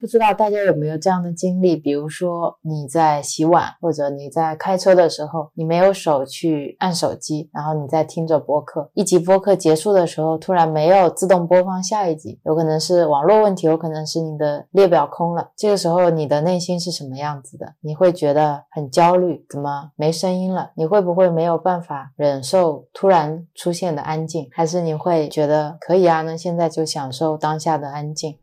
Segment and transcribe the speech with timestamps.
[0.00, 1.76] 不知道大家有没有这样的经历？
[1.76, 15.50] 比如说你在洗碗，或者你在开车的时候，你没有手去按手机，然后你在听着播客，一集播客结束的时候，突然没有自动播放下一集，有可能是网络问题，有可能是你的列表空了。
[15.54, 17.74] 这个时候你的内心是什么样子的？
[17.82, 20.70] 你会觉得很焦虑，怎么没声音了？
[20.76, 24.48] 你会不会没有办法忍受突然出现的安静？
[24.50, 26.22] 还是你会觉得可以啊？
[26.22, 28.38] 那现在就享受当下的安静。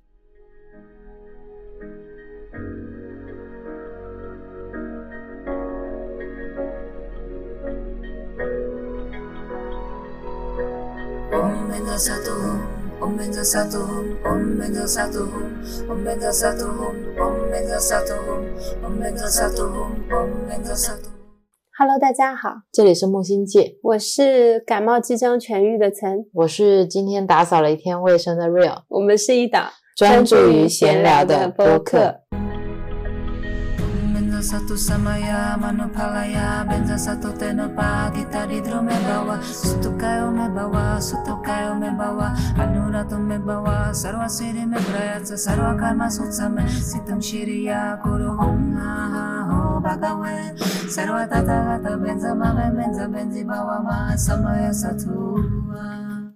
[21.79, 32.21] Hello，大家好，这里是木星界，我是感冒即将痊愈的岑，我是今天打扫了一天卫生的 Real，我们是一档专注于闲聊的播客。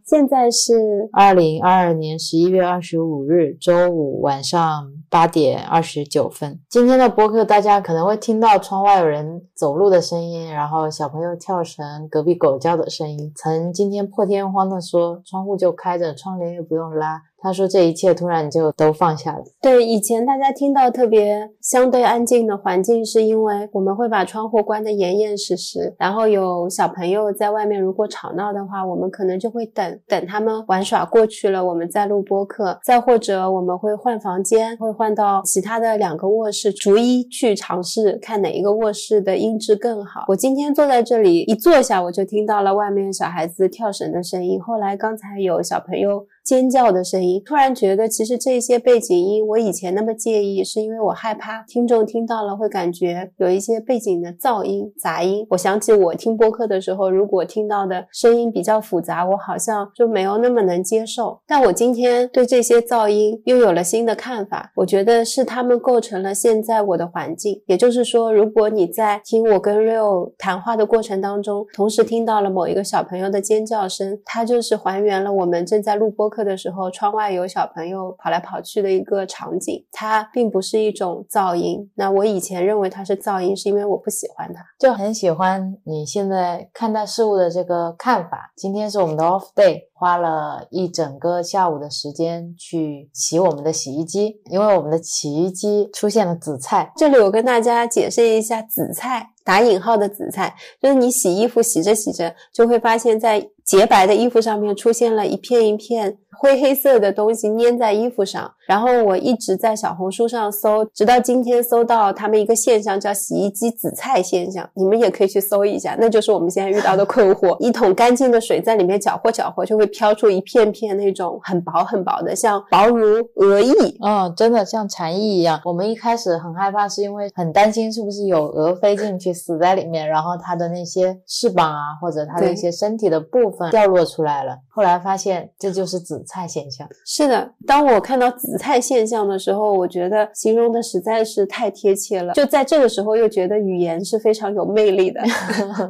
[0.03, 6.61] 现在是二零二二年十一月二十五日周五晚上八点二十九分。
[6.69, 13.29] 今天的播客，大家可能会听到窗外有人走路的声音，然后小朋友跳绳，隔壁狗叫的声音。
[13.35, 17.21] 曾今天破天荒的说，窗户就开着，窗帘也不用拉。
[17.41, 32.79] 他说：“这一切突然就都放下了。”对，以前大家听到特别相对安静的环境，是因为我们会把窗户关得严严实实，然后有小朋友在外面，如果吵闹的话，我们可能就会等等他们玩耍过去了，我们再录播客。
[32.83, 40.25] 再或者我们会换房间，会换到其他的两个卧室，逐一去尝试看哪一个卧室的音质更好。
[40.27, 46.27] 我今天坐在这里，一坐下我就听到了外面小孩子跳绳的声音，后来刚才有小朋友。
[46.43, 55.45] 尖叫的声音，突然觉得其实这些背景音，我以前那么介意，是因为我害怕听众听到了会感觉有一些背景的噪音、杂音。
[55.51, 61.39] 我想起我听播客的时候，如果听到的声音比较复杂，我好像就没有那么能接受。
[61.45, 67.61] 但我今天对这些噪音又有了新的看法，我觉得是他们构成了现在我的环境。
[67.67, 76.30] 也就是说，如果你在听我跟 Rio 谈话的过程当中，同时听到了某一个小朋友的尖叫声，它就是还原了我们正在录播。
[76.31, 81.91] 课的时候，窗外有小朋友跑来跑去的一个场景，它并不是一种噪音。
[81.95, 88.51] 那我以前认为它是噪音，是因为我不喜欢它，就很喜欢你现在看待事物的这个看法。
[88.55, 96.91] 今天是我们的 off day，花了一整个下午的时间去洗我们的洗衣机，因为我们的洗衣机出现了紫菜。
[96.95, 103.45] 这里我跟大家解释一下，紫菜打引号的紫菜，就是你洗衣服洗着洗着，就会发现在。
[103.63, 117.57] 洁白的衣服上面出现了一片一片灰黑色的东西粘在衣服上，然后我一直在小红书上搜，直到今天搜到他们一个现象叫洗衣机紫菜现象，你们也可以去搜一下，那就是我们现在遇到的困惑。
[117.61, 125.61] 一桶干净的水在里面搅和搅和，就会飘出一片片那种很薄很薄的，像薄如鹅翼，嗯，真的像蝉翼一样。
[125.65, 133.69] 我们一开始很害怕，是因为很担心是不是有鹅飞进去死在里面，然后它的那些翅膀啊，或者它的一些身体的部分。
[133.71, 136.87] 掉落出来了，后来发现这就是紫菜现象。
[137.05, 142.33] 是的，当我看到紫菜现象的时候，我觉得形容的实在是太贴切了。
[142.33, 145.21] 就在这个时候，又觉得语言是非常有魅力的。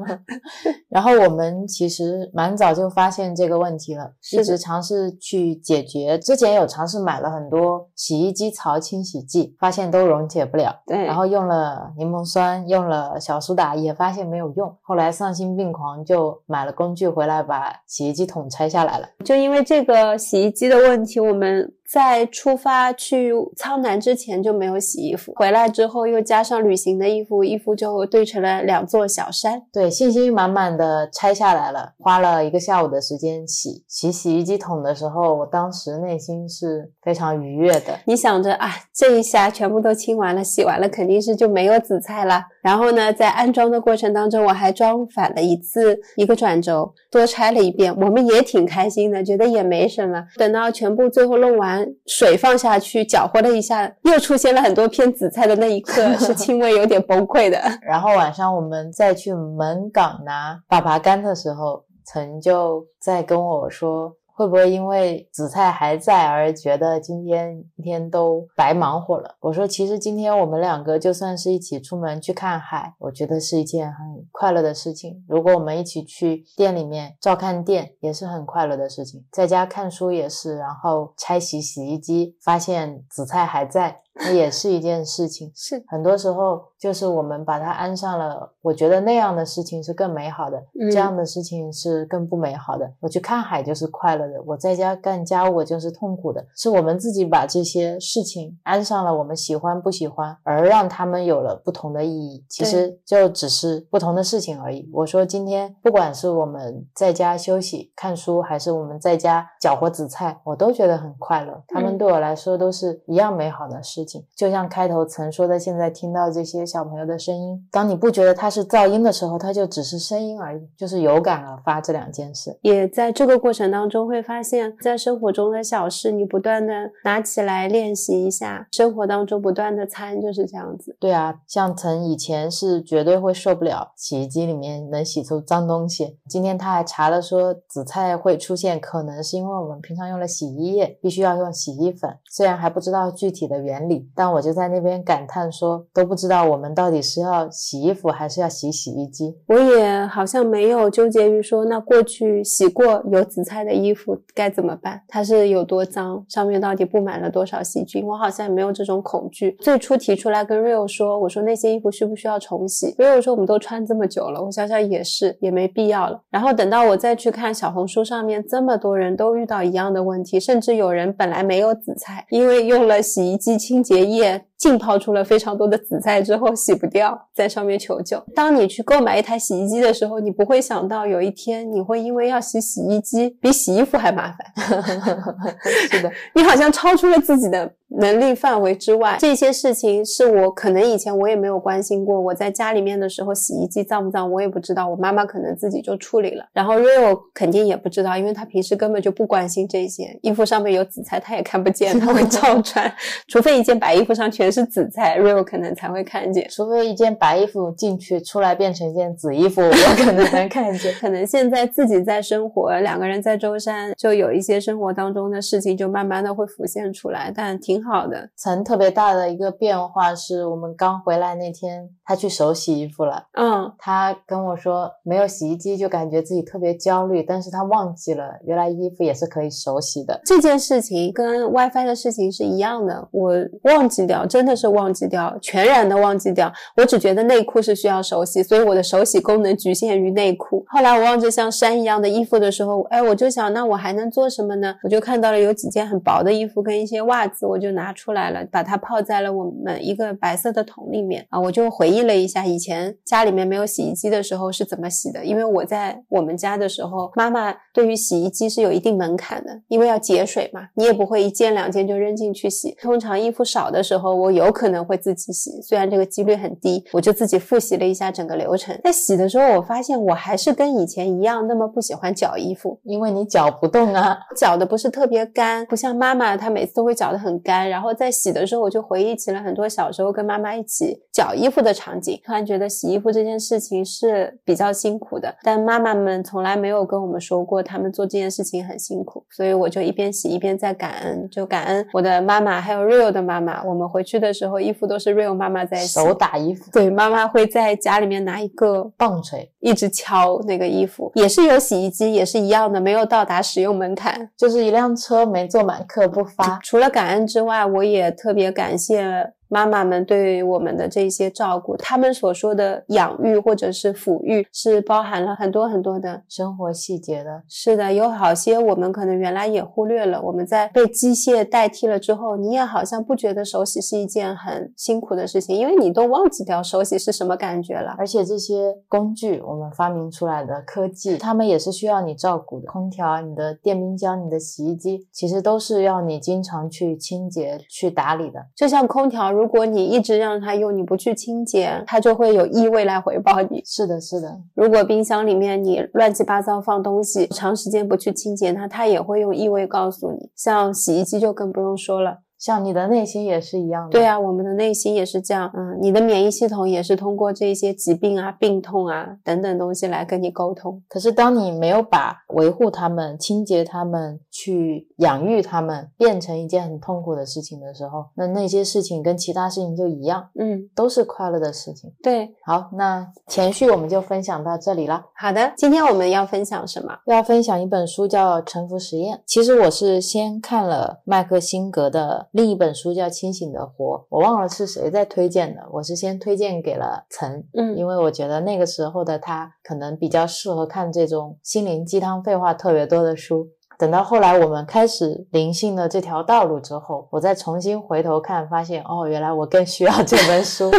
[0.90, 6.20] 然后我们其实蛮早就发现这个问题了，一直尝试去解决。
[6.20, 10.76] 之前有尝试买了很多洗衣机槽清洗剂，发现都溶解不了。
[10.86, 14.76] 对，然后用了柠檬酸，用了小苏打，也发现没有用。
[14.82, 17.52] 后来丧心病狂，就买了工具回来把。
[17.62, 21.74] 把洗衣机桶拆下来了，就因为这个洗衣机的问题，我们。
[21.92, 29.62] 在出发去苍南之前就没有洗衣服，回来之后又加上旅行的衣服，衣服就堆成了两座小山。
[29.74, 33.84] 对，信心满满的拆下来了，花了一个下午的时间洗。
[33.90, 38.00] 洗洗衣机桶的时候，我当时内心是非常愉悦的。
[38.06, 42.42] 你想着啊，这一下全部都清完了，洗完了，肯定是就没有紫菜了。
[42.62, 47.94] 然后呢，在安装的过程当中，我还装反了一次一个转轴，多拆了一遍。
[48.00, 50.24] 我们也挺开心的，觉得也没什么。
[50.38, 51.81] 等到全部最后弄完。
[52.06, 57.58] 水放下去搅和了一下，又出现了很多片紫菜的那一刻， 是轻微有点崩溃的。
[57.82, 69.36] 然后晚上我们再去门岗拿粑粑干的时候，曾就在跟我说：“会不会因为紫菜还在而觉得今天一天都白忙活了？
[69.40, 75.24] 我说，其实今天我们两个就算是一起出门去看海，我觉得是一件很快乐的事情。
[75.28, 79.24] 如果我们一起去店里面照看店，也是很快乐的事情。
[79.32, 84.02] 在家看书也是，然后拆洗洗衣机，发现紫菜还在。
[84.14, 92.92] 那也是一件事情，是很多时候就是我们把它安上了，我觉得那样的事情是更美好的，嗯这样的事情是更不美好的。
[93.00, 102.46] 我去看海就是快乐的，我在家干家务就是痛苦的，是我们自己把这些事情安上了我们喜欢不喜欢，而让他们有了不同的意义。
[102.50, 104.90] 其实就只是不同的事情而已。
[104.94, 111.64] 我说今天不管是我们在家休息看书，还是我们在家搅和紫菜，我都觉得很快乐。
[111.68, 114.26] 他们嗯对我来说都是一样美好的事情。
[114.36, 122.60] 就像开头曾说的，现在听到这些小朋友的声音，当你不觉得它是噪音的时候，它就只是声音而已，就是有感而发这两件事。
[122.62, 130.96] 也在这个过程当中会发现，在生活中的小事，你不断的拿起来练习一下，生活当中不断的参，就是这样子。
[131.00, 136.18] 对啊，像曾以前是绝对会受不了洗衣机里面能洗出脏东西。
[136.28, 142.12] 今天他还查了说，紫菜会出现，可能是因为我们平常用了洗衣液，必须要用洗衣粉。
[142.30, 149.36] 虽然还不知道具体的原理，但我就在那边感叹说，都不知道我们到底是要洗衣服还是要洗洗衣机。
[149.48, 155.02] 我也好像没有纠结于说，那过去洗过有紫菜的衣服该怎么办？
[155.08, 156.26] 它是有多脏？
[156.28, 158.06] 上面到底布满了多少细菌？
[158.06, 159.56] 我好像也没有这种恐惧。
[159.60, 166.22] 最初提出来跟 Rio 说，我说那些衣服需不需要重洗？Rio 说我们都穿这么久了，我想想也是，也没必要了。
[166.30, 178.24] 然后等到我再去看小红书上面，这么多人都遇到一样的问题，甚至有人本来没有紫菜，因为用了洗衣机清洁液浸泡出了非常多的紫菜之后洗不掉，在上面求救。
[178.36, 184.54] 当你去购买一台洗衣机的时候，你不会想到有一天你会因为要洗洗衣机比洗衣服还麻烦，
[185.90, 189.18] 是的， 你好像超出了自己的能力范围之外。
[189.20, 192.20] 这些事情是我可能以前我也没有关心过。
[192.20, 196.46] 我在家里面的时候，洗衣机脏不脏我也不知道，我妈妈可能自己就处理了。
[196.54, 200.18] 然后 Rio 肯定也不知道，因为他平时根本就不关心这些。
[200.22, 202.92] 衣服上面有紫菜，他也看不见， 他会照穿，
[203.28, 206.48] 除非一件白衣服上全是紫菜，Rio 可能才会看见。
[206.50, 210.94] 除非一件白衣服进去出来变成一件紫衣服，我可能能看见。
[211.00, 218.30] 可能现在自己在生活，两个人在舟山，就有一些生活当中的事情，就慢慢的会浮现出来，但挺好的。
[218.36, 223.24] 曾特别大的一个变化是我们刚回来那天，他去手洗衣服了。
[223.34, 230.20] 嗯，他跟我说，没有洗衣机就感觉自己特别焦虑，但是他忘记了原来衣服也是可以手洗的。
[230.26, 233.34] 这件事情跟 WiFi 的事情是一样的，我
[233.64, 236.52] 忘记掉，真的是忘记掉，全然的忘记掉。
[236.78, 240.64] 我只觉得内裤是需要手洗，所以我的手洗功能局限于内裤。
[240.68, 244.76] 后来我望着像山一样的衣服的时候，哎，我就想，那我还能做什么呢？
[244.84, 251.40] 我就看到了有几件很薄的衣服跟一些袜子，我就拿出来了，把它泡在了我们一个白色的桶里面啊。
[251.40, 262.76] 我就回忆了一下以前家里面没有洗衣机的时候是怎么洗的，因为我在我们家的时候，妈妈对于洗衣机是有一定门槛的，因为要节水嘛，你也不会一件两件就扔进去洗。
[262.82, 268.78] 通常衣服少的时候，我有可能会自己洗，虽然这个几率很低，我就自己复习了一下整个流程。
[268.84, 277.61] 在洗的时候，我发现我还是跟以前一样，那么不喜欢搅衣服，因为你搅不动啊， 搅的不是特别干，不像妈妈，她每次都会搅得很干。
[277.68, 293.64] 然后在洗的时候，我就回忆起了很多小时候跟妈妈一起搅衣服的场景，突然觉得洗衣服这件事情是比较辛苦的，但妈妈们从来没有跟我们说过他们做这件事情很辛苦，所以我就一边洗一边在感恩，就感恩我的妈妈还有 Rio 的妈妈。
[293.64, 304.30] 我们回去的时候，衣服都是 Rio 妈妈在洗，手打衣服，对，妈妈会在家里面拿一个棒槌，一直敲那个衣服，也是有洗衣机，也是一样的，没有到达使用门槛。
[304.38, 306.60] 就是一辆车没坐满客不发。
[306.64, 311.76] 除了感恩之外，我也特别感谢妈妈们对我们的这些照顾。
[311.76, 316.24] 他们所说的养育或者是抚育，是包含了很多很多的。
[316.30, 320.22] 生活细节的，是的，有好些我们可能原来也忽略了。
[320.22, 327.94] 我们在被机械代替了之后，你也好像不觉得手洗是一件很辛苦的事情，因为你都忘记掉手洗是什么感觉了。
[327.98, 332.72] 而且这些工具我们发明出来的科技，他们也是需要你照顾的。
[332.72, 338.40] 空调、你的电冰箱、你的洗衣机，其实都是要你经常去清洁、去打理的。
[338.56, 343.60] 就像空调，如果你一直让它用，你不去清洁，它就会有异味来回报你。
[343.66, 350.30] 是的，是的，如果冰箱里面你乱七八糟放东西，长时间不去清洁它，它也会用异味告诉你。
[350.36, 353.92] 像洗衣机就更不用说了，像你的内心也是一样的。
[353.92, 355.52] 对啊，我们的内心也是这样。
[355.54, 360.82] 嗯，你的免疫系统也是通过这些疾病啊、病痛啊等等东西来跟你沟通。
[360.90, 371.94] 可是当你没有把维护他们、清洁他们、去养育他们变成一件很痛苦的事情的时候，那那些事情跟其他事情就一样，嗯，都是快乐的事情。
[372.02, 372.34] 对。
[372.44, 375.06] 好，那前序我们就分享到这里了。
[375.14, 376.98] 好的，今天我们要分享什么？
[377.06, 379.18] 要分享一本书叫《沉浮实验》。
[379.28, 393.50] 其实我是先看了麦克辛格的另一本书叫《清醒的活》，我忘了是谁在推荐的，我是先推荐给了岑，嗯因为我觉得那个时候的他可能比较适合看这种心灵鸡汤、废话特别多的书。
[393.78, 400.70] 等到后来我们开始灵性的这条道路之后，我再重新回头看，发现哦，原来我更需要这本书。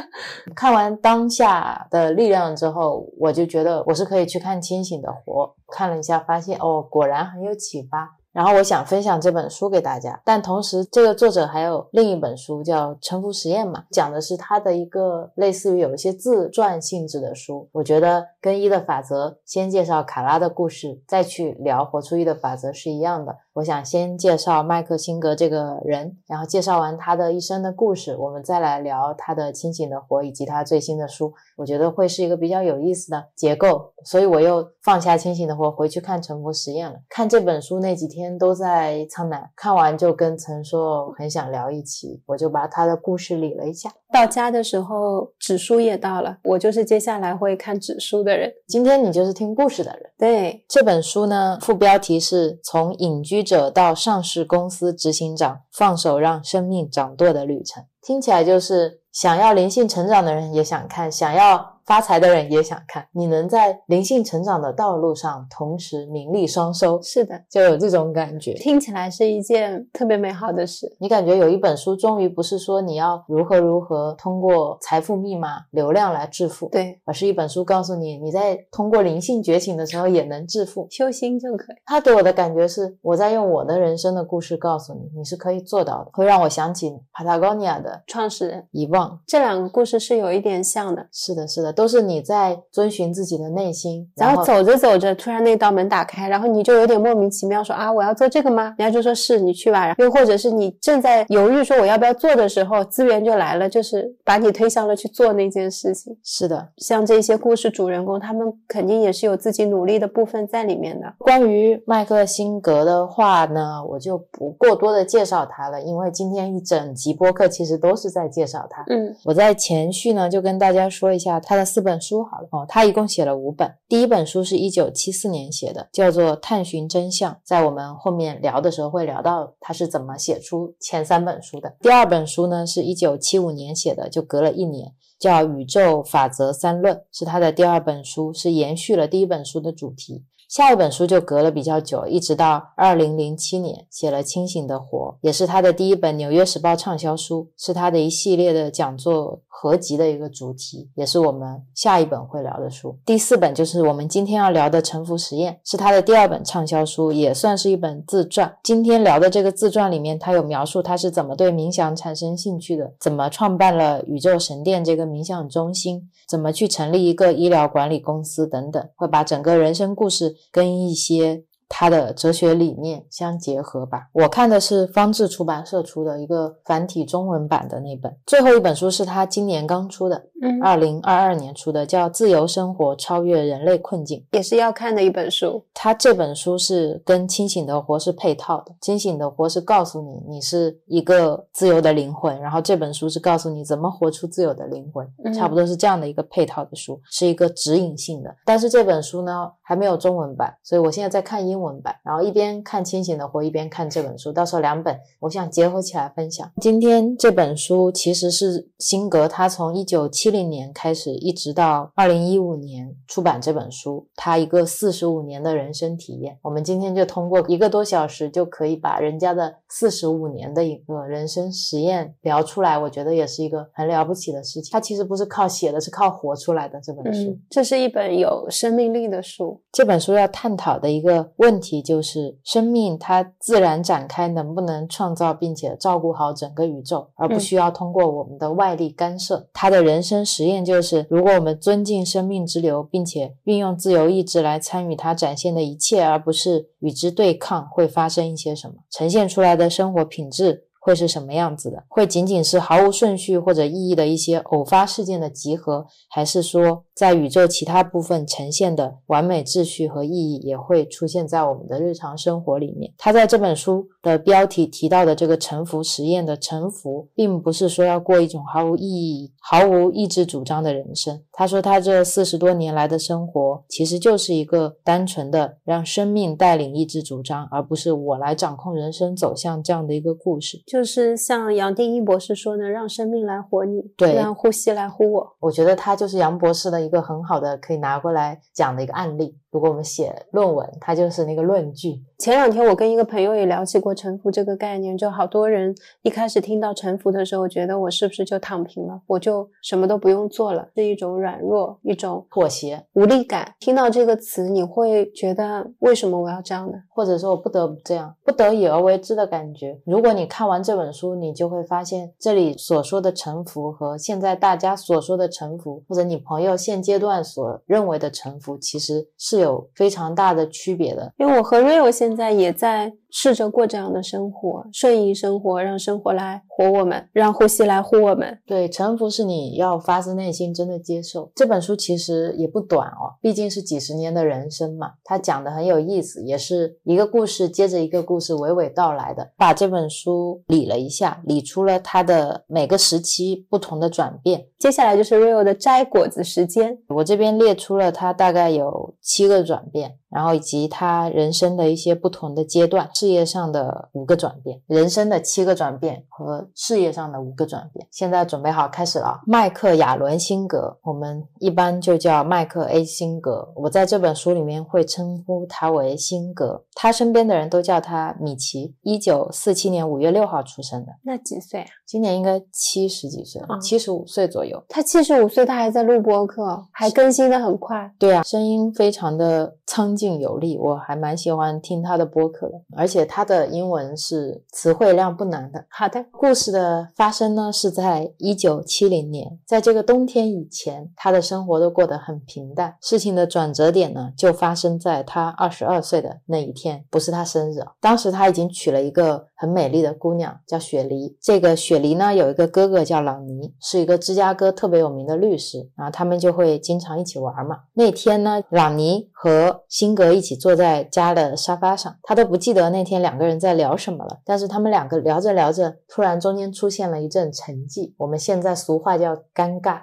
[0.54, 5.54] 看完当下的力量之后，我就觉得我是可以去看清醒的活。
[5.68, 8.16] 看了一下，发现哦，果然很有启发。
[8.32, 17.68] 然后我想分享这本书给大家，但同时这个作者还有另一本书叫《沉浮实验》嘛，讲的是他的一个类似于有一些自传性质的书。
[17.72, 23.36] 我觉得跟一的法则先介绍卡拉的故事，再去聊活出一的法则是一样的。
[23.60, 31.34] 我想先介绍麦克辛格这个人，然后介绍完他的一生的故事，我们再来聊他的清醒的活以及他最新的书。
[31.58, 37.00] 我觉得会是一个比较有意思的结构，所以我又放下清醒的活，回去看沉浮实验了。
[37.10, 43.92] 看这本书那几天都在苍南，看完就跟曾说很想聊一期，我就把他的故事理了一下。
[44.12, 48.52] 到家的时候，纸书也到了，我就是接下来会看纸书的人。
[48.66, 50.10] 今天你就是听故事的人。
[50.18, 57.84] 对，这本书呢，副标题是从隐居者到上市公司执行长，放手让生命掌舵的旅程。
[58.02, 63.04] 听起来就是想要灵性成长的人也想看，想要发财的人也想看。
[63.10, 68.54] 你能在灵性成长的道路上同时名利双收，是的，就有这种感觉。
[68.54, 70.96] 听起来是一件特别美好的事。
[71.00, 80.86] 你感觉有一本书，终于不是说你要如何如何通过财富密码、流量来致富，对，而是一本书告诉你，你在通过灵性觉醒的时候也能致富。
[80.92, 81.76] 修心就可以。
[81.84, 89.20] 他给我的感觉是，我在用我的人生的故事告诉你，你是可以做到的，会让我想起 Patagonia 的创始人遗忘。
[89.26, 91.08] 这两个故事是有一点像的。
[91.10, 98.74] 是的，是的，都是你在遵循自己的内心，然后走着走着，突然那道门打开，然后你就有点莫名其妙说啊，我要做这个吗？
[98.76, 99.94] 人家就说是你去吧。
[99.96, 106.14] 又或者是你正在犹豫说我要不要做的时候，资源就来了，就是把你推向了去做那件事情。
[106.22, 111.10] 是的，像这些故事主人公，他们肯定也是有自己努力的部分在里面的。
[111.16, 118.84] 关于麦克辛格的话呢，我就不过多的介绍他了，因为今天一整集播客其实都是在介绍他。
[118.90, 123.72] 嗯，我在前序呢就跟大家说一下他的四本书好了哦，他一共写了五本。
[123.88, 131.76] 第一本书是一九七四年写的，叫做《探寻真相》，在我们后面聊的时候会聊到他是怎么写出前三本书的。
[131.80, 134.92] 第二本书呢是一九七五年写的，就隔了一年。
[135.20, 140.24] 叫《宇宙法则三论》，是他的第二本书，是延续了第一本书的主题。
[140.50, 152.98] 下一本书就隔了比较久，一直到二零零七年写了《清醒的活》，也是他的第一本《纽约时报》畅销书，是他的一系列的讲座合集的一个主题，也是我们下一本会聊的书。
[153.06, 158.52] 第四本就是我们今天要聊的《沉浮实验》，是他的第二本畅销书，也算是一本自传。
[158.64, 174.08] 今天聊的这个自传里面，他有描述他是怎么对冥想产生兴趣的，怎么创办了宇宙神殿这个冥想中心，怎么去成立一个医疗管理公司等等，会把整个人生故事跟一些他的哲学理念相结合吧。
[174.12, 184.18] 我看的是方志出版社出的一个繁体中文版的那本，最后一本书是他今年刚出的，嗯，二零二二年出的，叫《自由生活，超越人类困境》。
[184.36, 185.64] 也是要看的一本书。
[185.72, 198.34] 他这本书是跟清醒的活是配套的，清醒的活是告诉你你是一个自由的灵魂，然后这本书是告诉你怎么活出自由的灵魂，嗯差不多是这样的一个配套的书，是一个指引性的。
[198.44, 206.50] 但是这本书呢还没有中文版，所以我现在在看英文版，然后一边看清醒的活，一边看这本书，到时候两本我想结合起来分享。
[206.60, 216.38] 今天这本书其实是辛格他从一九七零年开始，一直到二零一五年出版这本书，他一个四十五年的人生体验。
[216.42, 224.70] 我们今天就通过一个多小时就可以把人家的四十五年的一个人生实验聊出来，我觉得也是一个很了不起的事情。
[224.72, 227.30] 他其实不是靠写的，是靠活出来的这本书。
[227.30, 229.60] 嗯，这是一本有生命力的书。
[229.72, 239.48] 这本书要探讨的一个问题就是，生命它自然展开能不能创造并且照顾好整个宇宙，而不需要通过我们的外力干涉。
[239.54, 248.74] 他的人生实验就是，如果我们尊敬生命之流，并且运用自由意志来参与它展现的一切，而不是与之对抗，会发生一些什么？
[248.90, 250.66] 呈现出来的生活品质。
[250.82, 251.84] 会是什么样子的？
[251.88, 262.92] 会仅仅是毫无顺序或者意义的一些偶发事件的集合，还是说在宇宙其他部分呈现的完美秩序和意义也会出现在我们的日常生活里面？
[262.98, 271.18] 他在这本书的标题提到的这个沉浮实验的沉浮，并不是说要过一种毫无意义、毫无意志主张的人生。
[271.32, 280.62] 他说他这四十多年来的生活，其实就是一个单纯的让生命带领意志主张，而不是我来掌控人生走向这样的一个故事。
[280.66, 285.36] 就是像杨定一博士说的，让生命来活你，对让呼吸来呼我。
[285.40, 289.39] 我觉得他就是杨博士的一一个很好的可以拿过来讲的一个案例。
[289.50, 292.02] 如果我们写论文，它就是那个论据。
[292.18, 303.54] 前两天我跟一个朋友也聊起过沉浮这个概念，就好多人一开始听到沉浮的时候，觉得我是不是就躺平了，我就什么都不用做了，是一种软弱，一种妥协，无力感。
[303.58, 306.78] 听到这个词，你会觉得为什么我要这样呢？
[306.88, 309.80] 或者说我不得不这样，不得已而为之的感觉。
[309.86, 321.12] 如果你看完这本书，你就会发现这里所说的沉浮和现在大家所说的沉浮，或者你朋友现阶段所认为的沉浮，其实是有非常大的区别的。
[321.16, 328.38] 因为我和 Rio 现在也在试着过这样的生活，顺应生活，让生活来活我们，让呼吸来呼我们。
[328.46, 331.30] 对，沉浮是你要发自内心真的接受。
[331.34, 339.30] 这本书其实也不短哦，毕竟是几十年的人生嘛，它讲的很有意思，也是一个故事接着一个故事娓娓道来的。
[339.36, 344.46] 把这本书理了一下，理出了它的每个时期不同的转变。
[344.58, 346.78] 接下来就是 Rio 的摘果子时间。
[346.88, 357.86] 我这边列出了它大概有七个转变，然后以及他人生的一些不同的阶段，事业上的五个转变，人生的七个转变和事业上的五个转变。
[357.90, 359.20] 现在准备好开始了啊。
[359.26, 363.52] 麦克亚伦辛格，我们一般就叫麦克 A 辛格。
[363.54, 368.74] 我在这本书里面会称呼他为辛格，他身边的人都叫他米奇。
[368.82, 371.68] 一九四七年五月六号出生的，那几岁啊？
[371.86, 374.60] 今年应该七十几岁了，嗯七十五岁左右。
[374.68, 377.92] 他七十五岁，他还在录播客，还更新的很快。
[377.98, 382.60] 对啊，声音非常的苍劲有力，我还蛮喜欢听他的播客的。
[382.76, 385.64] 而且他的英文是词汇量不难的。
[385.68, 392.74] 好的，故事的发生呢是在一九七零年，在这个冬天以前，他的生活都过得很平淡。
[392.80, 397.60] 事情的转折点呢，就发生在他二十二岁的那一天，不是他生日。
[397.80, 401.16] 当时他已经娶了一个很美丽的姑娘，叫雪梨。
[401.18, 407.60] 这个雪梨呢，有一个哥哥叫朗尼，是一个芝加哥特别有名的律师，然后他们就会经常一起玩嘛。
[407.72, 414.18] 那天呢，朗尼和辛格一起坐在家的沙发上，他都不记得那天两个人在聊什么了。
[414.26, 419.80] 但是他们两个聊着聊着，突然中间出现了一阵沉寂，我们现在俗话叫尴尬。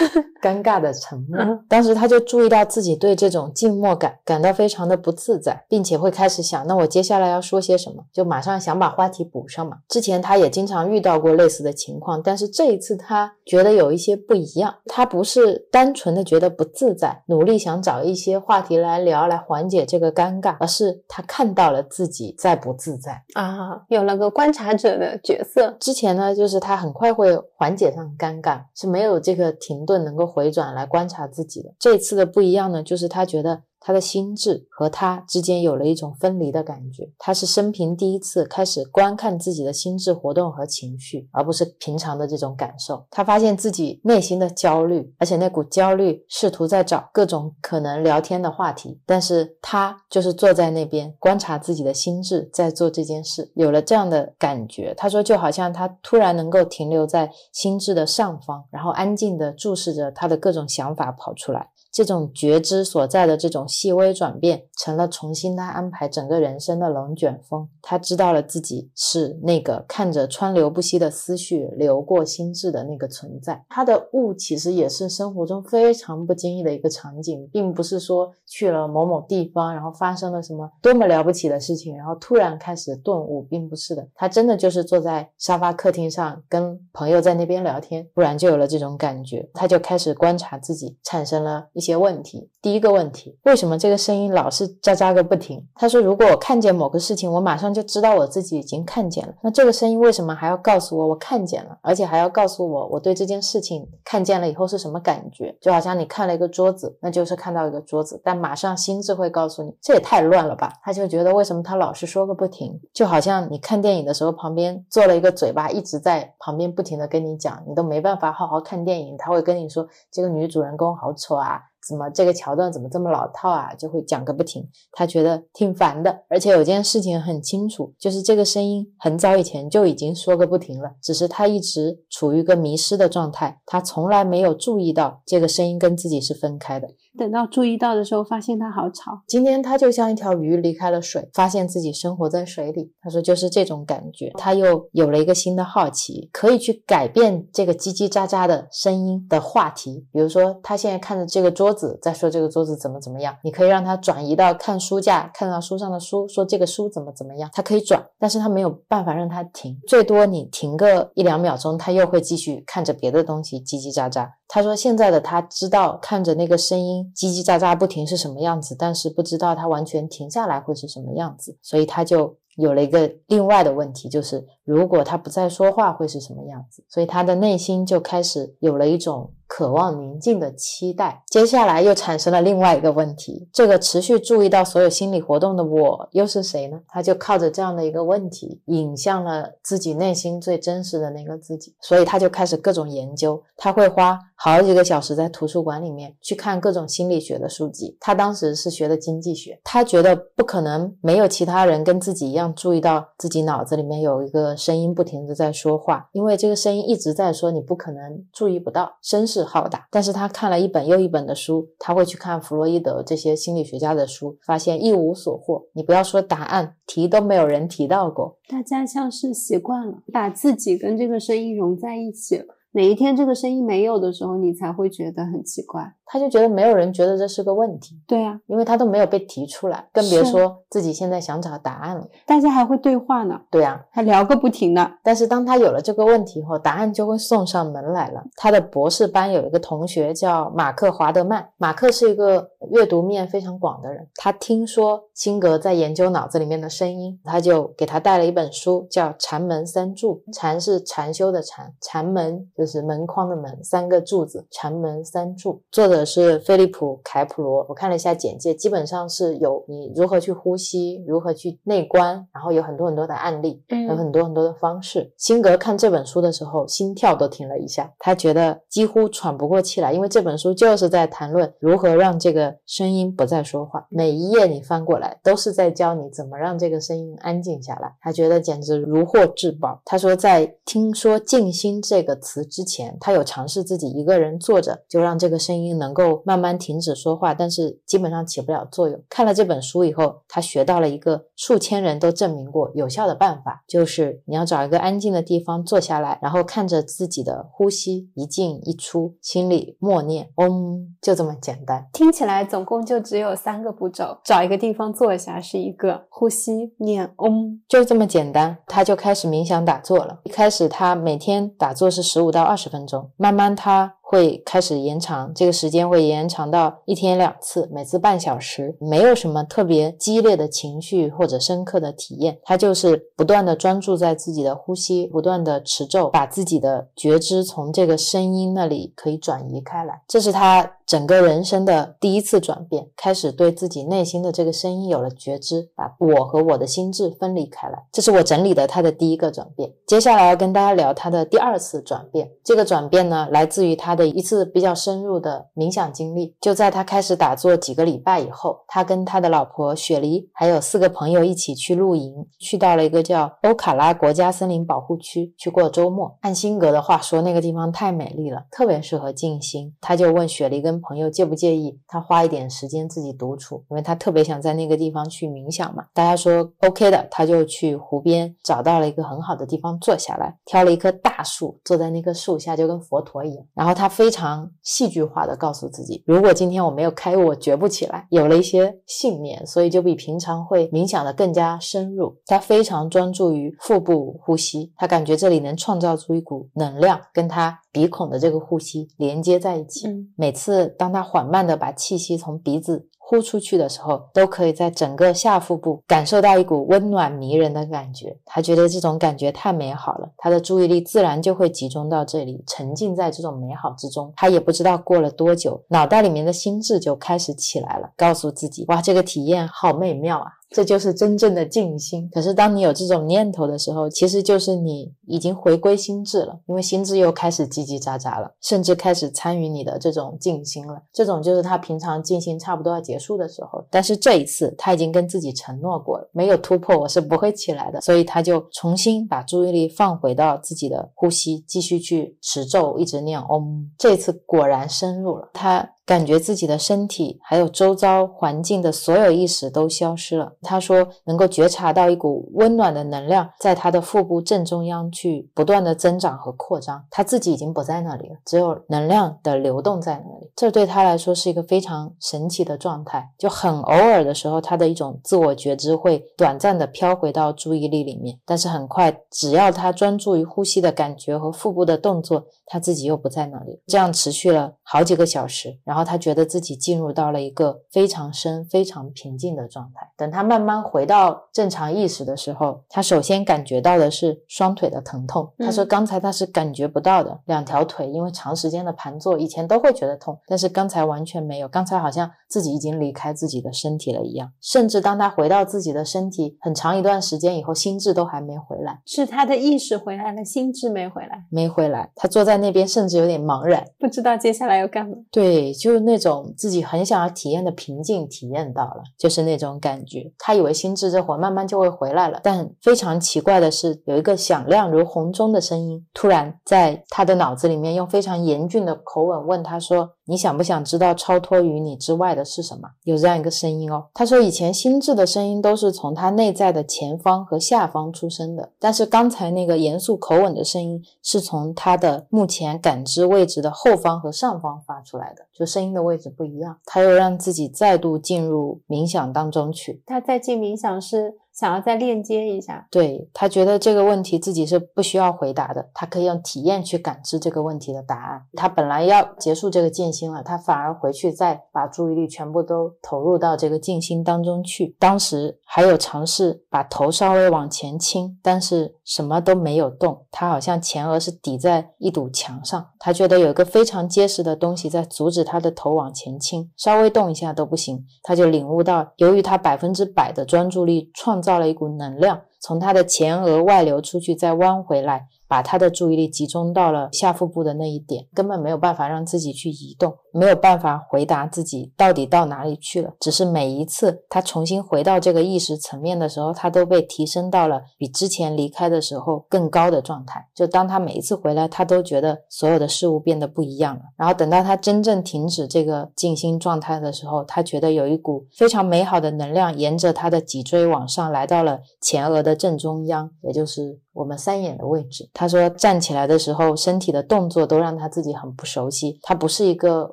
[0.40, 1.62] 尴尬的沉默嗯。
[1.68, 8.02] 当时他就注意到自己对这种静默感感到非常的不自在，并且会开始想，那我接下来要说些什么？
[8.10, 9.78] 就马上想把话题补上嘛。
[9.88, 14.74] 之前他也经常遇到过类似的情况，但是这一次他觉得有一些不一样。
[14.84, 23.22] 他不是单纯的觉得不自在，努力想找一些话题来聊来缓解这个尴尬，而是他看到了自己在不自在。
[23.32, 25.74] 啊，有了个观察者的角色。
[25.80, 31.70] 之前呢，就是他很快会缓解上尴尬，是没有这个停顿能够回转来观察自己的。
[31.78, 37.10] 这次的不一样呢，就是他觉得他的心智和他之间有了一种分离的感觉。
[37.18, 43.04] 他是生平第一次开始观看自己的心智活动和情绪，而不是平常的这种感受。
[43.10, 53.50] 他发现自己内心的焦虑，而且那股焦虑试图在找各种可能聊天的话题，但是他就是坐在那边观察自己的心智在做这件事。
[53.54, 61.70] 有了这样的感觉，他说就好像他突然能够停留在心智的上方，然后安静地注视着他的各种想法跑出来。
[61.92, 67.68] 这种觉知所在的这种细微转变，成了重新来安排整个人生的龙卷风。
[67.82, 73.64] 他知道了自己是那个看着川流不息的思绪流过心智的那个存在。
[73.68, 84.06] 他的悟其实也是生活中非常不经意的一个场景，并不是说去了某某地方，然后发生了什么多么了不起的事情，然后突然开始顿悟，并不是的。
[84.14, 89.48] 他真的就是坐在沙发客厅上，跟朋友在那边聊天，突然就有了这种感觉。
[89.54, 92.48] 他就开始观察自己，产生了一些问题。
[92.60, 95.66] 第一个问题，为什么这个声音老是喳喳个不停？
[95.74, 99.34] 他说，如果我看见某个事情，我马上就知道我自己已经看见了。
[99.42, 105.56] 那这个声音为什么还要告诉我我看见了，而且还要告诉我我对这件事情看见了以后是什么感觉？
[105.60, 110.72] 就好像你看了一个桌子，那就是看到一个桌子，但马上心智会告诉你，这也太乱了吧？
[110.82, 112.80] 他就觉得为什么他老是说个不停？
[112.92, 119.16] 就好像你看电影的时候，旁边坐了一个嘴巴一直在旁边不停的跟你讲，你都没办法好好看电影。
[119.16, 123.74] 他会跟你说这个女主人公好丑啊，怎么这个桥段怎么这么老套啊？
[123.74, 124.68] 就会讲个不停。
[124.92, 136.88] 他觉得挺烦的，而且有件事情很清楚，就是这个声音很早以前就已经说个不停了，只是他一直处于一个迷失的状态，他从来没有注意到这个声音跟自己是分开的。
[137.18, 139.20] 等到注意到的时候，发现它好吵。
[139.26, 142.92] 今天他就像一条鱼离开了水，发现自己生活在水里。
[143.00, 144.30] 他说就是这种感觉。
[144.38, 150.06] 他又有了一个新的好奇，可以去改变这个叽叽喳喳的声音的话题。
[150.12, 157.50] 比如说，他现在看着这个桌子，在说这个桌子怎么怎么样，你可以让他转移到看书架，看到书上的书，说这个书怎么怎么样。
[157.52, 159.76] 他可以转，但是他没有办法让他停。
[159.86, 164.28] 最多你停个一两秒钟，他又会继续看着别的东西叽叽喳喳。
[164.52, 176.84] 他说：“现在的他知道看着那个声音叽叽喳喳不停是什么样子，但是不知道他完全停下来会是什么样子，所以他就有了一个另外的问题，就是如果他不再说话会是什么样子。
[176.88, 186.80] 所以他的内心就开始有了一种。”渴望宁静的期待，接下来又产生了另外一个问题：这个持续注意到所有心理活动的我又是谁呢？
[186.86, 191.74] 他就靠着这样的一个问题，引向了自己内心最真实的那个自己。
[191.80, 197.96] 所以他就开始各种研究，他会花好几个小时在图书馆里面去看各种心理学的书籍。
[197.98, 209.40] 他当时是学的经济学，他觉得不可能没有其他人跟自己一样注意到自己脑子里面有一个声音不停的在说话，因为这个声音一直在说，你不可能注意不到，声势。
[209.40, 215.64] 浩大，但是他看了一本又一本的书，他会去看弗洛伊德这些心理学家的书，发现一无所获。
[215.72, 218.36] 你不要说答案，题都没有人提到过。
[218.48, 225.94] 大家像是习惯了把自己跟这个声音融在一起，哪一天这个声音没有的时候，你才会觉得很奇怪。
[226.12, 232.04] 他就觉得没有人觉得这是个问题，对啊，因为他都没有被提出来，更别说自己现在想找答案了。
[232.26, 234.90] 大家还会对话呢，对啊，还聊个不停呢。
[235.04, 238.24] 但是当他有了这个问题后，答案就会送上门来了。
[238.34, 244.04] 他的博士班有一个同学叫马克华德曼，马克是一个阅读面非常广的人。
[244.16, 250.20] 他听说辛格在研究脑子里面的声音，他就给他带了一本书，叫《禅门三柱》。
[250.36, 255.62] 禅是禅修的禅，禅门就是门框的门，三个柱子，禅门三柱。
[255.70, 255.99] 作者。
[256.04, 265.12] 是菲利普·凯普罗，我看了一下简介，基本上是有你如何去呼吸，如何去内观，然后有很多很多的案例，有很多很多的方式。
[265.18, 273.86] 辛格看这本书的时候，心跳都停了一下，他觉得几乎喘不过气来，因为这本书就是在谈论如何让这个声音不再说话。
[273.90, 277.94] 每一页你翻过来，都是在教你怎么让这个声音安静下来。
[278.00, 279.82] 他觉得简直如获至宝。
[279.84, 285.89] 他说，在听说“静心”这个词之前，他有尝试自己一个人坐着，就让这个声音能。
[285.90, 289.02] 能够慢慢停止说话，但是基本上起不了作用。
[289.08, 301.84] 看了这本书以后，他学到了一个数千人都证明过有效的办法，就是你要找一个安静的地方坐下来，然后看着自己的呼吸一进一出，心里默念“嗡”，就这么简单。
[301.92, 308.56] 听起来总共就只有三个步骤：找一个地方坐下是一个，呼吸念“嗡”，就这么简单。
[308.68, 310.20] 他就开始冥想打坐了。
[310.22, 313.96] 一开始他每天打坐是十五到二十分钟，慢慢他。
[314.10, 330.78] 会开始延长，这个时间会延长到一天两次，每次半小时，没有什么特别激烈的情绪或者深刻的体验，他就是不断的专注在自己的呼吸，不断的持咒，把自己的觉知从这个声音那里可以转移开来，这是他。
[330.90, 337.86] 整个人生的第一次转变，开始对自己内心的这个声音有了觉知，把我和我的心智分离开来。
[337.92, 339.72] 这是我整理的他的第一个转变。
[339.86, 342.28] 接下来要跟大家聊他的第二次转变。
[342.42, 346.34] 这个转变呢，来自于他的一次比较深入的冥想经历。
[346.40, 356.18] 就在他开始打坐几个礼拜以后，他跟他的老婆雪梨还有四个朋友一起去露营，去到了一个叫欧卡拉国家森林保护区去过周末。
[356.22, 359.72] 按辛格的话说，那个地方太美丽了，特别适合静心。
[359.80, 365.84] 他就问雪梨跟朋友介不介意他花一点时间自己独处，因为他特别想在那个地方去冥想嘛。
[365.92, 373.44] 大家说 OK 的，他就去湖边找到了一个很好的地方坐下来，挑了一棵大树，坐在那棵树下就跟佛陀一样。
[373.54, 378.06] 然后他非常戏剧化的告诉自己，如果今天我没有开悟，我绝不起来。
[378.10, 382.16] 有了一些信念，所以就比平常会冥想的更加深入。
[382.26, 387.58] 他非常专注于腹部呼吸，他感觉这里能创造出一股能量，跟他。
[387.72, 398.16] 鼻孔的这个呼吸连接在一起，每次当他缓慢的把气息从鼻子呼出去的时候，都可以在整个下腹部感受到一股温暖迷人的感觉。
[398.24, 404.12] 他觉得这种感觉太美好了，他的注意力自然就会集中到这里，沉浸在这种美好之中。
[404.16, 410.26] 他也不知道过了多久，脑袋里面的心智就开始起来了，告诉自己：哇，这个体验好美妙啊！
[410.50, 412.08] 这就是真正的静心。
[412.12, 420.82] 可是当你有这种念头的时候，其实就是你已经回归心智了，因为心智又开始叽叽喳喳了，甚至开始参与你的这种静心了。
[420.92, 433.70] 这种就是他平常静心差不多要结束的时候，但是这一次他已经跟自己承诺过了，没有突破我是不会起来的，所以他就重新把注意力放回到自己的呼吸，继续去持咒，一直念嗡。
[433.78, 435.70] 这次果然深入了他。
[435.90, 440.34] 感觉自己的身体还有周遭环境的所有意识都消失了。
[440.40, 446.84] 他说，能够觉察到一股温暖的能量在他的腹部正中央去不断的增长和扩张。
[446.92, 450.30] 他自己已经不在那里了，只有能量的流动在那里。
[450.36, 453.10] 这对他来说是一个非常神奇的状态。
[453.18, 463.60] 就很偶尔的时候，他的一种自我觉知会短暂的飘回到注意力里面，但是很快，只要他专注于呼吸的感觉和腹部的动作，他自己又不在那里。
[463.66, 465.79] 这样持续了好几个小时，然后。
[465.84, 469.88] 他觉得自己进入到了一个非常深、非常平静的状态。
[469.96, 475.30] 等他慢慢回到正常意识的时候，他首先感觉到的是双腿的疼痛。
[475.38, 481.48] 他说：“刚才他是感觉不到的，两条腿因为长时间的盘坐，以前都会觉得痛，但是刚才完全没有。
[481.48, 484.30] 刚才好像自己已经离开自己的身体了一样。
[484.40, 491.90] 甚至当他回到自己的身体很长一段时间以后，心智都还没回来，是他的意识回来了，心智没回来，没回来。
[491.94, 494.96] 他坐在那边，甚至有点茫然，不知道接下来要干嘛。
[495.10, 495.69] 对，就。
[495.70, 500.12] 就是那种自己很想要体验的平静，体验到了，就是那种感觉。
[500.18, 509.90] 他以为心智这会儿慢慢就会回来了，但非常奇怪的是，有一个响亮如洪钟的声音突然在他的脑子里面用非常严峻的口吻问他说。
[510.10, 512.68] 你想不想知道超脱于你之外的是什么？
[512.82, 513.86] 有这样一个声音哦。
[513.94, 526.58] 他说，以前心智的声音都是从他内在的前方和下方出生的，但是刚才那个严肃口吻的声音是从他的目前感知位置的后方和上方发出来的，就声音的位置不一样。
[526.64, 529.80] 他又让自己再度进入冥想当中去。
[529.86, 531.20] 他在进冥想是。
[531.40, 538.22] 想要再链接一下，对他觉得这个问题自己是不需要回答的，他可以用体验去感知这个问题的答案。
[538.34, 544.76] 他本来要结束这个静心了，他反而回去再把注意力全部都投入到这个静心当中去。
[544.78, 557.84] 当时还有尝试把头稍微往前倾，但是什么都没有动，他好像前额是抵在一堵墙上，他觉得有一个非常结实的东西在阻止他的头往前倾，稍微动一下都不行。
[558.04, 561.40] 他就领悟到，由于他百分之百的专注力创造。
[561.40, 565.06] 了一股能量，从他的前额外流出去，再弯回来。
[565.30, 572.94] 把他的注意力集中到了下腹部的那一点，根本没有办法让自己去移动，没有办法回答自己到底到哪里去了。
[572.98, 580.26] 只是每一次他重新回到这个意识层面的时候，他都被提升到了比之前离开的时候更高的状态。
[580.34, 583.82] 就当他每一次回来，他都觉得所有的事物变得不一样了。
[583.96, 593.80] 然后等到他真正停止这个静心状态的时候，他觉得有一股非常美好的能量沿着他的脊椎往上来到了前额的的正中央，也就是。
[593.92, 598.98] 我们三眼的位置，他说站起来的时候，身体的动作都让他自己很不熟悉。
[599.02, 599.84] 他不是一个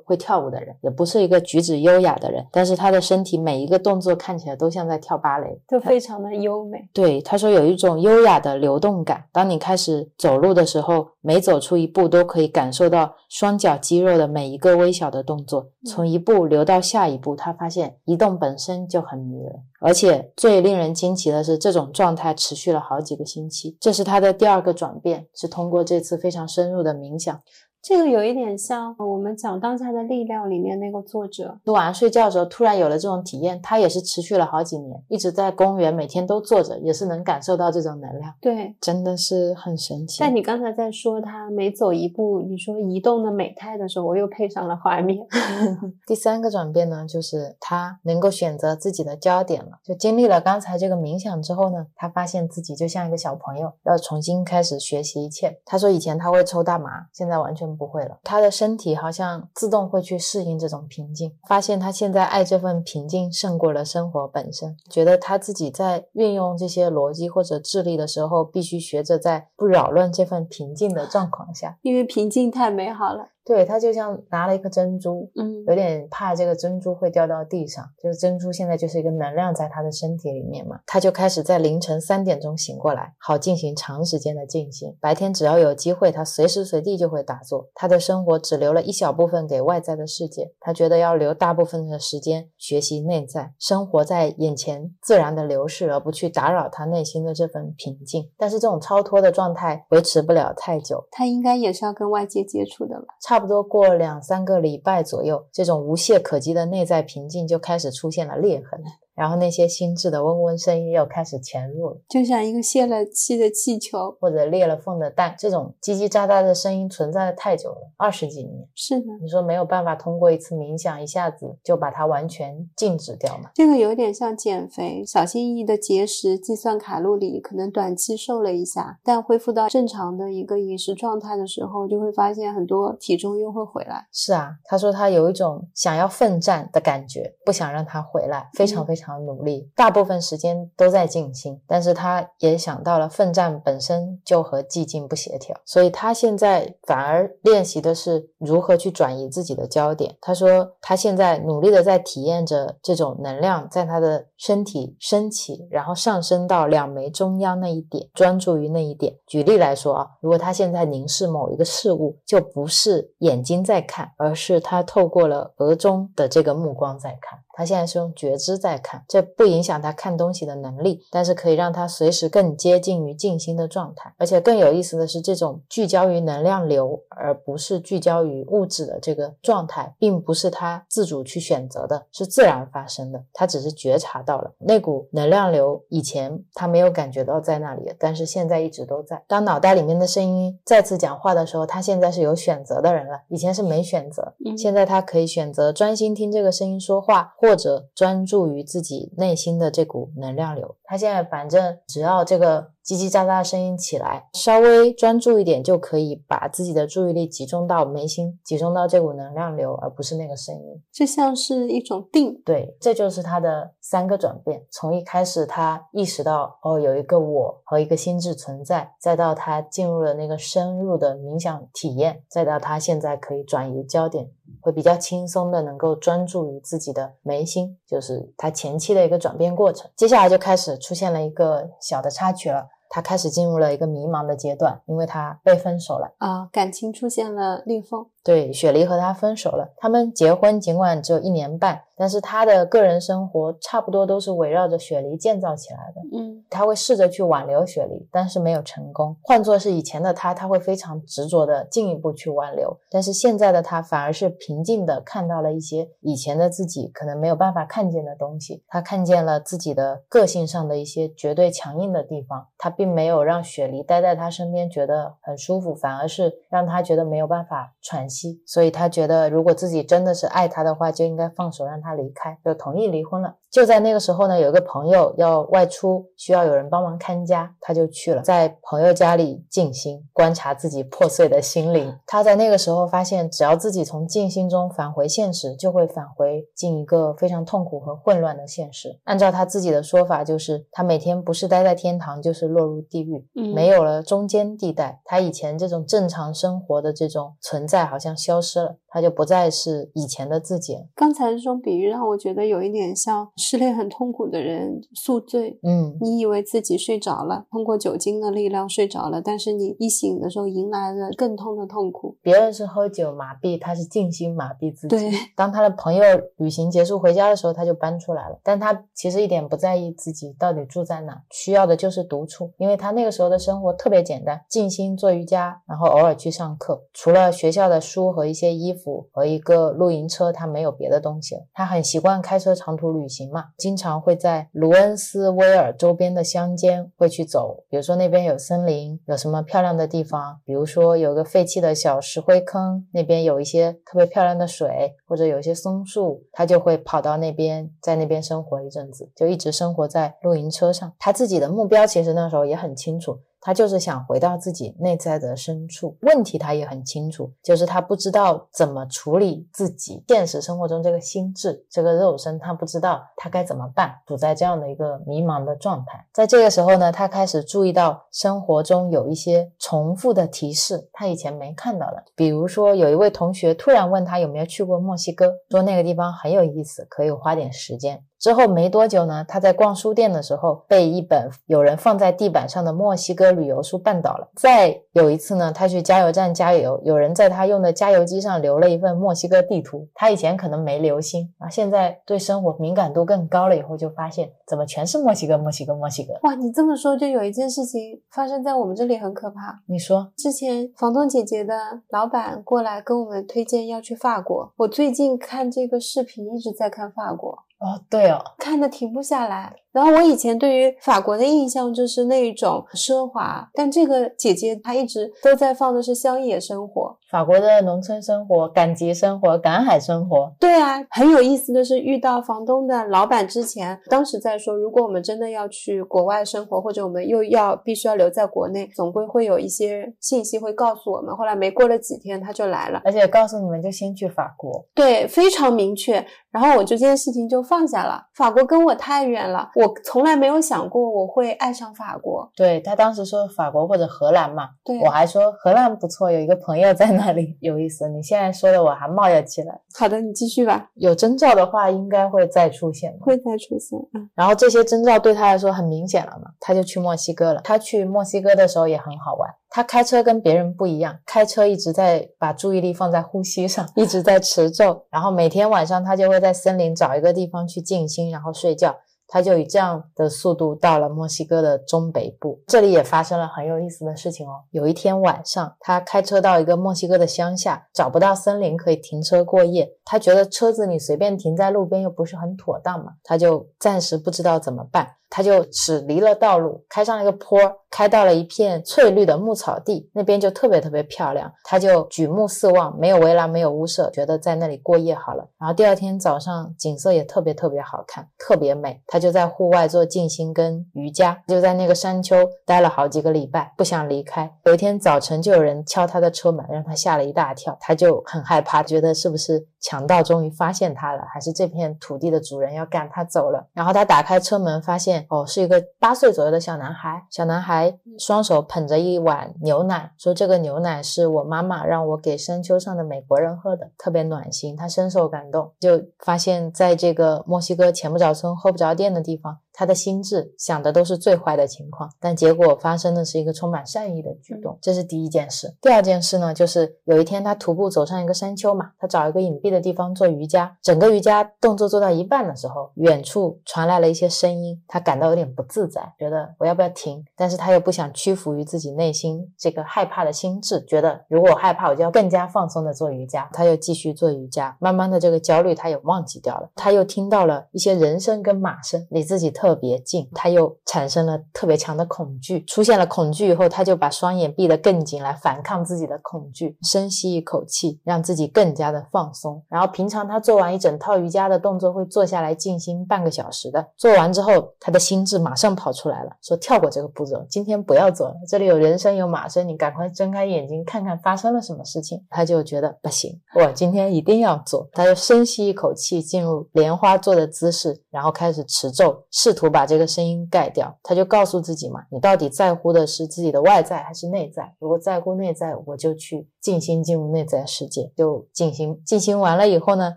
[0.05, 6.88] 会跳舞的人，也不是一个举止优雅的人，但是他的身体每一个动作看起来都像在跳芭蕾，都非常的优美。
[6.93, 9.23] 对，他说有一种优雅的流动感。
[9.31, 17.36] 当你开始走路的时候，每走出一步都可以感受到双脚肌肉的每一个微小的动作，从一步流到下一步。
[17.36, 19.53] 他发现移动本身就很迷人。
[19.79, 23.77] 而且最令人惊奇的是，这种状态持续了好几个星期。
[23.88, 27.41] 这是他的第二个转变，是通过这次非常深入的冥想。
[27.82, 38.34] 这个有一点像我们讲《当下的力量》里面那个作者，晚上睡觉的时候突然有了这种体验，他也是持续了好几年，一直在公园每天都坐着，也是能感受到这种能量。
[38.42, 40.18] 对，真的是很神奇。
[40.20, 45.26] 但你刚才在说他每走一步，你说移动的美态的时候，我又配上了画面。
[46.06, 49.80] 第三个转变呢，就是他能够选择自己的焦点了。
[49.86, 55.58] 就经历了刚才这个冥想之后呢，他发现自己就像一个小朋友，要重新开始学习一切。
[55.63, 57.66] 他说以前他会抽大麻，现在完全。
[57.75, 73.30] 不会了，他的身体好像自动会去适应这种平静，发现他现在爱这份平静胜过了生活本身，觉得他自己在运用这些逻辑或者智力的时候，必须学着在不扰乱这份平静的状况下，因为平静太美好了。
[73.47, 77.86] 对他就像拿了一颗珍珠，嗯，有点怕这个珍珠会掉到地上。
[77.97, 84.93] 就是珍珠现在就是一个能量在他的身体里面嘛，他就开始在凌晨三点钟醒过来，好进行长时间的静心。
[84.99, 87.69] 白天只要有机会，他随时随地就会打坐。
[87.73, 98.29] 他的生活只留了一小部分给外在的世界，他觉得要留大部分的时间学习内在，生活在眼前自然的流逝，而不去打扰他内心的这份平静。
[98.38, 103.15] 但是这种超脱的状态维持不了太久，他应该也是要跟外界接触的吧？
[103.21, 103.37] 差。
[103.38, 108.84] 差不多过两三个礼拜左右，这种无懈可击的内在平静就开始出现了裂痕。
[109.17, 118.67] 然后那些心智的嗡嗡声音又开始潜入了，就像一个泄了气的气球，或者裂了缝的蛋，这种叽叽喳喳的声音存在的太久了，二十几年。
[118.75, 123.49] 是的，你说没有办法通过一次冥想一下子就把它完全静止掉吗？
[123.56, 134.06] 这个有点像减肥，小心翼翼的节食，计算卡路里，可能短期瘦了一下，但恢复到正常的一个饮食状态的时候，就会发现很多体重又会回来。
[134.12, 150.17] 是啊，他说他有一种想要奋战的感觉，不想让它回来，非常非常常努力，大部分时间都在静心，但是他也想到了奋战本身就和寂静不协调，所以他现在反而练习的是如何去转移自己的焦点。
[150.20, 159.15] 他说他现在努力的在体验着这种能量在他的身体升起，然后上升到两眉中央那一点，专注于那一点。
[159.26, 167.39] 举例来说啊，如果他现在凝视某一个事物，就不是眼睛在看，而是他透过了额中的这个目光在看。
[167.58, 174.13] 他现在是用觉知在看，这不影响他看东西的能力，但是可以让他随时更接近于静心的状态。
[174.20, 183.20] 而且更有意思的是，这种聚焦于能量流，而不是聚焦于物质的这个状态，并不是他自主去选择的，是自然发生的。
[183.34, 189.20] 他只是觉察到了那股能量流，以前他没有感觉到在那里，但是现在一直都在。
[189.28, 197.34] 当脑袋里面的声音再次讲话的时候，他现在是有选择的人了，以前是没选择，现在他可以选择专心听这个声音说话。
[197.46, 202.77] 或或者专注于自己内心的这股能量流，他现在反正只要这个。
[202.88, 210.82] 叽叽喳喳的声音起来，稍微专注一点就可以把自己的注意力集中到眉心，集中到这股能量流，而不是那个声音。
[210.93, 214.65] 这像是一种定，对，这就是他的三个转变。
[214.71, 224.30] 从一开始他意识到哦有一个我和一个心智存在，再到他进入了那个深入的冥想体验，再到他现在可以转移焦点，
[224.62, 229.91] 会比较轻松的能够专注于自己的眉心，就是他前期的一个转变过程。
[229.97, 232.69] 接下来就开始出现了一个小的插曲了。
[232.97, 238.07] 他开始进入了一个迷茫的阶段，因为他被分手了啊，感情出现了裂缝。
[238.28, 239.74] 对，雪梨和他分手了。
[239.78, 246.02] 他们结婚尽管只有一年半，但是他的个人生活差不多都是围绕着雪梨建造起来的。
[246.12, 249.16] 嗯，他会试着去挽留雪梨，但是没有成功。
[249.24, 258.62] 换作是以前的他，他会非常执着的进一步去挽留，但是现在的他反而是平静的看到了一些以前的自己可能没有办法看见的东西。
[258.68, 262.46] 他看见了自己的个性上的一些绝对强硬的地方。
[262.58, 268.41] 他并没有让雪梨待在他身边觉得很舒服，反而是让他觉得没有办法喘息。
[268.45, 273.36] 所以他觉得，如果自己真的是爱他的话，就应该放手让他离开，就同意离婚了。
[273.50, 281.97] 就在那个时候呢，有个朋友要外出，需要有人帮忙看家，他就去了，在朋友家里静心观察自己破碎的心灵。
[282.06, 289.00] 他在那个时候发现，只要自己从静心中返回现实，就会返回进一个非常痛苦和混乱的现实。
[289.06, 295.02] 按照他自己的说法，就是他每天不是待在天堂，就是落入地狱，没有了中间地带。
[295.06, 300.78] 他以前这种正常生活的这种存在，好像消失了，他就不再是以前的自己。
[300.96, 303.28] 刚才这种比喻让我觉得有一点像。
[303.36, 312.18] 失恋很痛苦的人宿醉，嗯，你以为自己睡着了，通过酒精的力量睡着了，但是你一醒的时候迎来了更痛的痛苦。
[312.22, 314.98] 别人是喝酒麻痹，他是静心麻痹自己。
[314.98, 316.04] 对，当他的朋友
[316.38, 331.41] 旅行结束回家的时候，他就搬出来了，但他其实一点不在意自己到底住在哪，需要的就是独处，因为他那个时候的生活特别简单，静心做瑜伽，然后偶尔去上课，除了学校的书和一些衣服和一个露营车，他没有别的东西了。
[331.53, 333.27] 他很习惯开车长途旅行。
[333.27, 350.93] 嘛，经常会在卢恩斯威尔周边的乡间会去走，比如说那边有森林，有什么漂亮的地方，比如说有个废弃的小石灰坑，那边有一些特别漂亮的水，或者有一些松树，他就会跑到那边，在那边生活一阵子，就一直生活在露营车上。
[350.97, 353.19] 他自己的目标其实那时候也很清楚。
[353.39, 366.06] 他就是想回到自己内在的深处，问题他也很清楚，就是他不知道怎么处理自己现实生活中这个心智、这个肉身，他不知道他该怎么办，处在这样的一个迷茫的状态。
[366.12, 372.04] 在这个时候呢，他开始注意到生活中有一些重复的提示，他以前没看到的。
[372.15, 378.04] 比如说，有一位同学突然问他有没有去过墨西哥，说那个地方很有意思，可以花点时间。
[378.19, 384.27] 之后没多久呢，他在逛书店的时候被一本有人放在地板上的墨西哥旅游书绊倒了。
[384.36, 389.88] 再有一次呢，他去加油站加油，有人在他用的加油机上留了一份墨西哥地图。
[389.93, 396.13] 他以前可能没留心啊，现在对生活敏感度更高了，以后就发现怎么全是墨西哥，墨西哥，墨西哥。
[396.23, 399.62] 哇，你这么说就有一件事情发生在我们这里，很可怕。
[399.67, 401.54] 你说，之前房东姐姐的
[401.89, 404.52] 老板过来跟我们推荐要去法国。
[404.58, 407.44] 我最近看这个视频一直在看法国。
[407.60, 409.55] 哦，对哦，看的停不下来。
[409.78, 420.34] 然后我以前对于法国的印象就是那一种奢华，但这个姐姐她一直都在放的是乡野生活，法国的农村生活、赶集生活、赶海生活。
[420.40, 431.15] 对啊，很有意思的是，遇到房东的老板之前，当时在说，如果我们真的要去国外生活，或者我们又要必须要留在国内，总归会有一些信息会告诉我们。
[431.15, 436.04] 后来没过了几天，他就来了，而且告诉你们就先去法国，对，非常明确。
[436.32, 438.00] 然后我就这件事情就放下了。
[438.13, 442.30] 法国跟我太远了，我从来没有想过我会爱上法国。
[442.36, 447.88] 对他当时说法国或者荷兰嘛，对我还说荷兰不错，有一个朋友在那里，有意思。
[447.90, 449.60] 你现在说的我还冒要起来。
[449.78, 450.70] 好的，你继续吧。
[450.76, 453.00] 有征兆的话，应该会再出现的。
[453.02, 457.42] 会再出现，嗯，然后这些征兆对他来说很明显了嘛，他就去墨西哥了。
[457.44, 459.30] 他去墨西哥的时候也很好玩。
[459.50, 464.86] 他开车跟别人不一样，开车一直在把注意力放在呼吸上，一直在持咒。
[464.90, 468.76] 然后每天晚上他就会在森林找一个地方去静心，然后睡觉。
[469.08, 474.43] 他就以这样的速度到了墨西哥的中北部，这里也发生了很有意思的事情哦。
[474.51, 484.95] 有一天晚上，他开车到一个墨西哥的乡下，找不到森林可以停车过夜，他觉得车子你随便停在路边又不是很妥当嘛，他就暂时不知道怎么办。
[485.10, 487.39] 他就驶离了道路，开上一个坡，
[487.70, 491.32] 开到了一片翠绿的牧草地，那边就特别特别漂亮。
[491.44, 495.28] 他就举目四望，没有围栏，没有屋舍，觉得在那里过夜好了。
[495.40, 498.82] 然后第二天早上景色也特别特别好看，特别美。
[498.88, 502.15] 他就在户外做静心跟瑜伽，就在那个山丘
[502.46, 504.32] 待了好几个礼拜，不想离开。
[504.46, 513.48] 有一天早晨就有人敲他的车门，让他吓了一大跳，他就很害怕，觉得是不是强盗终于发现他了，还是这片土地的主人要赶他走了？
[513.54, 515.06] 然后他打开车门，发现。
[515.10, 517.02] 哦，是一个八岁左右的小男孩。
[517.10, 529.39] 小男孩还双手捧着一碗牛奶，说：“这个牛奶是我妈妈让我给山丘上的美国人喝的，特别暖心。”他深受感动，就发现在这个墨西哥前不着村后不着店的地方。
[529.58, 535.51] 他的心智想的都是最坏的情况，但结果发生的是一个充满善意的举动，这是第一件事。
[535.60, 547.03] 第二件事呢，就是有一天他徒步走上一个山丘嘛，他找一个隐蔽的地方做瑜伽，整个瑜伽动作做到一半的时候，远处传来了一些声音，他感到有点不自在，觉得我要不要停？
[547.15, 553.27] 但是他又不想屈服于自己内心这个害怕的心智，觉得如果我害怕，我就要更加放松的做瑜伽。
[553.33, 556.47] 他又继续做瑜伽，慢慢的这个焦虑他也忘记掉了。
[556.53, 559.46] 他又听到了一些人声跟马声，你自己特。
[559.48, 562.43] 特别近，他又产生了特别强的恐惧。
[562.43, 566.58] 出现了恐惧以后，他就把双眼闭得更紧，来反抗自己的恐惧。
[566.63, 569.41] 深吸一口气，让自己更加的放松。
[569.48, 573.65] 然后平常他做完一整套瑜伽的动作，会坐下来静心半个小时的。
[573.77, 578.15] 做完之后，他的心智马上跑出来了，说跳过这个步骤，今天不要做了。
[578.27, 582.06] 这里有人声有马声，你赶快睁开眼睛看看发生了什么事情。
[582.10, 584.67] 他就觉得不行，我今天一定要做。
[584.73, 589.37] 他就深吸一口气，进入莲花坐的姿势，然后开始持咒，试。
[589.38, 594.52] 图把这个声音盖掉，他就告诉自己嘛，你到底在乎的是自己的外在还是内在？
[594.58, 598.81] 如果在乎内在，我就去静心进入内在世界，就静心。
[598.83, 599.94] 静心完了以后呢，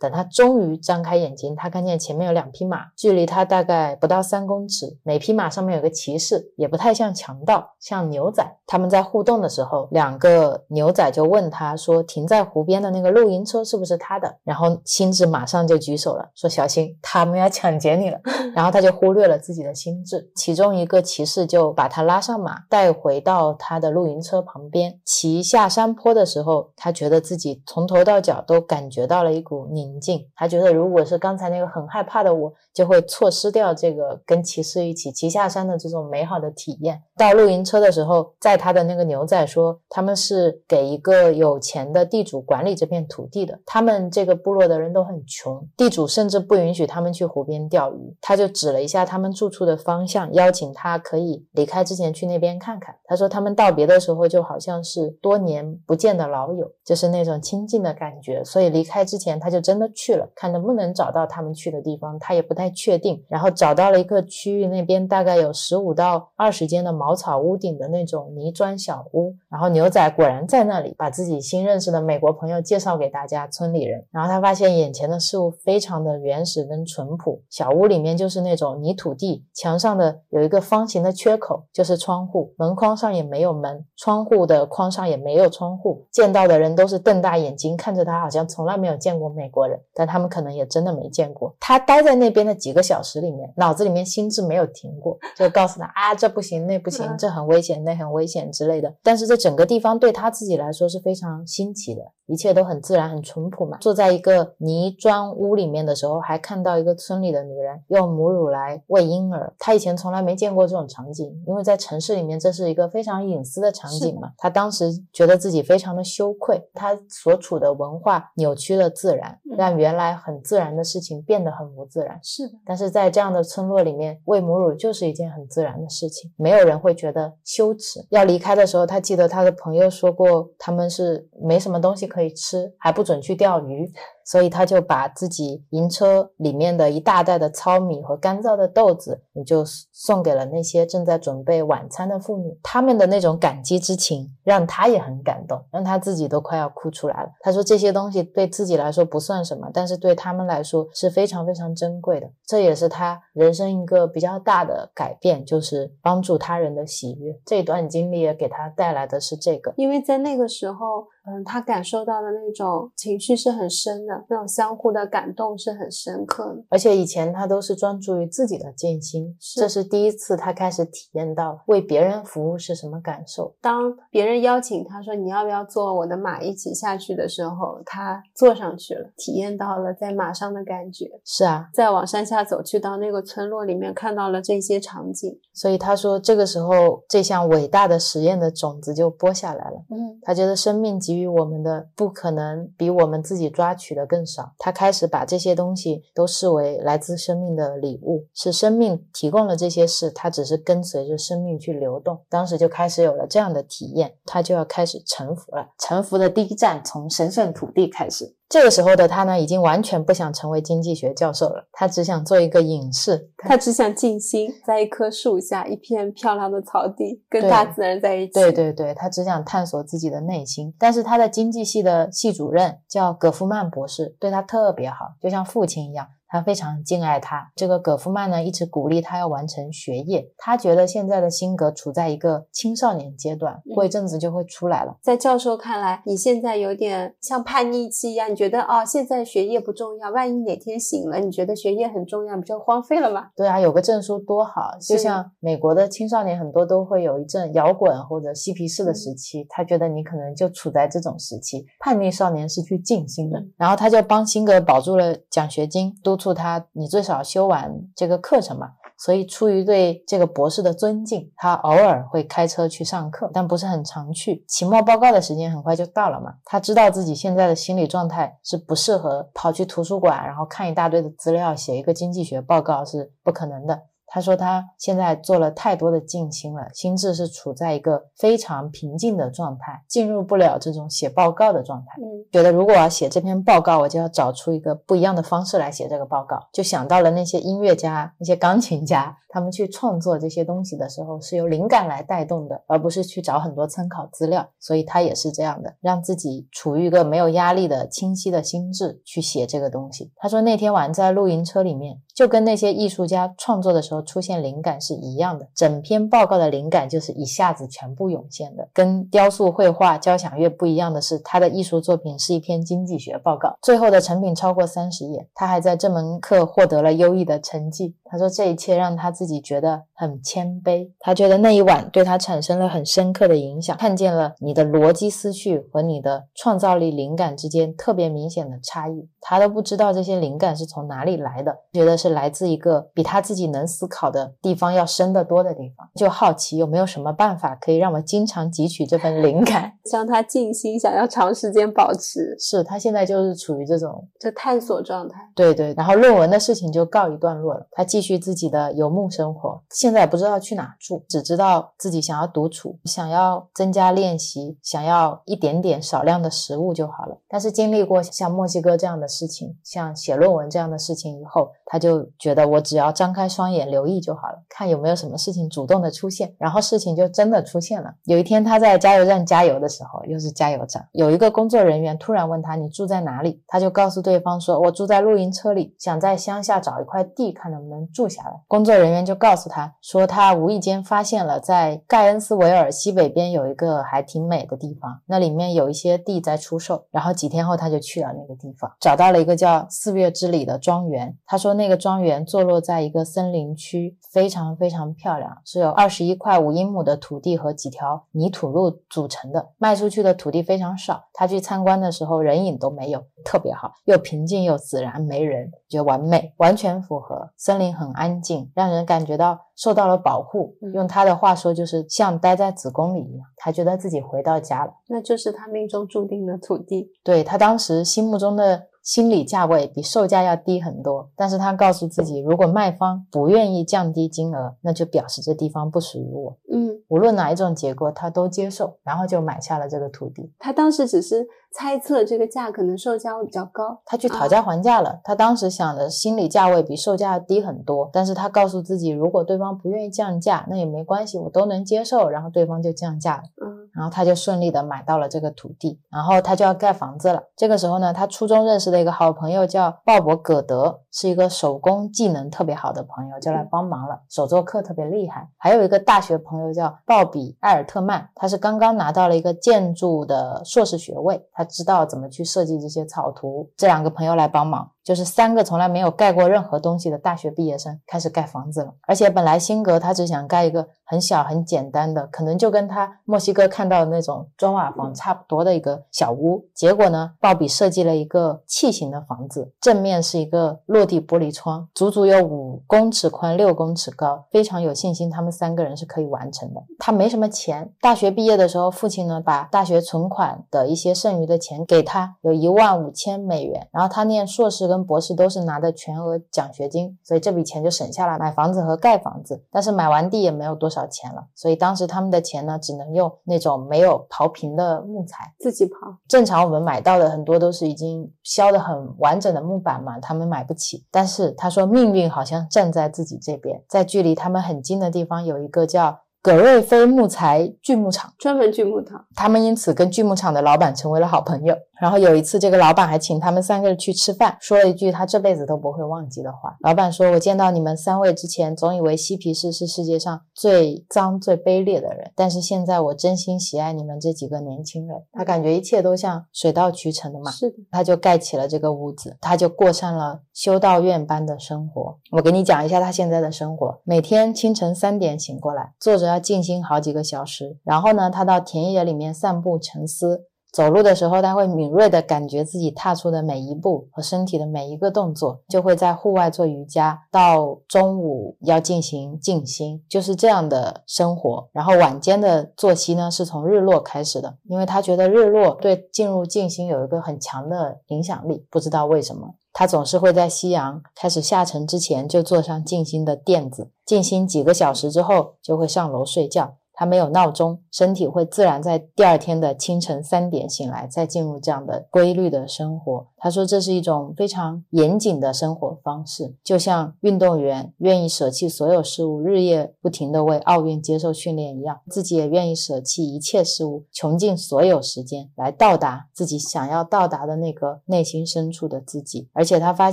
[0.00, 8.44] 等他终于张开眼睛，他看见前面有两匹马，距离他大概不到三公尺，每匹马上面有个骑士，也不太像强盗，像牛仔。
[8.66, 18.18] 他们在互动的时候，两个牛仔就问他说：“停在湖边的那个露营车是不是他的？”然后心智马上就举手了，说：“小心，他们要抢劫你了。
[18.54, 19.19] ”然后他就忽略。
[19.26, 25.00] 了自己的心智，其中一个骑士就把他拉上马，带回到他的露营车旁边。
[25.04, 30.26] 骑下山坡的时候，他觉得自己从头到脚都感觉到了一股宁静。
[30.34, 37.02] 他觉得，如果是刚才那个很害怕的我，就会错失掉这个跟骑士一起骑下山的这种美好的体验。
[37.16, 43.58] 到露营车的时候，在他的那个牛仔说，他们是给一个有钱的地主管理这片土地的。
[43.66, 48.16] 他们这个部落的人都很穷，地主甚至不允许他们去湖边钓鱼。
[48.20, 49.20] 他就指了一下他。
[49.20, 52.96] 们住处的方向，邀请他可以离开之前去那边看看。
[53.04, 58.42] 他说他们道别的时候就好像是多年不见的老友，就是那种亲近的感觉。
[58.42, 62.18] 所以离开之前他就真的去了，看能不能找到他们去的地方。
[62.18, 69.36] 他也不太确定，然后找到了一个区域，那边大概有十五到二十间的茅草屋顶的那种泥砖小屋。
[69.50, 74.02] 然后牛仔果然在那里，把自己新认识的美国朋友介绍给大家村里人。
[74.10, 79.10] 然后他发现眼前的事物非常的原始跟淳朴，小屋里面就是那种泥土。
[79.20, 82.54] 地墙上的有一个方形的缺口，就是窗户。
[82.56, 86.06] 门框上也没有门，窗户的框上也没有窗户。
[86.10, 91.54] 见到的人都是瞪大眼睛看着他，好像从来没有见过美国人，但他们可能也真的没见过。
[91.60, 98.94] 他待在那边的几个小时里面，脑子里面心智没有停过，就告诉他啊，这不行，那不行，这很危险，那很危险之类的。
[99.02, 102.02] 但是这整个地方对他自己来说是非常新奇的。
[102.26, 103.76] 一切都很自然、很淳朴嘛。
[103.80, 109.52] 坐在一个泥砖屋里面的时候，还看到一个村里的女人用母乳来喂婴儿。
[109.58, 114.32] 他以前从来没见过这种场景，因为在城市里面这是一个非常隐私的场景嘛。
[114.36, 122.18] 他当时觉得自己非常的羞愧，他所处的文化扭曲了自然，让原来很自然的事情变得很不自然。
[122.22, 128.04] 是的，但是在这样的村落里面，喂母乳就是一件很自然的事情，没有人会觉得羞耻。
[128.10, 133.92] 要离开的时候，他记得他的朋友说过，他们是没什么东西可以吃，还不准去钓鱼。
[134.30, 142.56] 所以他就把自己银车里面的一大袋的糙米和干燥的豆子，你就送给了那些正在准备晚餐的妇女。
[142.62, 147.28] 他们的那种感激之情，让他也很感动，让他自己都快要哭出来了。
[147.40, 152.30] 他说这些东西对自己来说不算什么，但是对他们来说是非常非常珍贵的。
[152.46, 157.36] 这也是他人生一个比较大的改变，就是帮助他人的喜悦。
[157.44, 161.08] 这段经历也给他带来的是这个，因为在那个时候。
[161.26, 166.64] 嗯，他感受到的那种情绪是很深的，那种相互的感动是很深刻的。
[166.68, 173.54] 而且以前他都是专注于自己的艰辛，这是第一次他开始体验到为别人服务是什么感受。
[173.60, 181.06] 当别人邀请他说你要不要坐我的马一起下去的时候，他坐上去了，体验到了在马上的感觉。
[181.24, 185.38] 是啊，再往山下走去到那个村落里面，看到了这些场景。
[185.52, 189.76] 所以他说，这个时候这项伟大的实验的种子就播下来了。
[189.90, 194.52] 嗯，他觉得生命给予我们的不可能比我们自己抓取的更少。
[194.58, 202.20] 他开始把这些东西都视为来自生命的礼物，是生命提供了这些事，他只是跟随着生命去流动。
[202.28, 205.70] 当时就开始有了这样的体验，他就要开始臣服了。
[205.78, 208.36] 臣服的第一站从神圣土地开始。
[208.50, 218.32] 这个时候的他呢，已经完全不想成为经济学教授了，他只想做一个隐士，他只想静心在一棵树下，一片漂亮的草地，跟大自然在一起。
[218.32, 220.74] 对对对，他只想探索自己的内心。
[220.76, 226.08] 但是他的经济系的系主任叫葛夫曼博士，对他特别好，就像父亲一样。
[226.30, 227.50] 他非常敬爱他。
[227.56, 230.30] 这个葛夫曼呢，一直鼓励他要完成学业。
[230.38, 234.96] 他觉得现在的辛格处在一个青少年阶段，过一阵子就会出来了。
[235.02, 243.30] 在教授看来，你现在有点像叛逆期一样，你觉得哦，现在学业不重要，万一哪天醒了，你觉得学业很重要，不就荒废了吗？
[243.34, 244.70] 对啊，有个证书多好。
[244.80, 251.66] 就像美国的青少年很多都会有一阵摇滚或者嬉皮士的时期，他觉得你可能就处在这种时期。
[251.80, 256.19] 叛逆少年是去静心的，然后他就帮辛格保住了奖学金，都。
[256.20, 258.72] 促他，你最少修完这个课程嘛。
[259.02, 264.44] 所以出于对这个博士的尊敬，他偶尔会开车去上课，但不是很常去。
[264.46, 266.34] 期末报告的时间很快就到了嘛。
[266.44, 273.84] 他知道自己现在的心理状态是不适合跑去图书馆，然后看一大堆的资料，写一个经济学报告是不可能的。
[274.12, 281.94] 他说他现在做了太多的静心了，心智是处在一个非常平静的状态，进入不了这种写报告的状态。
[282.02, 294.48] 嗯，觉得如果我要写这篇报告，我就要找出一个不一样的方式来写这个报告，就想到了那些音乐家、那些钢琴家，他们去创作这些东西的时候是由灵感来带动的，而不是去找很多参考资料。
[294.58, 300.10] 所以他也是这样的，让自己处于一个没有压力的清晰的心智去写这个东西。
[300.16, 304.00] 他说那天晚上在露营车里面，就跟那些艺术家创作的时候。
[304.10, 308.68] 出现灵感是一样的，整篇报告的灵感就是一下子全部涌现的。
[308.72, 315.28] 跟雕塑、绘画、交响乐不一样的是，他的艺术作品是一篇经济学报告，最后的成品超过三十页。
[315.32, 317.94] 他还在这门课获得了优异的成绩。
[318.10, 320.90] 他说这一切让他自己觉得很谦卑。
[320.98, 329.08] 他觉得那一晚对他产生了很深刻的影响，看见了你的逻辑思绪和你的创造力灵感之间特别明显的差异。
[329.20, 335.86] 他都不知道这些灵感是从哪里来的，觉得是来自一个比他自己能思考的地方要深得多的地方。
[335.94, 342.34] 就好奇有没有什么办法可以让我经常汲取这份灵感， 让他静心，想要长时间保持。
[342.38, 345.20] 是他现在就是处于这种这探索状态。
[345.34, 349.62] 对对，然后论文的事情就告一段落了，他继继续自己的游牧生活。
[349.68, 357.18] 现在不知道去哪住，只知道自己想要独处，想要增加练习，想要一点点少量的食物就好了。
[357.28, 359.10] 但是经历过像墨西哥这样的。
[359.10, 367.92] 事情像写论文这样的事情以后，他就觉得我只要张开双眼留意就好了，看有没有什么事情主动的出现，然后事情就真的出现了。
[368.04, 378.40] 有一天他在加油站加油的时候，又是加油站，有一个工作人员突然问他你住在哪里，他就告诉对方说我住在露营车里，想在乡下找一块地，看能不能住下来。
[378.48, 386.84] 工作人员就告诉他说，他无意间发现了在盖恩斯维尔西北边有一个还挺美的地方，那里面有一些地在出售。
[386.90, 391.16] 然后几天后他就去了那个地方，找到了一个叫四月之里的庄园。
[391.26, 401.04] 他说那个庄园坐落在一个森林区，非常非常漂亮，是有二十一块五英亩的土地和几条泥土路组成的，卖出去的土地非常少。
[401.12, 407.30] 他去参观的时候人影都没有，特别好，又平静又自然，没人，觉得完美，完全符合。
[407.36, 410.54] 森林很安静，让人感觉到受到了保护。
[410.74, 414.72] 用他的话说，就是像待在子宫里一样，他觉得自己回到家了。
[414.88, 416.92] 那就是他命中注定的土地。
[417.02, 426.36] 对他当时心目中的心理价位比售价要低很多，但是他告诉自己，如果卖方不愿意降低金额，那就表示这地方不属于我。
[426.52, 430.32] 嗯，无论哪一种结果，他都接受，然后就买下了这个土地。
[430.38, 435.00] 他当时只是猜测这个价可能售价会比较高，他去讨价还价了。
[435.04, 442.08] 他当时想的心理价位比售价低很多，但是他告诉自己，如果对方不愿意降价，那也没关系，我都能接受。
[442.08, 443.22] 然后对方就降价了。
[443.44, 447.22] 嗯，然后他就顺利的买到了这个土地，然后他就要盖房子了。
[447.36, 454.00] 这个时候呢，他初中认识的一个好朋友叫鲍勃·葛德，是一个手工技能特别好的朋友，就来帮忙了。
[454.08, 455.28] 手作课特别厉害。
[455.36, 463.50] 还有一个大学朋友叫鲍比·埃尔特曼，他是刚刚拿到了一个建筑的硕士学位，他知道怎么去设计这些草图。
[463.56, 464.70] 这两个朋友来帮忙。
[464.90, 476.44] 就是三个从来没有盖过任何东西的大学毕业生开始盖房子了，而且本来辛格他只想盖一个很小很简单的，可能就跟他墨西哥看到的那种砖瓦房差不多的一个小屋。
[476.52, 486.60] 结果呢，鲍比设计了一个器型的房子，正面是一个落地玻璃窗，足足有五公尺宽、六公尺高，非常有信心他们三个人是可以完成的。
[486.80, 494.70] 他没什么钱，大学毕业的时候，父亲呢把大学存款的一些剩余的钱给他，有一万五千美元，然后他念硕士。
[494.70, 499.44] 跟博士都是拿的全额奖学金，所以这笔钱就省下来买房子和盖房子。
[499.50, 505.96] 但是买完地也没有多少钱了，所以当时他们的钱呢，只能用那种没有刨平的木材自己刨。
[506.08, 510.84] 正常我们买到的很多都是已经削的很完整的木板嘛，他们买不起。
[510.90, 518.96] 但是他说命运好像站在自己这边，在距离他们很近的地方有一个叫葛瑞菲木材锯木厂，专门锯木头。
[519.14, 521.56] 他们因此跟锯木厂的老板成为了好朋友。
[521.80, 526.56] 然后有一次，这个老板还请他们三个人去吃饭，说了一句他这辈子都不会忘记的话。
[526.60, 537.30] 老板说：“我见到你们三位之前，总以为嬉皮士是世界上最脏、最卑劣的人，但是现在我真心喜爱你们这几个年轻人。”他感觉一切都像水到渠成的嘛。
[537.30, 541.98] 是的，他就盖起了这个屋子，他就过上了修道院般的生活。
[542.12, 550.26] 我给你讲一下他现在的生活：每天清晨三点醒过来，坐着要静心好几个小时，然后呢，他到田野里面散步沉思。
[550.52, 557.00] 走路的时候，他会敏锐地感觉自己踏出的每一步和身体的每一个动作，就会在户外做瑜伽。
[557.10, 561.48] 到中午要进行静心，就是这样的生活。
[561.52, 568.44] 然后晚间的作息呢，是从日落开始的，因为他觉得日落对进入静心有一个很强的影响力。
[568.50, 576.56] 不知道为什么，他总是会在夕阳开始下沉之前就坐上静心的垫子，静心几个小时之后就会上楼睡觉。
[576.80, 583.06] 他没有闹钟，身体会自然在第二天的清晨三点醒来，再进入这样的规律的生活。
[583.18, 599.28] 他说这是一种非常严谨的生活方式，就像运动员愿意舍弃所有事物，日夜不停地为奥运接受训练一样，自己也愿意舍弃一切事物，穷尽所有时间来到达自己想要到达的那个内心深处的自己。
[599.34, 599.92] 而且他发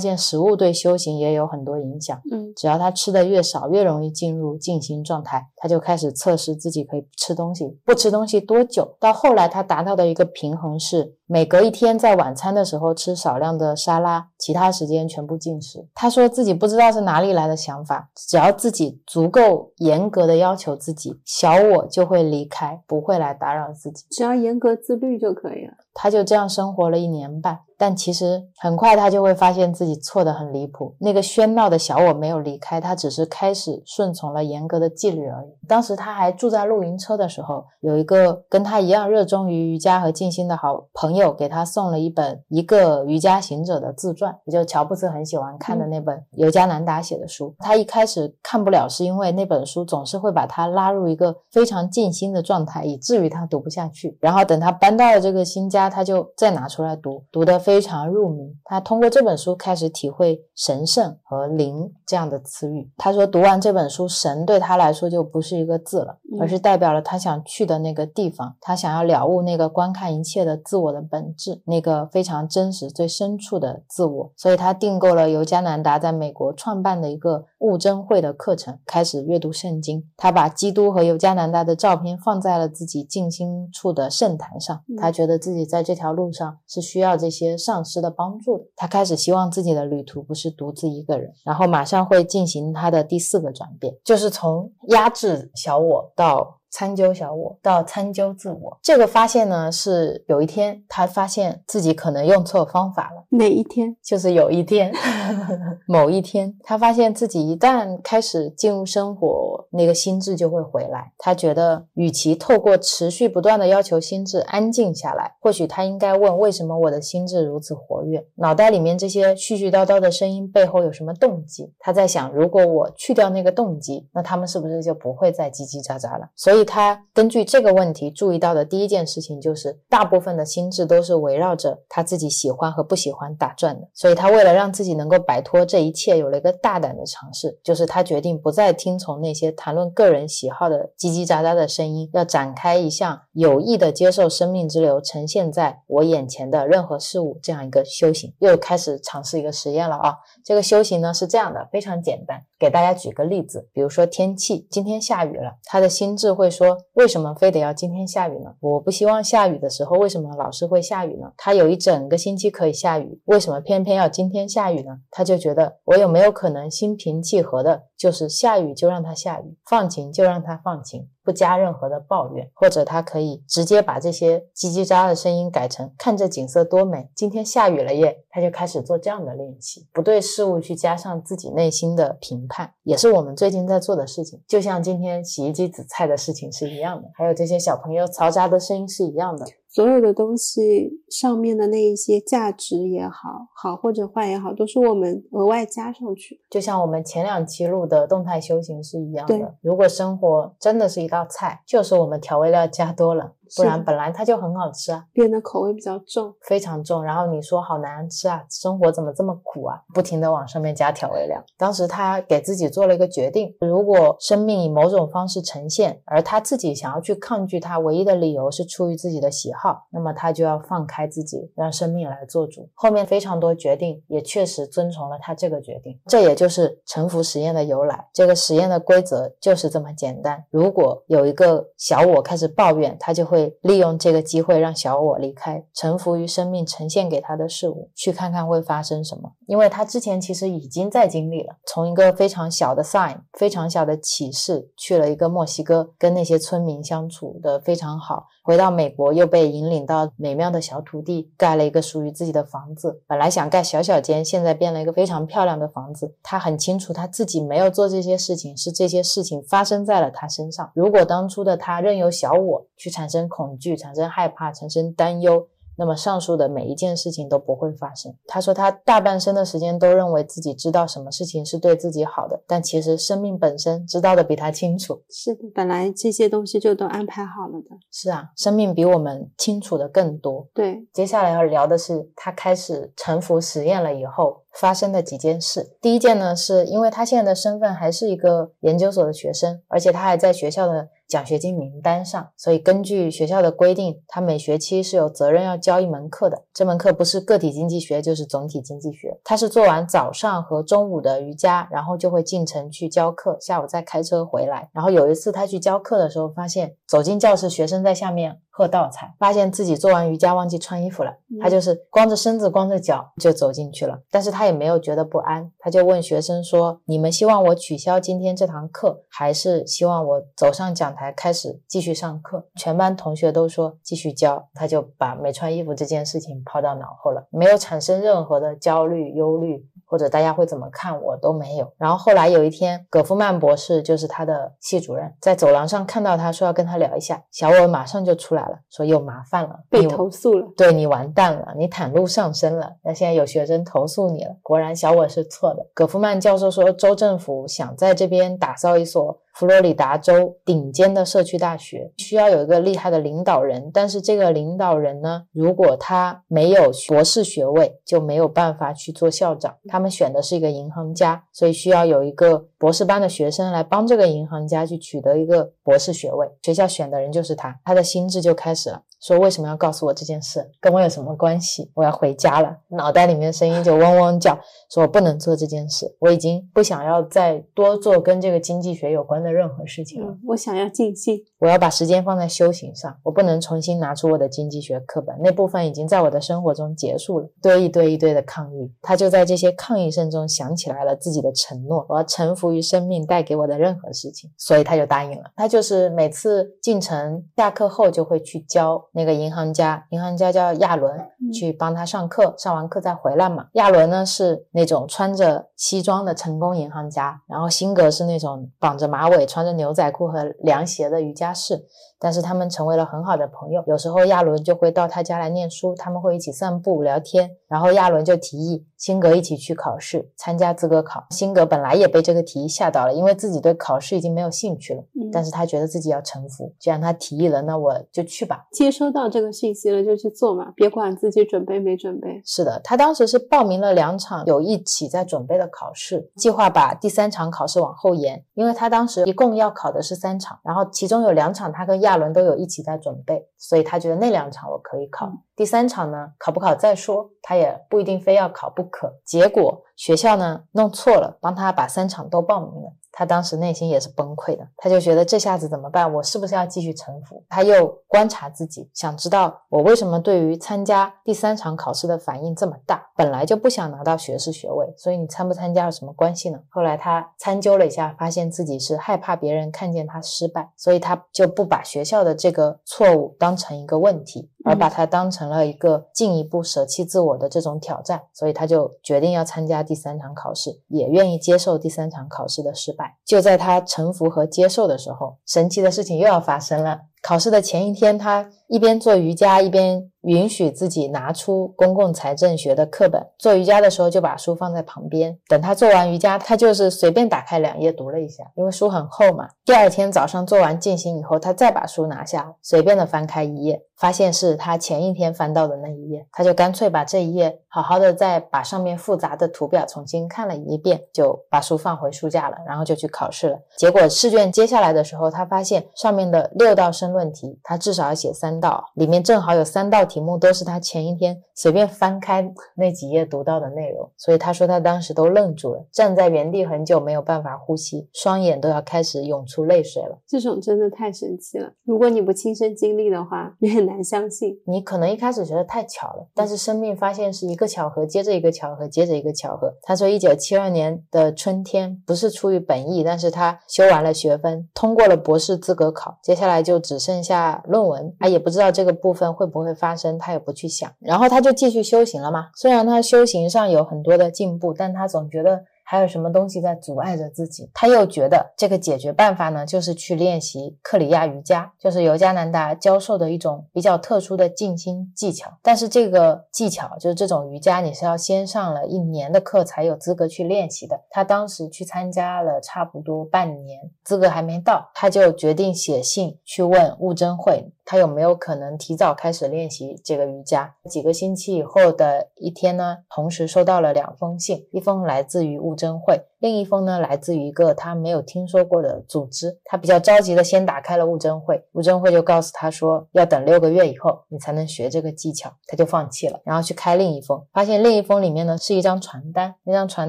[0.00, 2.18] 现食物对修行也有很多影响。
[2.32, 5.46] 嗯，只要他吃的越少，越容易进入静心状态。
[5.54, 8.96] 他就开始测试自己可以吃东西，不吃东西多久。
[8.98, 11.14] 到后来，他达到的一个平衡是。
[11.30, 15.86] 每隔一天，在晚餐的时候吃少量的沙拉，其他时间全部进食。
[15.94, 24.06] 他说自己不知道是哪里来的想法，只要自己足够严格的要求自己，小我就会离开，不会来打扰自己。
[24.10, 25.74] 只要严格自律就可以了。
[26.00, 30.94] 他就这样生活了一年半，但其实很快他就会发现自己错得很离谱。
[31.00, 35.66] 那个喧闹的小我没有离开，他只是开始顺从了严格的纪律而已。
[35.66, 47.52] 当时他还住在露营车的时候，有一个跟他一样热衷于瑜伽和静心的好朋友给他送了一本《一个瑜伽行者的自传》，也就乔布斯很喜欢看的那本尤加南达写的书。
[47.58, 54.16] 他一开始看不了，是因为那本书总是会把他拉入一个非常静心的状态，以至于他读不下去。
[54.20, 55.87] 然后等他搬到了这个新家。
[55.88, 58.56] 他就再拿出来读，读得非常入迷。
[58.64, 62.90] 他通过这本书开始体会神圣和灵这样的词语。
[62.96, 68.56] 他说，读完这本书，神对他来说就不是一个字了，而是代表了他想去的那个地方。
[68.60, 74.32] 他想要了悟那个观看一切的自我的本质，那个非常真实、最深处的自我。
[74.36, 80.08] 所以他订购了由加南达在美国创办的一个悟真会的课程，开始阅读圣经。
[80.16, 84.80] 他把基督和尤加南达的照片放在了自己静心处的圣坛上。
[84.96, 88.64] 他觉得自己在这条路上是需要这些上师的帮助的。
[88.76, 96.57] 他开始希望自己的旅途不是独自一个人，然后马上会进行他的第四个转变，就是从压制小我到。
[96.70, 103.24] 参究小我到参究自我，这个发现呢，是有一天他发现自己可能用错方法了。
[103.30, 103.96] 哪一天？
[104.02, 104.92] 就是有一天，
[105.88, 111.12] 某一天，他发现自己一旦开始进入生活，那个心智就会回来。
[111.16, 118.24] 他觉得，与其透过持续不断的要求心智安静下来，或许他应该问：为什么我的心智如此活跃？
[118.36, 121.72] 脑袋里面这些絮絮叨叨的声音背后有什么动机？
[121.78, 126.28] 他在想，如果我去掉那个动机，那他们是不是就不会再叽叽喳喳了？
[126.36, 126.57] 所以。
[126.58, 133.86] 所以他根据这个问题注意到的第一件事情就是，大部分的心智都是围绕着他自己喜欢和不喜欢打转的。
[133.94, 148.34] 所以他为了让自己能够摆脱这一切，有了一个大胆的尝试，就是他决定不再听从那些谈论个人喜好的叽叽喳喳的声音，要展开一项有意的接受生命之流呈现在我眼前的任何事物这样一个修行。
[148.40, 150.16] 又开始尝试一个实验了啊！
[150.44, 152.42] 这个修行呢是这样的，非常简单。
[152.58, 158.54] 给大家举个例子，比如说天气，今天下雨了，他的心智会说：为什么非得要今天下雨呢？
[158.60, 161.32] 我不希望下雨的时候，为什么老是会下雨呢？
[161.36, 164.98] 他有一整个星期可以下雨，为什么偏偏要今天下雨呢？
[165.10, 171.08] 他就觉得，我有没有可能心平气和的，就是下雨就让它下雨，放晴就让它放晴。
[171.28, 189.44] 不加任何的抱怨，或者他可以直接把这些叽叽喳的声音改成看这景色多美，今天下雨了耶，他就开始做这样的练习，不对事物去加上自己内心的评判，也是我们最近在做的事情，就像今天洗衣机紫菜的事情是一样的，还有这些小朋友嘈杂的声音是一样的。
[189.78, 196.40] 所有的东西上面的那一些价值也好，好或者坏也好，都是我们额外加上去。
[196.50, 199.54] 就像我们前两期录的动态修行是一样的。
[199.62, 203.34] 如果生活真的是一道菜，就是我们调味料加多了。
[203.56, 207.02] 不然本来它就很好吃啊，变得口味比较重，非常重。
[207.02, 209.80] 然后你说好难吃啊，生活怎么这么苦啊？
[209.94, 211.42] 不停的往上面加调味料。
[211.56, 222.68] 当时他给自己做了一个决定：如果生命以某种方式呈现，而他自己想要去抗拒它，唯一的理由是出于自己的喜好，那么他就要放开自己，让生命来做主。
[222.74, 225.98] 后面非常多决定也确实遵从了他这个决定。
[226.06, 228.08] 这也就是沉浮实验的由来。
[228.12, 233.37] 这个实验的规则就是这么简单：如果有一个小我开始抱怨，他就会。
[233.38, 239.32] 会利用这个机会让小我离开，臣服于生命呈现给他的事物，去看看会发生什么。
[239.46, 248.26] 因为他之前其实已经在经历了，从一个非常小的 sign，非常小的启示，去了一个墨西哥，跟那些村民相处的非常好。
[248.48, 253.02] 回到美国，又被引领到美妙的小土地，盖了一个属于自己的房子。
[253.06, 256.14] 本来想盖小小间，现在变了一个非常漂亮的房子。
[256.22, 260.72] 他很清楚，他自己没有做这些事情，是这些事情发生在了他身上。
[260.74, 263.28] 如果当初的他任由小我去产生。
[263.28, 265.46] 恐惧产生害怕，产生担忧。
[265.78, 268.12] 那么上述的每一件事情都不会发生。
[268.26, 275.00] 他说他大半生的时间都认为自己知道什么事情是对自己好的，但其实生命本身知道的比他清楚。
[275.08, 277.76] 是的，本来这些东西就都安排好了的。
[277.92, 280.48] 是啊，生命比我们清楚的更多。
[280.52, 285.76] 对，接下来要聊的是他开始沉浮实验了以后发生的几件事。
[285.80, 290.88] 第一件呢，是因为他现在的身份还是一个研究所的学生，而且他还在学校的。
[291.08, 296.44] 奖学金名单上，所以根据学校的规定，他每学期是有责任要教一门课的。
[296.52, 299.18] 这门课不是个体经济学，就是总体经济学。
[299.24, 304.68] 他是做完早上和中午的瑜伽，然后就会进城去教课，下午再开车回来。
[304.72, 308.40] 然后有一次他去教课的时候，发现走进教室，学生在下面。
[308.58, 313.96] 喝道菜，发现自己做完瑜伽忘记穿衣服了，他就是光着身子、光着脚就走进去了。
[314.10, 329.64] 但是他也没有觉得不安，他就问学生说：“你们希望我取消今天这堂课，还是希望我走上讲台开始继续上课？”全班同学都说继续教，他就把没穿衣服这件事情抛到脑后了，没有产生任何的焦虑、忧虑。
[329.90, 331.72] 或者大家会怎么看我都没有。
[331.78, 342.72] 然后后来有一天，葛夫曼博士就是他的系主任，在走廊上看到他说要跟他聊一下，小我马上就出来了，说有麻烦了，被投诉了，对你完蛋了，你袒露上身了。
[342.82, 345.66] 那现在有学生投诉你了，果然小我是错的。
[345.74, 349.18] 葛夫曼教授说，州政府想在这边打造一所。
[349.38, 359.54] 佛罗里达州顶尖的社区大学需要有一个厉害的领导人，但是这个领导人呢，如果他没有博士学位，就没有办法去做校长。
[359.68, 366.28] 他们选的是一个银行家，所以需要有一个博士班的学生来帮这个银行家去取得一个博士学位。
[366.42, 368.82] 学校选的人就是他，他的心智就开始了。
[369.00, 370.50] 说为什么要告诉我这件事？
[370.60, 371.70] 跟我有什么关系？
[371.74, 372.56] 我要回家了。
[372.68, 374.38] 脑袋里面声音就嗡嗡叫，
[374.70, 380.16] 说我不能做这件事，我已经不想要再多做跟这个经济学有关的任何事情了。
[380.26, 387.28] 我想要静心，我要把时间放在修行上，我不能重新拿出我的经济学课本，那部分已经在我的生活中结束了。
[387.40, 395.30] 堆一堆一堆的抗议，他就在这些抗议声中想起来了自己的承诺，我要臣服于生命带给我的任何事情，所以他就答应了。
[395.36, 403.46] 他就是每次进城下课后就会去教那个银行家，银行家叫亚伦，去帮他上课，上完课再回来嘛。
[403.52, 411.64] 亚伦呢是那种穿着西装的成功银行家，然后辛格是那种绑着马尾、穿着牛仔裤和凉鞋的瑜伽士。
[411.98, 413.62] 但是他们成为了很好的朋友。
[413.66, 417.30] 有时候亚伦就会到他家来念书，他们会一起散步聊天。
[417.48, 421.06] 然后亚伦就提议辛格一起去考试，参加资格考。
[421.10, 424.82] 辛格本来也被这个提议吓到了，因为自己对考试已经没有兴趣了。
[425.00, 428.46] 嗯，但是他觉得自己要臣服，既然他提议了，那我就去吧。
[428.52, 432.20] 接收到这个信息了就去做嘛，别管自己准备没准备。
[432.22, 445.10] 是的，他当时是报名了两场有一起在准备的考试，计划把第三场考试往后延，因为他当时一共要考的是三场，然后其中有两场他跟亚亚伦都有一起在准备，所以他觉得那两场我可以考。
[445.34, 448.94] 第三场呢，考不考再说，他也不一定非要考不可。
[449.04, 452.72] 结果学校呢弄错了，帮他把三场都报名了。
[452.98, 455.94] 他当时内心也是崩溃的，他就觉得这下子怎么办？
[455.94, 457.22] 我是不是要继续臣服？
[457.28, 462.88] 他又观察自己，想知道我为什么对于参加第三场考试的反应这么大。
[462.96, 466.40] 本来就不想拿到学士学位，所以你参不参加有什么关系呢？
[466.50, 474.28] 后来他参究了一下，发现自己是害怕别人看见他失败，所以他就不把学校的这个错误当成一个问题。
[474.44, 482.87] 而把它当成了一个进一步舍弃自我的这种挑战，所以他就决定要参加第三场考试，也愿意接受第三场考试的失败。
[483.04, 486.80] 就在他臣服和接受的时候，神奇的事情又要发生了。
[487.02, 489.90] 考试的前一天，他一边做瑜伽，一边。
[490.02, 495.18] 允许自己拿出公共财政学的课本，做瑜伽的时候就把书放在旁边。
[495.28, 499.28] 等他做完瑜伽，他就是随便打开两页读了一下，因为书很厚嘛。
[499.44, 513.38] 第二天早上做完静心以后，他再把书拿下，随便的翻开一页，发现是他前一天翻到的那一页，他就干脆把这一页好好的再把上面复杂的图表重新看了一遍，就把书放回书架了，然后就去考试了。
[513.58, 519.98] 结果试卷接下来的时候，他发现上面的六道申论题，他至少要写三道，里面正好有三道题。
[519.98, 529.98] 题目都是他前一天随便翻开那几页读到的内容，所以他说他当时都愣住了，站在原地很久，没有办法呼吸，双眼都要开始涌出泪水了。
[530.06, 534.38] 这种真的太神奇了，如果你不亲身经历的话，你很难相信。
[534.46, 539.52] 你可能一开始觉得太巧了，但是生命发现是一个巧合接着一个巧合接着一个巧合。
[539.62, 549.98] 他说，一九七二年的春天不是出于本意，但是他修完了学分，通过了博士资格考，接下来就只剩下论文，他也不不知道这个部分会不会发生。
[549.98, 552.28] 他也不去想，然后他就继续修行了嘛。
[552.34, 555.44] 虽然他修行上有很多的进步，但他总觉得。
[555.70, 557.50] 还有什么东西在阻碍着自己？
[557.52, 565.30] 他又觉得这个解决办法呢，就是去练习克里亚瑜伽，就是尤加南达教授的一种比较特殊的静心技巧。
[565.42, 570.80] 但是这个技巧，就是这种瑜伽，你是要先上了一年的课才有资格去练习的。
[570.88, 580.54] 他当时去参加了差不多半年，资格还没到，他就决定写信去问悟真会，他有没有可能提早开始练习这个瑜伽。
[580.70, 585.54] 几个星期以后的一天呢，同时收到了两封信，一封来自于物。
[585.54, 586.00] 真会。
[586.20, 589.38] 另一封呢，来自于一个他没有听说过的组织。
[589.44, 595.32] 他比较着急的先打开了物证会，物证会就告诉他说，要等六个月以后你才能学这个技巧。
[595.46, 599.88] 他就放弃了，然后去开另一封，发现另一封里面呢是一张传单，那张传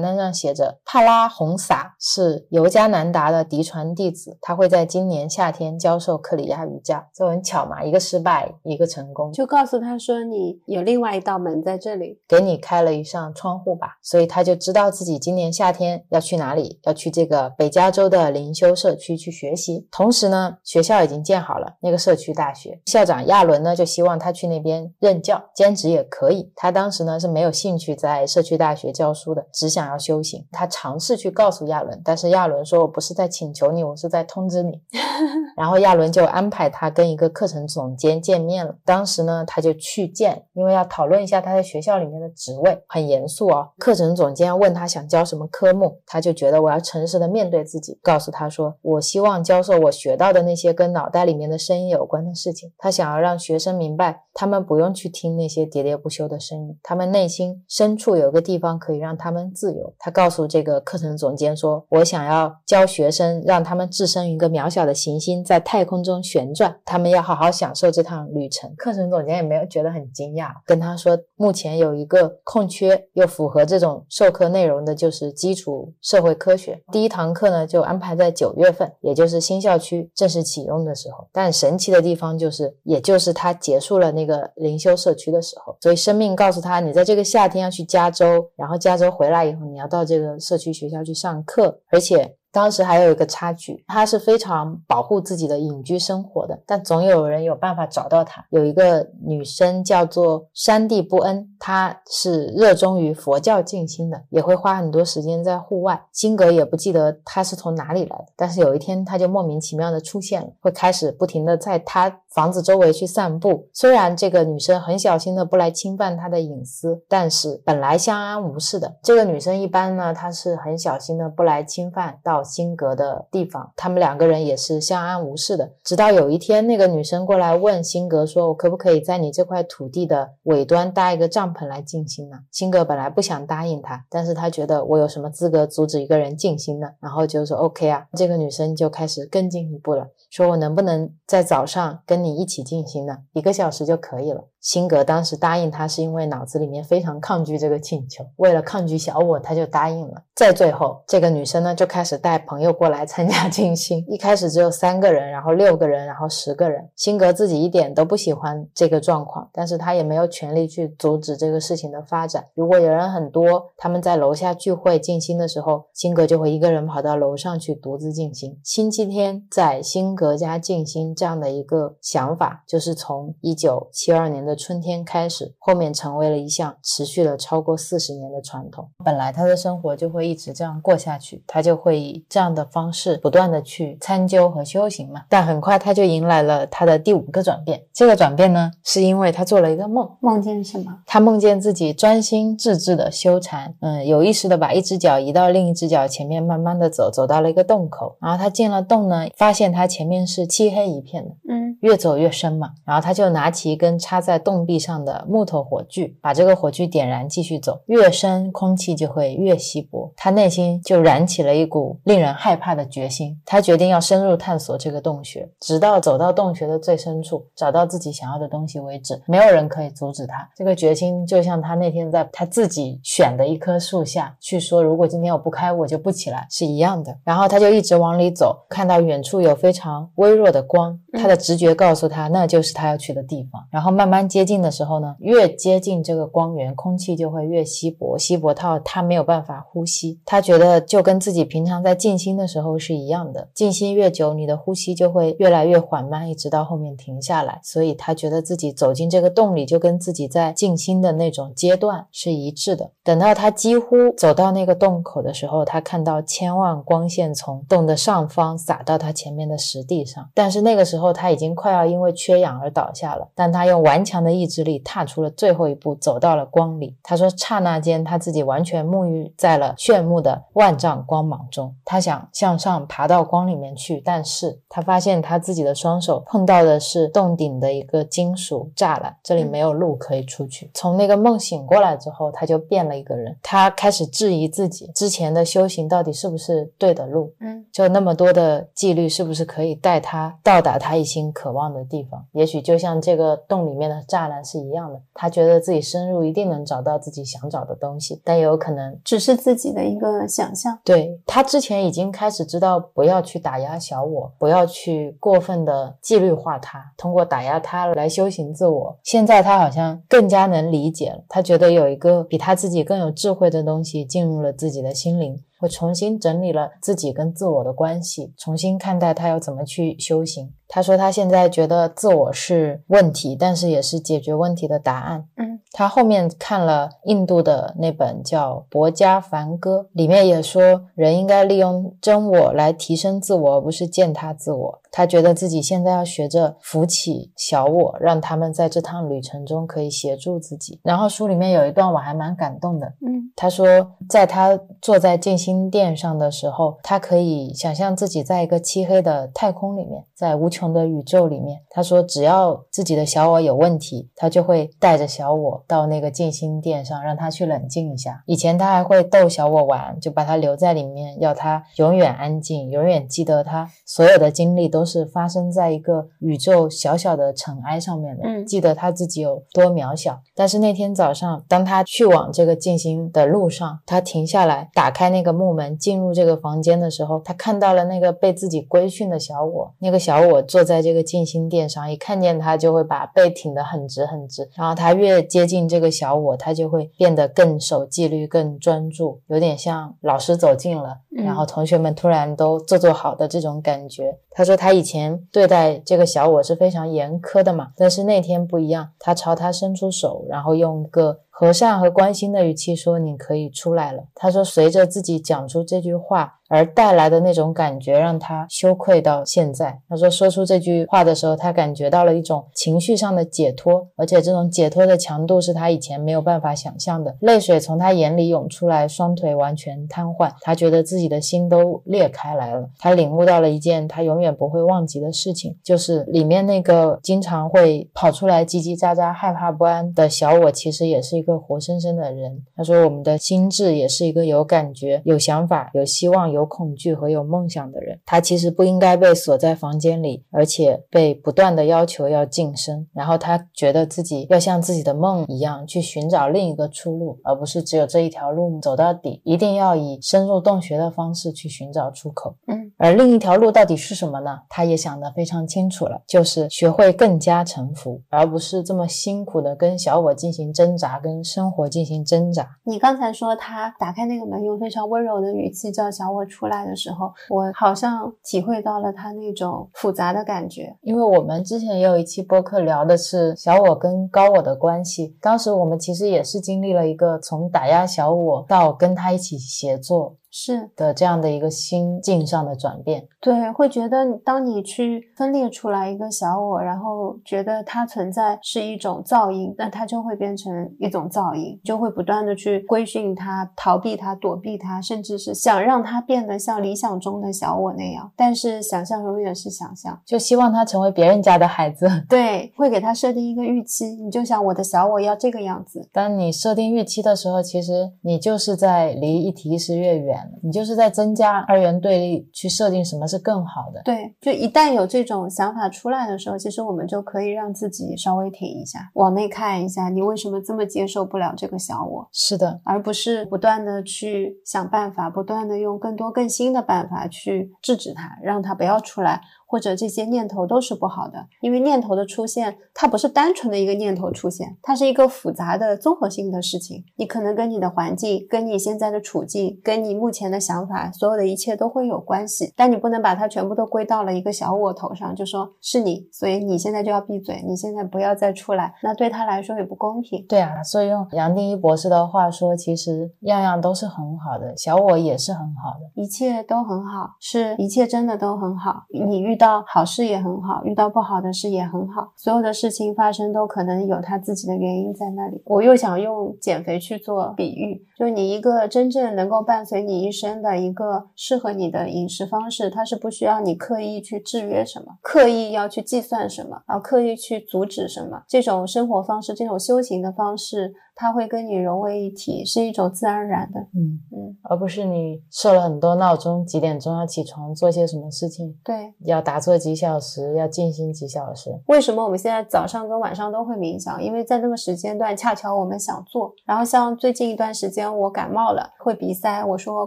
[0.00, 7.04] 单上写着帕拉洪撒是尤加南达的嫡传弟子，他会在今年夏天教授克里亚瑜伽。
[7.12, 13.98] 就很巧嘛，一个失败，一个成功，就告诉他说你有另外一道门在这里，给你开了一扇窗户吧。
[14.00, 16.19] 所以他就知道自己今年夏天要。
[16.20, 16.78] 去哪里？
[16.84, 19.88] 要去这个北加州的灵修社区去学习。
[19.90, 26.52] 同时呢，学校已经建好了，那个社区大学校长亚伦呢就希望他去那边任教，兼职也可以。
[26.54, 30.46] 他当时呢是没有兴趣在社区大学教书的，只想要修行。
[30.52, 34.80] 他尝试去告诉亚伦，但是亚伦说：“我不是在请求你，我是在通知你。
[35.56, 38.74] ”然后亚伦就安排他跟一个课程总监见面了。
[38.84, 43.68] 当时呢，他就去见，因为要讨论一下他在学校里面的职位，很严肃哦。
[43.78, 46.00] 课程总监问他想教什么科目。
[46.12, 52.72] 他就觉得我要诚实的面对自己，告诉他说，我希望教授我学到的那些跟脑袋里面的声音有关的事情。
[52.76, 59.94] 他想要让学生明白，他们不用去听那些喋喋不休的声音，他们内心深处有个地方可以让他们自由。
[59.98, 64.94] 他告诉这个课程总监说，我想要教学生，让他们置身于一个渺小的。
[65.00, 68.70] 行星在太空中旋转，他们要好好享受这趟旅程。
[68.76, 76.82] 课程总监也没有觉得很惊讶，跟他说，目前有一个空缺，又符合这种授课内容的，就是基础社会科学。
[76.90, 81.26] 第一堂课呢，就安排在九月份，也就是新校区正式启用的时候。
[81.32, 92.36] 但神奇的地方就是，也就是他结束了那个灵修社区的时候，所以生命告诉他，你在这个夏天要去加州，然后加州回来以后，你要到这个社区学校去上课，而且。
[92.52, 98.44] 当时还有一个插曲，他是非常保护自己的隐居生活的，但总有人有办法找到他。
[98.50, 106.02] 有一个女生叫做山地布恩，她是热衷于佛教静心的，也会花很多时间在户外。
[106.12, 113.68] 辛格也不记得她是从哪里来的，但是有一天她就莫名其妙的出现了，会开始不停的在他房子周围去散步。
[113.72, 122.39] 虽然这个女生很小心的不来侵犯他的隐私，但是本来相安无事的这个女生一般呢，她是很小心的不来侵犯到。
[122.42, 125.70] 辛格的地方，他们两个人也是相安无事的。
[125.84, 136.88] 直到有一天，那个女生过来问辛格说：“我可不可以在你这块土地的尾端搭一个帐篷来静心呢？”辛格本来不想答应他，但是他觉得我有什么资格阻止一个人静心呢？
[137.00, 138.06] 然后就说 OK 啊。
[138.14, 143.18] 这个女生就开始更进一步了，说我能不能在早上跟你一起静心呢？
[143.32, 144.44] 一个小时就可以了。
[144.60, 150.22] 辛格当时答应他，是因为脑子里面非常抗拒这个请求，为了抗拒小我，他就答应了。
[150.36, 154.04] 在最后，这个女生呢就开始带朋友过来参加 静心。
[154.08, 156.86] 一开始只有三个人，然后六个人，然后十个人。
[156.94, 162.44] 辛格自己一点都不喜欢这个状况，但是他也没有权利去阻止这个事情的发展。
[162.54, 168.58] 如果有人很多，他们在楼下聚会静心的时候，辛格就会一个人跑到楼上去独自静心。
[168.62, 174.49] 星期天在辛格家静心这样的一个想法，就是从一九七二年的。
[174.54, 178.88] 春天开始，后面成为了一项持续了超过四十年的传统。
[179.04, 185.22] 本来他的生活就会一直这样过下去，他就会以这样的方式不断的去参究和修行嘛。
[185.28, 187.80] 但很快他就迎来了他的第五个转变。
[187.92, 190.98] 这个转变呢，是因为他做了一个梦，梦见什么？
[191.06, 198.16] 他梦见自己专心致志的修禅，嗯，有意识的把一只脚移到另一只脚前面，慢慢的走，走到了一个洞口。
[198.20, 202.72] 然后他进了洞呢，发现他前面是漆黑一片的，嗯，越走越深嘛。
[202.84, 204.39] 然后他就拿起一根插在。
[204.40, 207.80] 洞壁上的木头火炬，把这个火炬点燃，继续走。
[207.86, 210.12] 越深，空气就会越稀薄。
[210.16, 213.38] 他内心就燃起了一股令人害怕的决心。
[213.44, 219.22] 他决定要深入探索这个洞穴，直到走到洞穴的最深处，找到自己想要的东西为止。
[219.26, 220.48] 没有人可以阻止他。
[220.56, 227.16] 这个决心就像他那天在他自己选的一棵树下去说：“如果今天我不开，我就不起来。”是一样的。
[227.24, 233.62] 然后他就一直往里走，看到远处有非常微弱的光，他的直觉告诉他，那就是他要去的地方。
[233.70, 234.40] 然后慢慢接。
[234.50, 240.18] 近的时候呢，越接近这个光源，空气就会越稀薄，稀薄到他没有办法呼吸。
[240.24, 247.60] 他觉得就跟自己平常在静心的时候是一样的，静心越久，你的呼吸就会越来越缓慢，一直到后面停下来。
[247.62, 252.90] 所以他觉得自己走进这个洞里，就跟自己在静心的那种阶段是一致的。
[253.04, 263.28] 等到他几乎走到那个洞口的时候，他看到千万光线从洞的上方洒到他前面的石地上，但是那个时候他已经快要因为缺氧而倒下了。
[263.36, 264.30] 但他用顽强的。
[264.40, 266.96] 意志力踏出了最后一步，走到了光里。
[267.02, 271.74] 他说：“刹那间，他自己完全沐浴在了炫目的万丈光芒中。
[271.84, 280.70] 他想向上爬到光里面去，但是他发现他自己的双手碰到的是洞顶的一个金属栅栏，这里没有路可以出去。
[280.72, 283.36] 从那个梦醒过来之后，他就变了一个人。
[283.42, 287.34] 他开始质疑自己之前的修行到底是不是对的路？
[287.40, 292.24] 嗯，就那么多的纪律，是不是可以带他到达他一心渴望的地方？
[292.32, 300.78] 也许就像这个洞里面的栅。”栅栏是一样的，他觉得自己深入一定能找到自己想找的东西，但也有可能只是自己的一个想象。
[300.84, 308.98] 对他之前已经开始知道不要去打压小我，不要去过分的纪律化他，通过打压他来修行自我。
[309.02, 315.42] 现在他好像更加能理解了，他觉得有一个比他自己更有智慧的东西进入了自己的心灵。
[315.60, 320.54] 会重新整理了自己跟自我的关系，重新看待他要怎么去修行。
[320.66, 325.26] 他说他现在觉得自我是问题，但是也是解决问题的答案。
[325.36, 334.79] 嗯，他后面看了印度的那本叫《博家梵歌》，里面也说人应该利用真我来提升自我，而不是践踏自我。
[334.90, 340.80] 他觉得自己现在要学着扶起小我，让他们在这趟旅程中可以协助自己。
[340.82, 343.66] 然后书里面有一段我还蛮感动的，嗯，他说
[344.08, 351.60] 在他坐在静心殿上的时候，他可以想象自己在一个漆黑的太空里面，在无穷的宇宙里面。
[351.70, 358.24] 他说只要自己的小我有问题，他就会带着小我到那个静心殿上，让他去冷静一下。
[358.26, 364.79] 以前他还会逗小我玩，就把他留在里面，要他永远安静，永远记得他所有的经历都。
[364.80, 370.18] 都是发生在一个宇宙小小的尘埃上面的，嗯记得他自己有多渺小。
[370.34, 379.74] 但是那天早上，当他去往这个静心的路上，他停下来，打开那个木门，进入这个房间的时候，他看到了那个被自己规训的小我。
[379.80, 384.48] 那个小我坐在这个静心垫上，一看见他就会把背挺得很直很直。
[384.54, 394.16] 然后他越接近这个小我，他就会变得更守纪律、更专注，有点像老师走近了，嗯然后同学们突然都做做好的这种感觉。
[394.32, 409.80] 他说他以前对待这个小我是非常严苛的嘛，但是那天不一样，他朝他伸出手，然后用个和善和关心的语气说：“你可以出来了。”他说，随着自己讲出这句话而带来的那种感觉，让他羞愧到现在。
[409.88, 417.16] 他说，说出这句话的时候，他感觉到了一种情绪上的解脱，而且这种解脱的强度是他以前没有办法想象的。
[417.20, 422.68] 泪水从他眼里涌出来，双腿完全瘫痪，他觉得自己的心都裂开来了。
[422.78, 432.44] 他领悟到了一件他永远不会忘记的事情，就是里面那个经常会跑出来叽叽喳喳、害怕不安的小我，其实也是一个活生生的人。
[432.56, 437.98] 他说，我们的心智也是一个有感觉、有想法、有希望、有恐惧和有梦想的人。
[438.04, 442.86] 他其实不应该被锁在房间里，而且被不断的要求要晋升。
[442.92, 452.36] 然后他觉得自己要像自己的梦一样去寻找另一个出路，而不是只有这一条路走到底，一定要以深入洞穴的方式去寻找出口。
[452.46, 454.40] 嗯，而另一条路到底是什么呢？
[454.48, 462.48] 他也想得非常清楚了，就是学会更加臣服，而不是这么辛苦的跟小我进行挣扎，跟生活进行挣扎。
[462.64, 470.76] 你刚才说他打开那个门，用非常温柔的语气叫小我出来的时候，我好像体会到了他那种复杂的感觉。
[470.82, 483.06] 因为我们之前也有一期播客聊的是小我跟高我的关系，当时我们其实也是经历了一个从打压小我到跟他一起协作是的这样的一个心境上的转变。
[483.20, 498.10] 对，会觉得当你去分裂出来一个小我，然后觉得它存在是一种噪音，那它就会变成一种噪音，就会不断的去规训它、逃避它、躲避它，甚至是想让它变得像理想中的小我那样。
[498.16, 501.86] 但是想象永远是想象，就希望它成为别人家的孩子。
[502.08, 505.88] 对，会给他设定一个预期，你就想我的小我要这个样子。
[505.92, 513.82] 当你设定预期的时候，其实你就是在离一体意识越远了，你就是在增加二元对立，去设定什么是更好的。
[513.84, 529.20] 对，就一旦有这种想法出来的时候，其实我们就可以让自己稍微停一下，往内看一下，你为什么这么接受不了这个小我，是的，而不是不断的去想办法，不断的用更多更新的办法去制止它，让它不要出来。
[529.50, 536.84] 或者这些念头都是不好的，因为念头的出现，它不是单纯的一个念头出现，它是一个复杂的综合性的事情。
[536.94, 542.52] 你可能跟你的环境、跟你现在的处境、跟你目前的想法，所有的一切都会有关系。
[542.56, 550.24] 但你不能把它全部都归到了一个小我头上，就说是你，所以你现在就要闭嘴，你现在不要再出来，那对他来说也不公平。
[550.28, 555.90] 对啊，所以用杨定一博士的话说，其实样样都是很好的，小我也是很好的。
[556.00, 558.84] 一切都很好，是一切真的都很好。
[559.08, 562.12] 你遇到好事也很好，遇到不好的事也很好。
[562.14, 565.40] 所有的事情发生都可能有它自己的原因在那里。
[565.46, 578.22] 我又想用减肥去做比喻，就你一个真正能够伴随你一生的一个适合你的饮食方式，它是不需要你刻意去制约什么，刻意要去计算什么，啊，刻意去阻止什么。
[578.28, 580.74] 这种生活方式，这种修行的方式。
[581.00, 591.58] 它会跟你融为一体，是一种自然而然的，嗯嗯，而不是你设了很多闹钟，几点钟要起床，做些什么事情，对，要打坐几小时，要静心几小时。
[591.68, 594.02] 为什么我们现在早上跟晚上都会冥想？
[594.02, 596.30] 因为在那个时间段恰巧我们想做。
[596.44, 599.86] 然后像最近一段时间我感冒了，会鼻塞，我说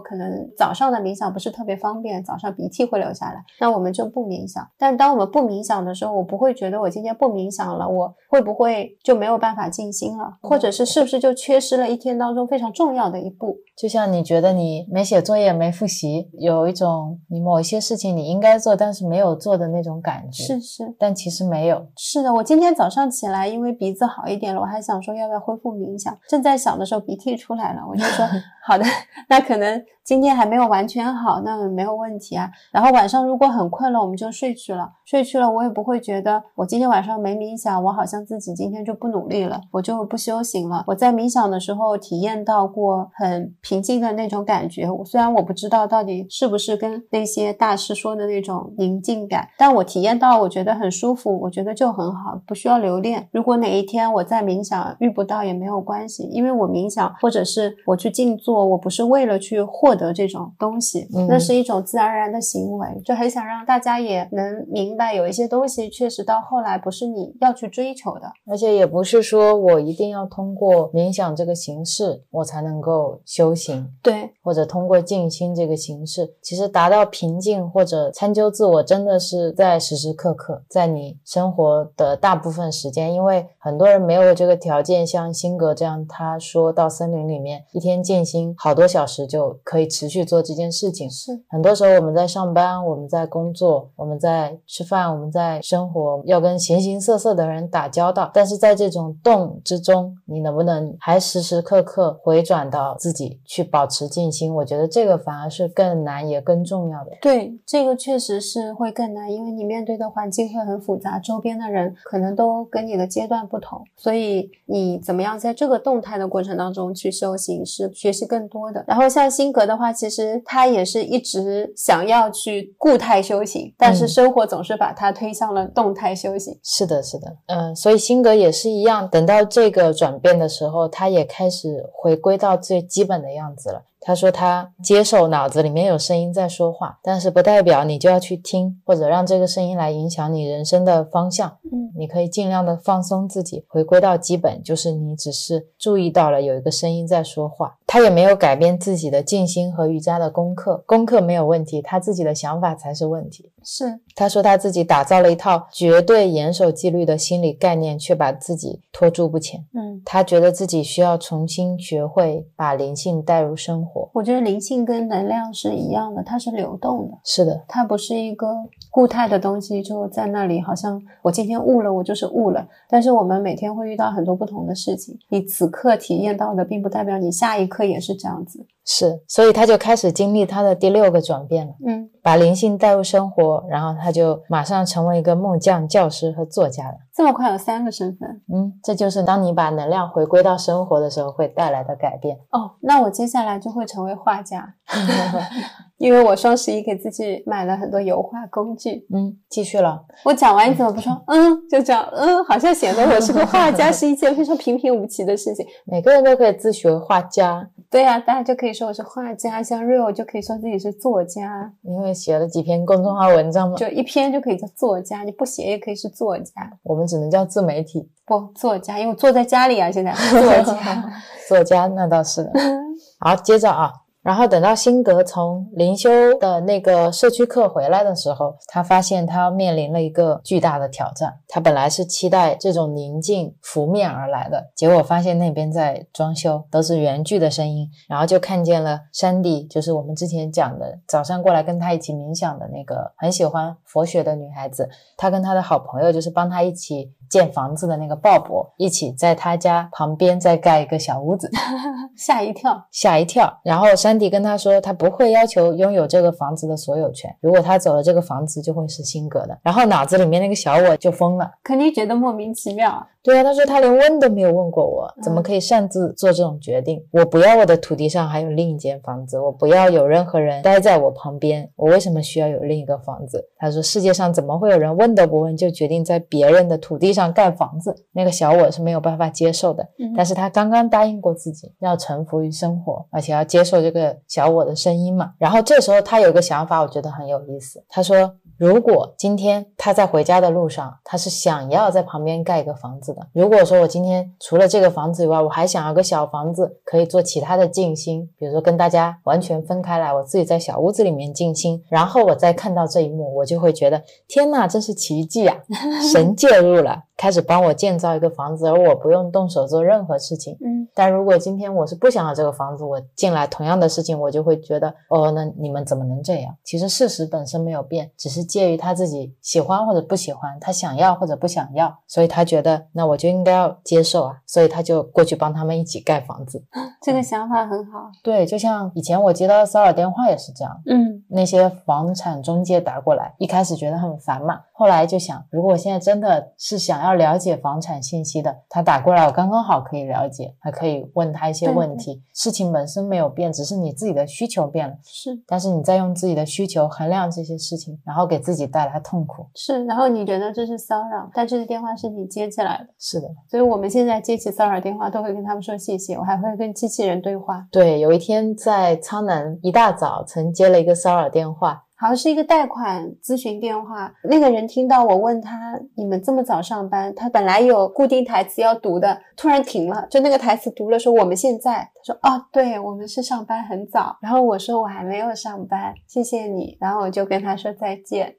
[0.00, 4.68] 可能早上的冥想不是特别方便，早上鼻涕会流下来，那我们就不冥想。
[4.76, 13.58] 但当我们不冥想的时候，我不会觉得我今天不冥想了，我会不会就没有办法静心了，或者是是是不是就缺失了一天当中非常重要的一步？
[13.76, 20.44] 就像你觉得你没写作业、没复习，有一种你某一些事情你应该做但是没有做的那种感觉。
[20.44, 21.86] 是是，但其实没有。
[21.96, 26.16] 是的，我今天早上起来，因为鼻子好一点了，我还想说要不要恢复冥想。
[26.28, 28.24] 正在想的时候，鼻涕出来了，我就说
[28.64, 28.84] 好的，
[29.28, 32.50] 那可能今天还没有完全好，那没有问题啊。
[32.72, 34.90] 然后晚上如果很困了，我们就睡去了。
[35.04, 40.82] 睡去了，我也不会觉得我今天晚上没冥想，我好像自己今天就不努力了，我就不修行了。
[40.86, 53.26] 我在冥想的时候体验到过很平静的那种感觉，虽然我不知道到底是不是跟那些大师说的那种宁静感，但我体验到，我觉得很舒服，我觉得就很好，不需要留恋。
[53.30, 68.22] 如果哪一天我在冥想遇不到也没有关系，因为我冥想或者是我去静坐，我不是为了去获获得这种东西，嗯那是一种自然而然的行为，就很想让大家也能明白，有一些东西确实到后来不是你要去追求的。
[68.46, 83.12] 而且也不是说我一定要通过冥想这个形式，我才能够修行，对，或者通过静心这个形式，其实达到平静或者参究自我，真的是在时时刻刻，在你生活的大部分时间。
[83.12, 91.10] 因为很多人没有这个条件，像辛格这样，他说到森林里面一天静心好多小时就可以持续做这件事情。
[91.10, 98.30] 是很多时候我们在上班，我们在工作，我们在吃饭，我们在生活，要跟形形色色的人打交道。
[98.32, 104.54] 但是在这种动之中，你能不能还时时刻刻回转到自己去保持静心？
[104.54, 107.12] 我觉得这个反而是更难也更重要的。
[107.20, 118.84] 对，这个确实是会更难，因为你面对的环境会很复杂，周边的人可能都跟你的阶段不同，所以你怎么样在这个动态的过程当中去修行，是学习更多的。
[118.86, 126.58] 然后像辛格的话，其实他也是一直想要去固态修行，但是嗯生活总是把他推向了动态修行。
[126.62, 133.84] 是的，是的，嗯、所以辛格也是一样，等到这个转变的时候，他也开始回归到最基本的样子了。
[134.06, 141.56] 他说他接受脑子里面有声音在说话，但是不代表你就要去听，或者让这个声音来影响你人生的方向。
[141.72, 147.78] 嗯，你可以尽量的放松自己，回归到基本，就是你只是注意到了有一个声音在说话。
[147.86, 153.50] 他也没有改变自己的静心和瑜伽的功课，功课没有问题，他自己的想法才是问题。
[153.66, 159.64] 是他说他自己打造了一套绝对严守纪律的心理概念，却把自己拖住不前。
[159.72, 163.93] 嗯，他觉得自己需要重新学会把灵性带入生活。
[164.12, 167.18] 我觉得灵性跟能量是一样的，它是流动的。
[167.24, 168.48] 是的，它不是一个
[168.90, 172.66] 固态的东西，就在那里，好像我今天悟了，我就是悟了。
[172.88, 178.66] 但是我们每天会遇到很多不同的事情，你此刻体验到的，并不代表你下一刻也是这样子。
[178.86, 186.94] 是，所以他就开始经历他的第六个转变了，嗯，把灵性带入生活，然后他就马上成为一个木匠、教师和作家了。
[187.14, 192.36] 这么快有三个身份嗯，这就是当你把能量回归到生活的时候会带来的改变。
[192.50, 194.74] 哦，那我接下来就会成为画家，
[195.98, 199.06] 因为我双十一给自己买了很多油画工具。
[199.14, 200.04] 嗯，继续了。
[200.24, 201.12] 我讲完你怎么不说？
[201.28, 205.64] 嗯，就这样，嗯，好像显得我是个画家是一件非常平平无奇的事情。
[205.86, 213.76] 每个人都可以自学画家，对呀、大家就可以说我是画家，像 Real 就可以说自己是作家，因为写了几篇公众号文章嘛。
[213.76, 216.52] 就一篇就可以叫作家，你不写也可以是作家。
[216.82, 220.40] 我们只能叫自媒体不，作家，因为我坐在家里啊，现在作
[220.74, 221.04] 家。
[221.48, 222.52] 作家， 那倒是的。
[223.20, 223.90] 好，接着啊，
[224.24, 231.38] 然后等到辛格从灵修的那个社区课回来的时候，他发现他面临了一个巨大的挑战。
[231.46, 244.88] 他本来是期待这种宁静拂面而来的，结果发现那边在装修，都是原剧的声音，然后就看见了山迪，就是我们之前讲的早上过来跟他一起冥想的那个很喜欢佛学的女孩子，
[245.18, 251.50] 她跟她的好朋友就是帮她一起建房子的那个鲍勃，一起在他家旁边再盖一个小屋子。
[252.16, 253.52] 吓一跳， 吓一跳。
[253.64, 259.58] 然后山迪跟他说，他不会要求拥有这个房子的所有权，如果他走了，这个房子就会是辛格的。
[259.64, 261.50] 然后脑子里面那个小我就疯了。
[261.64, 263.08] 肯定觉得莫名其妙啊。
[263.20, 267.02] 对啊，他说他连问都没有问过我，怎么可以擅自做这种决定？
[267.10, 273.42] 我不要我的土地上还有另一间房子，我不要有任何人待在我旁边，我为什么需要有另一个房子？
[273.56, 277.94] 他说世界上怎么会有人问都不问就决定在别人的土地上盖房子？
[278.12, 279.82] 那个小我是没有办法接受的。
[279.98, 285.32] 嗯但是他刚刚答应过自己要臣服于生活，而且要接受这个小我的声音嘛。
[285.38, 287.82] 然后这时候他有一个想法，我觉得很有意思。
[287.88, 293.26] 他说，如果今天他在回家的路上，他是想要在旁边盖一个房子的。
[293.32, 305.56] 如果说我今天除了这个房子以外，我还想要个小房子，可以做其他的静心，比如说跟大家完全分开来，我自己在小屋子里面静心，然后我再看到这一幕，我就会觉得天哪，真是奇迹啊！
[306.12, 310.56] 神介入了，开始帮我建造一个房子，而我不用动手做任何事情。
[310.60, 316.54] 嗯，但如果今天我是不想要这个房子，我进来同样的事情，我就会觉得，哦，那你们怎么能这样？
[316.64, 326.64] 其实事实本身没有变，只是介于他自己喜欢或者不喜欢，他想要或者不想要，所以他觉得那我就应该要接受啊，所以他就过去帮他们一起盖房子。
[327.00, 328.10] 这个想法很好。
[328.22, 342.22] 对，就像以前我接到的骚扰电话也是这样，嗯，那些房产中介打过来，一开始觉得很烦嘛，后来就想，如果我现在真的是想要了解房产信息的，他打过来，我刚刚好可以了解，还可以问他一些问题。
[342.32, 344.94] 事情本身没有变，只是你自己的需求变了。
[345.04, 349.46] 是，但是你在用自己的需求衡量这些事情，然后给自己带来痛苦。
[349.54, 352.86] 是，然后你觉得这是骚扰，但这个电话是你接起来的。
[352.98, 357.66] 是的，所以我们现在接起骚扰电话，都会跟他们说谢谢，我还会跟机器人对话。
[357.70, 361.82] 对，有一天在苍南一大早，曾接了一个骚扰电话。
[362.04, 378.34] 好像是一个贷款咨询电话，那个人听到我问他：“你们这么早上班？”他本来有固定台词要读的，突然停了，就那个台词读了说：“我们现在。”他说：“哦，对我们是上班很早。”然后我说：“我还没有上班，谢谢你。”然后我就跟他说再见，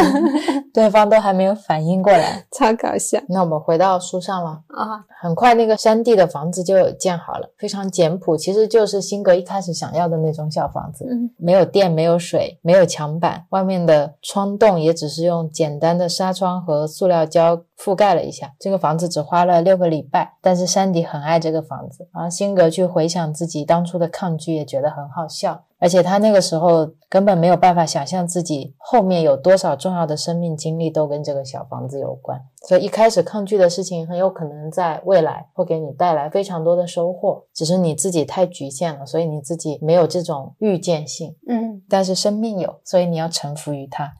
[0.74, 3.18] 对方都还没有反应过来，超搞笑。
[3.30, 12.86] 那我们回到书上了啊，很快那个山地的房子就有建好了，非常简朴，其实就是辛格一开始想要的那种小房子，嗯，没有电，没有水，没有。
[12.98, 18.52] 墙板外面的窗洞也只是用简单的纱窗和塑料胶覆盖了一下。
[18.58, 22.08] 这个房子只花了六个礼拜，但是山迪很爱这个房子。
[22.12, 25.62] 然后辛格去回想自己当初的抗拒，也觉得很好笑。
[25.80, 32.36] 而且他那个时候根本没有办法想象自己后面有多少重要的生命经历都跟这个小房子有关，
[32.66, 41.36] 所以一开始抗拒的事情很有可能在未来会给你带来非常多的收获，只是你自己太局限了，所以你自己没有这种预见性。
[41.46, 44.12] 嗯，但是生命有，所以你要臣服于它。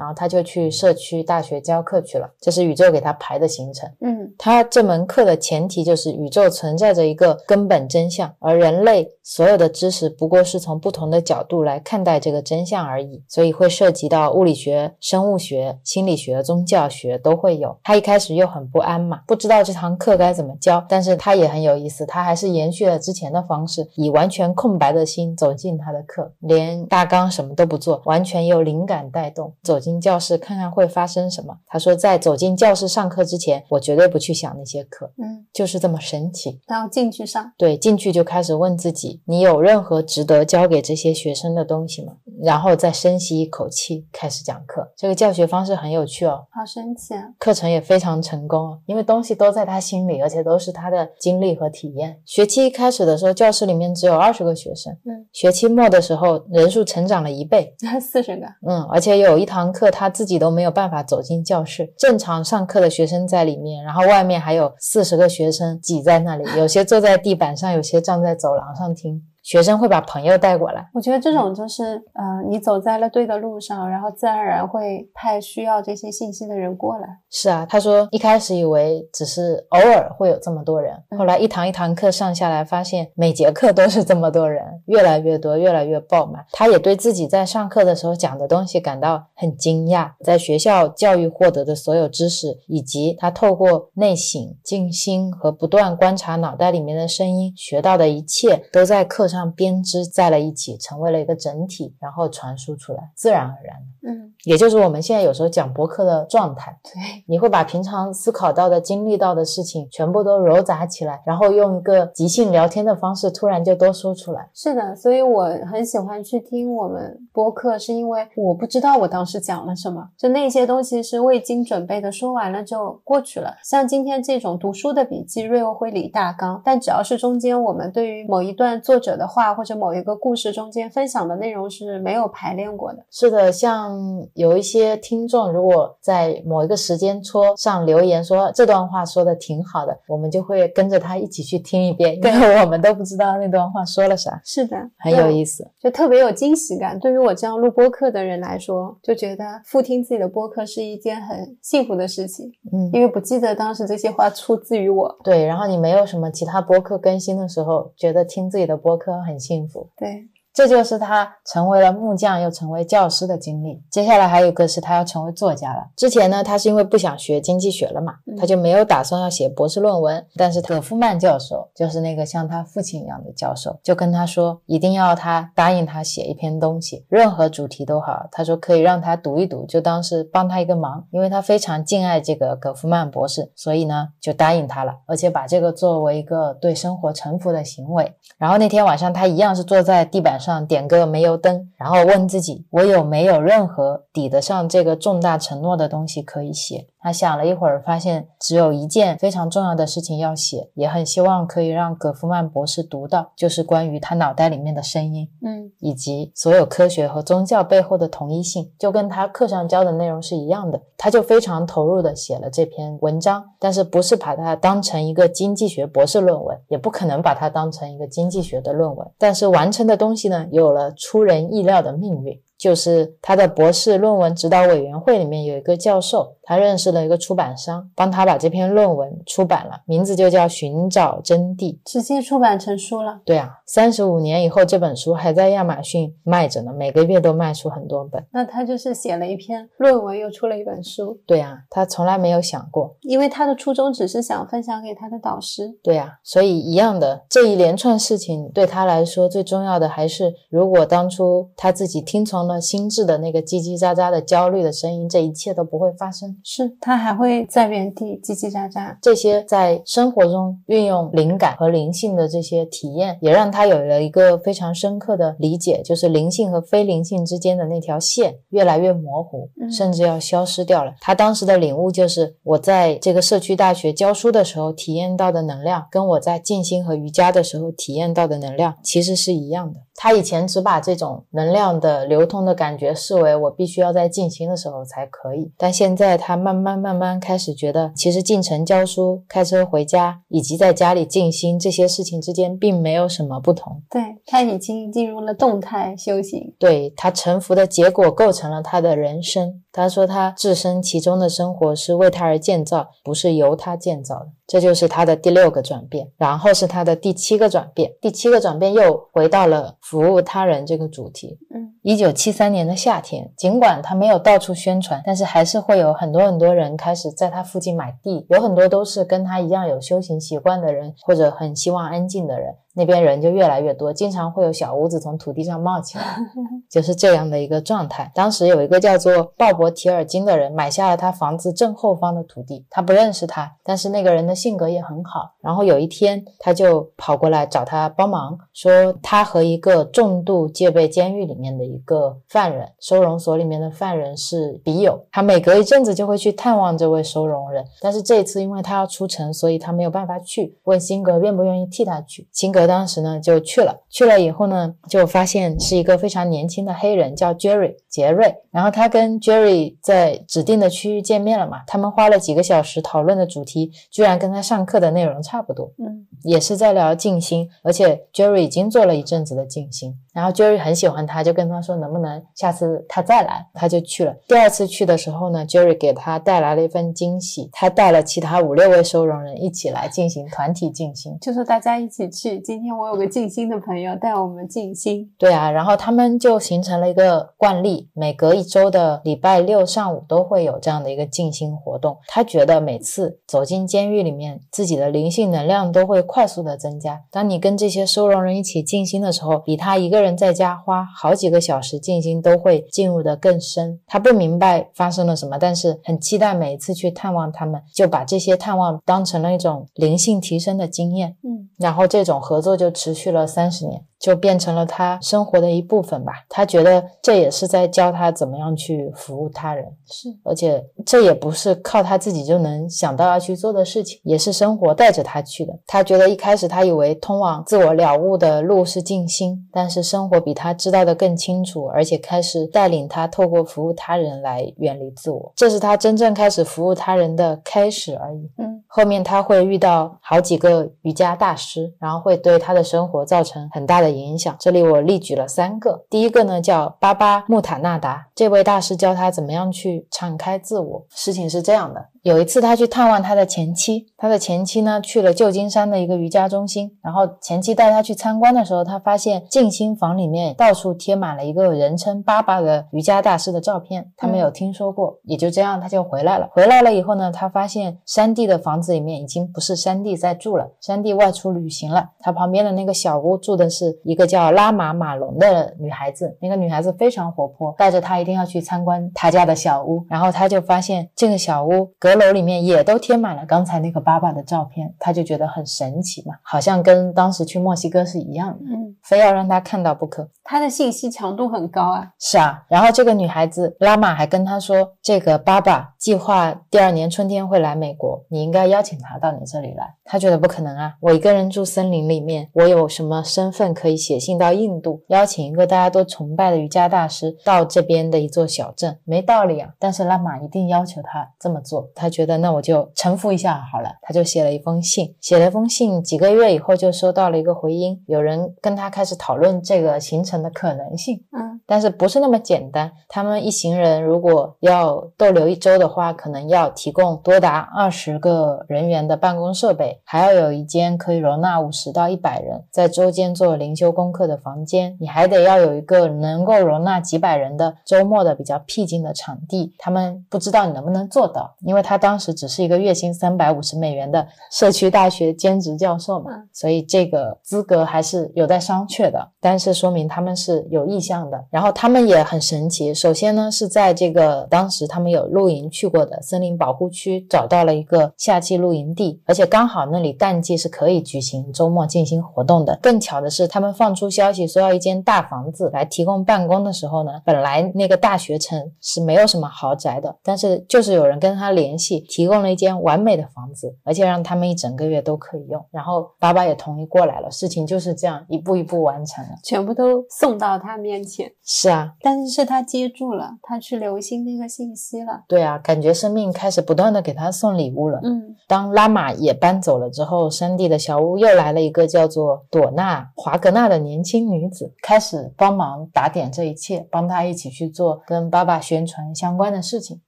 [0.00, 3.86] 然后他就去社区大学教课去了，这是宇宙给他排的行程。
[4.00, 13.22] 嗯，他这门课的前提就是宇宙存在着一个根本真相，而人类所有的知识不过是从不同的角度来看待这个真相而已。
[13.28, 17.76] 所以会涉及到物理学、生物学、心理学、宗教学都会有。
[17.82, 29.89] 他一开始又很不安嘛，不知道这堂课该怎么教，但是他也很有意思，他还是延续了之前的方式，以完全空白的心走进他的课，连大纲什么都不做，完全由灵感带动走进。
[29.90, 31.56] 进教室看看会发生什么。
[31.66, 35.10] 他说，在走进教室上课之前，我绝对不去想那些课。
[35.18, 36.60] 嗯，就是这么神奇。
[36.66, 42.12] 然后进去上，对，进去就开始问自己：你有任何值得教给这些学生的东西吗？
[42.42, 44.90] 然后再深吸一口气，开始讲课。
[44.96, 47.24] 这个教学方式很有趣哦，好神奇啊！
[47.38, 52.20] 课程也非常成功哦，因为东西都在他心里，而且都是他的经历和体验。
[52.24, 54.92] 学期一开始的时候，教室里面只有二十个学生。
[55.04, 58.46] 嗯，学期末的时候，人数成长了一倍， 四十个。
[58.66, 69.22] 嗯，而且有一堂课他自己都没有办法走进教室，正常上课的学生在里面，然后外面还有四十个学生挤在那里，有些坐在地板上，有些站在走廊上听。
[69.50, 77.08] 学生会把朋友带过来，我觉得这种就是，呃，你走在了对的路上，然后自然而然会派需要这些信息的人过来。
[77.28, 86.44] 是啊，他说一开始以为只是偶尔会有这么多人，后来一堂一堂课上下来，发现每节课都是这么多人，越来越多，越来越爆满。
[86.52, 99.30] 他也对自己在上课的时候讲的东西感到很惊讶，在学校教育获得的所有知识，以及他透过内省、静心和不断观察脑袋里面的声音学到的一切，都在课。
[99.30, 106.76] 上编织在了一起，成为了一个整体，然后传输出来，自然而然嗯，也就是我们现在有时候讲博客的状态。
[106.82, 114.48] 对，你会把平常思考到的、经历到的事情全部都揉杂起来，然后用一个即兴聊天的方式，突然就都说出来。
[114.54, 123.54] 是的，所以我很喜欢去听我们播客，是因为我不知道我当时讲了什么，就那些东西是未经准备的，说完了就过去了。
[123.62, 133.04] 像今天这种读书的笔记，瑞欧会理大纲，但只要是中间我们对于某一段作者的话或者某一个故事中间分享的内容是没有排练过的。
[133.10, 134.00] 是的，像
[134.32, 144.40] 有一些听众如果在某一个时间戳上留言说这段话说的挺好的，我们就会跟着他一起去听一遍，因为我们都不知道那段话说了啥。
[144.42, 146.98] 是的，很有意思，就特别有惊喜感。
[146.98, 152.50] 对于我这样录播客的人来说，就觉得复听自己的播客是一件很幸福的事情。
[152.72, 155.18] 嗯，因为不记得当时这些话出自于我。
[155.22, 159.40] 对，然后你没有什么其他播客更新的时候，觉得听自己的播客很。
[159.40, 160.28] 幸福，对。
[160.52, 163.80] 这就是他成为了木匠又成为教师的经历。
[163.88, 165.86] 接下来还有一个是他要成为作家了。
[165.96, 170.26] 之前呢，他是因为不想学经济学了嘛，他就没有打算要写博士论文。
[170.34, 178.26] 但是葛夫曼教授，就是那个像他父亲一样的教授，就跟他说，一定要他答应他写一篇东西，任何主题都好。
[178.32, 188.12] 他说可以让他读一读，就当是帮他一个忙，因为他非常敬爱这个葛夫曼博士，所以呢就答应他了，而且把这个作为一个对生活臣服的行为。
[188.36, 190.39] 然后那天晚上，他一样是坐在地板。
[190.40, 196.88] 上点个煤油灯，然后问自己：我有没有任何抵得上这个重大承诺的东西可以写？
[197.02, 210.80] 他想了一会儿，发现只有一件非常重要的事情要写，也很希望可以让葛夫曼博士读到，就是关于他脑袋里面的声音，嗯以及所有科学和宗教背后的同一性，就跟他课上教的内容是一样的。
[210.98, 219.10] 他就非常投入的写了这篇文章，但是不是把它当成一个经济学博士论文，也不可能把它当成一个经济学的论文。
[219.16, 222.42] 但是完成的东西有了出人意料的命运。
[222.60, 231.72] 就是他的博士论文指导委员会里面有一个教授，他认识了一个出版商，帮他把这篇论文出版了，名字就叫《寻找真谛》。
[231.86, 233.22] 直接出版成书了。
[233.24, 238.22] 对啊，三十五年以后，这本书还在亚马逊卖着呢，每个月都卖出很多本。
[238.30, 241.18] 那他就是写了一篇论文，又出了一本书。
[241.26, 242.94] 对啊，他从来没有想过。
[243.00, 245.74] 因为他的初衷只是想分享给他的导师。
[245.82, 256.36] 对啊，所以一样的，这一连串事情对他来说最重要的还是，如果当初他自己听从了心智的那个叽叽喳喳的焦虑的声音，这一切都不会发生。
[256.44, 258.96] 是他还会在原地叽叽喳喳。
[259.00, 270.92] 这些在生活中运用灵感和灵性的这些体验，也让他有了一个非常深刻的理解，就是灵性和非灵性之间的那条线越来越模糊，嗯甚至要消失掉了。
[271.00, 279.80] 他当时的领悟就是，我在这个社区大学教书的时候体验到的能量，跟我在静心和瑜伽的时候体验到的能量其实是一样的。
[279.94, 293.82] 他以前只把这种能量的流通的感觉视为我必须要在静心的时候才可以，但现在他慢慢慢慢开始觉得，其实进城教书、开车回家以及在家里静心这些事情之间并没有什么不同。
[293.90, 296.54] 对他已经进入了动态修行。
[296.58, 299.62] 对他臣服的结果构成了他的人生。
[299.72, 304.26] 他说他置身其中的生活是为他而建造，不是由他建造的。
[304.46, 307.92] 这就是他的第六个转变，然后是他的第七个转变。
[308.00, 311.38] 第七个转变又回到了服务他人这个主题。
[311.54, 322.56] 嗯，一九七三年的夏天，尽管他没有到处宣传，但是还是会有很多很多人开始在他附近买地，有很多都是跟他一样有修行习惯的人，或者很希望安静的人。
[322.74, 326.04] 那边人就越来越多，经常会有小屋子从土地上冒起来，
[326.70, 328.10] 就是这样的一个状态。
[328.14, 335.32] 当时有一个叫做鲍勃·提尔金的人买下了他房子正后方的土地，他不认识他，但是那个人的性格也很好。
[335.40, 347.64] 然后有一天，他就跑过来找他帮忙，说他和一个重度戒备监狱里面的一个犯人，收容所里面的犯人是笔友，他每隔一阵子就会去探望这位收容人。
[347.80, 352.28] 但是这一次因为他要出城，所以他没有办法去，问辛格愿不愿意替他去。
[352.32, 374.14] 辛格当时呢就去了，去了以后呢就发现是一个非常年轻的黑人叫 Jerry 杰瑞，然后他跟 Jerry 在指定的区域见面了嘛，他们花了几个小时讨论的主题居然跟他上课的内容差不多，嗯，也是在聊静心，而且 Jerry 已经做了一阵子的静心，然后 Jerry 很喜欢他，就跟他说能不能下次他再来，他就去了。
[374.28, 381.16] 第二次去的时候呢，Jerry 给他带来了一份惊喜，他带了其他五六位收容人一起来进行团体静心。
[381.20, 382.40] 就是大家一起去。
[382.50, 385.08] 今天我有个静心的朋友带我们静心。
[385.16, 391.96] 对啊，然后他们就形成了一个惯例，每隔一周的礼拜六上午都会有这样的一个静心活动。
[392.08, 397.00] 他觉得每次走进监狱里面，自己的灵性能量都会快速的增加。
[397.12, 403.78] 当你跟这些收容人一起静心的时候，比他一个人在家花好几个小时静心都会进入的更深。
[403.86, 411.16] 他不明白发生了什么，但是很期待每一次去探望他们，就把这些探望当成了一种灵性提升的经验。
[411.22, 416.12] 嗯，然后这种合作就持续了三十年，就变成了他生活的一部分吧。
[416.28, 425.52] 他觉得这也是在教他怎么样去服务他人，是而且这也不是靠他自己就能想到要去做的事情，也是生活带着他去的。
[425.66, 435.32] 他觉得一开始他以为通往自我了悟的路是静心，但是生活比他知道的更清楚，而且开始带领他透过服务他人来远离自我。
[435.36, 438.30] 这是他真正开始服务他人的开始而已。
[438.38, 444.34] 嗯，后面他会遇到好几个瑜伽大师，然后会对他的生活造成很大的影响。
[444.38, 450.84] 这里我例举了三个，第一个呢叫巴巴穆塔纳达，这位大师教他怎么样去敞开自我。
[450.90, 451.88] 事情是这样的。
[452.02, 466.30] 有一次，他去探望他的前妻，他的前妻呢去了旧金山的一个瑜伽中心，然后前妻带他去参观的时候，他发现静心房里面到处贴满了一个人称“爸爸”的瑜伽大师的照片，他没有听说过，也就这样他就回来了。
[466.32, 471.90] 回来了以后呢，他发现山地的房子里面已经不是山地在住了，山地外出旅行了。
[472.00, 490.08] 他旁边的那个小屋住的是一个叫拉玛马龙的女孩子，那个女孩子非常活泼，带着他一定要去参观他家的小屋，然后他就发现这个小屋隔阁楼里面也都贴满了刚才那个爸爸的照片，他就觉得很神奇嘛，好像跟当时去墨西哥是一样的，嗯，非要让他看到不可。
[490.22, 491.90] 他的信息强度很高啊。
[491.98, 499.74] 是啊，然后这个女孩子拉玛还跟他说，这个爸爸计划第二年春天会来美国，你应该邀请他到你这里来。
[499.84, 509.50] 他觉得不可能啊，我一个人住森林里面，我有什么身份可以写信到印度，邀请一个大家都崇拜的瑜伽大师到这边的一座小镇，没道理啊。
[509.58, 521.02] 但是拉玛一定要求他这么做，他觉得那我就臣服一下好了，他就写了一封信，写了一封信，几个月以后就收到了一个回音，有人跟他开始讨论这个行程的可能性。
[521.12, 522.70] 嗯但是不是那么简单。
[522.88, 534.76] 他们一行人如果要逗留一周的话，可能要提供多达二十个人员的办公设备，还要有一间可以容纳五十到一百人在周间做灵修功课的房间。
[534.78, 539.52] 你还得要有一个能够容纳几百人的周末的比较僻静的场地。
[539.58, 549.10] 他们不知道你能不能做到，因为他当时只是一个月薪三百五十美元的社区大学兼职教授嘛嗯，所以这个资格还是有待商榷的。
[549.20, 551.24] 但是说明他们是有意向的。
[551.30, 562.58] 然后他们也很神奇，首先呢是在这个当时他们有露营去过的森林保护区找到了一个夏季露营地，而且刚好那里淡季是可以举行周末进行活动的。
[562.62, 575.44] 更巧的是，他们放出消息说要一间大房子来提供办公的时候呢，本来那个大学城是没有什么豪宅的，但是就是有人跟他联系，提供了一间完美的房子，而且让他们一整个月都可以用。
[575.50, 579.10] 然后爸爸也同意过来了，事情就是这样一步一步完成了。
[579.22, 585.02] 全部都送到他面前，是啊，但是是他接住了，他去留心那个信息了。
[585.06, 587.78] 对啊，感觉生命开始不断的给他送礼物了。
[587.84, 599.80] 嗯当拉玛也搬走了之后，山地的小屋又来了一个叫做朵娜·华格纳的年轻女子，开始帮忙打点这一切，帮他一起去做跟爸爸宣传相关的事情。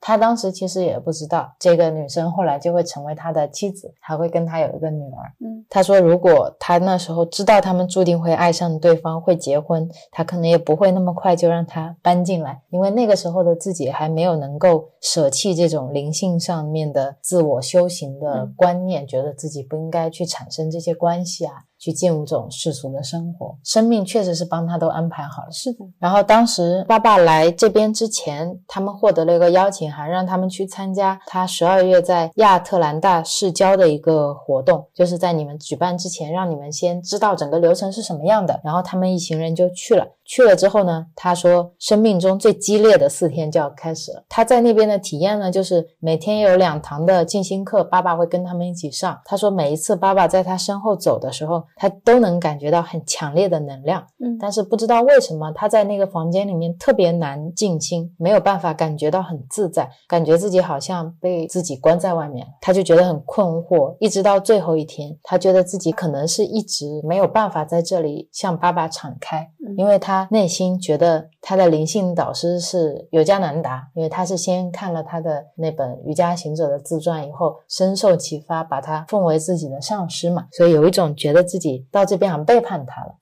[0.00, 5.32] 他当时其实也不知道，这个女生后来就会成为他的妻子，还会跟他有一个女儿。
[5.38, 23.58] 嗯他说，如果他那时候知道他们注定会爱上对方，会结婚，他可能也不会那么快就让他搬进来，因为那个时候的自己还没有能够舍弃这种灵性上面的自我修行的嗯观念，觉得自己不应该去产生这些关系啊，去进入这种世俗的生活。
[23.64, 25.50] 生命确实是帮他都安排好了。
[25.50, 38.60] 是的，然后当时爸爸来这边之前，他们获得了一个邀请函，让他们去参加他十二月在亚特兰大市郊的一个活动，就是在你们举办之前，让你们先知道整个流程是什么样的。
[38.62, 40.06] 然后他们一行人就去了。
[40.24, 44.22] 去了之后呢，他说生命中最激烈的四天就要开始了。
[44.28, 49.20] 他在那边的体验呢，就是每天有两堂的静心课，爸爸会跟他们一起上。
[49.24, 54.06] 他说每一次爸爸在他身后走的时候，他都能感觉到很强烈的能量。
[54.18, 63.96] 嗯但是不知道为什么他在那个房间里面特别难静心，没有办法感觉到很自在，感觉自己好像被自己关在外面，他就觉得很困惑。
[64.00, 83.16] 一直到最后一天，他觉得自己可能是一直没有办法在这里向爸爸敞开，嗯因为他内心觉得他的灵性导师是尤加南达，因为他是先看了他的那本《瑜伽行者》的自传以后，深受启发，把他奉为自己的上师嘛，所以有一种觉得自己到这边好像背叛他了。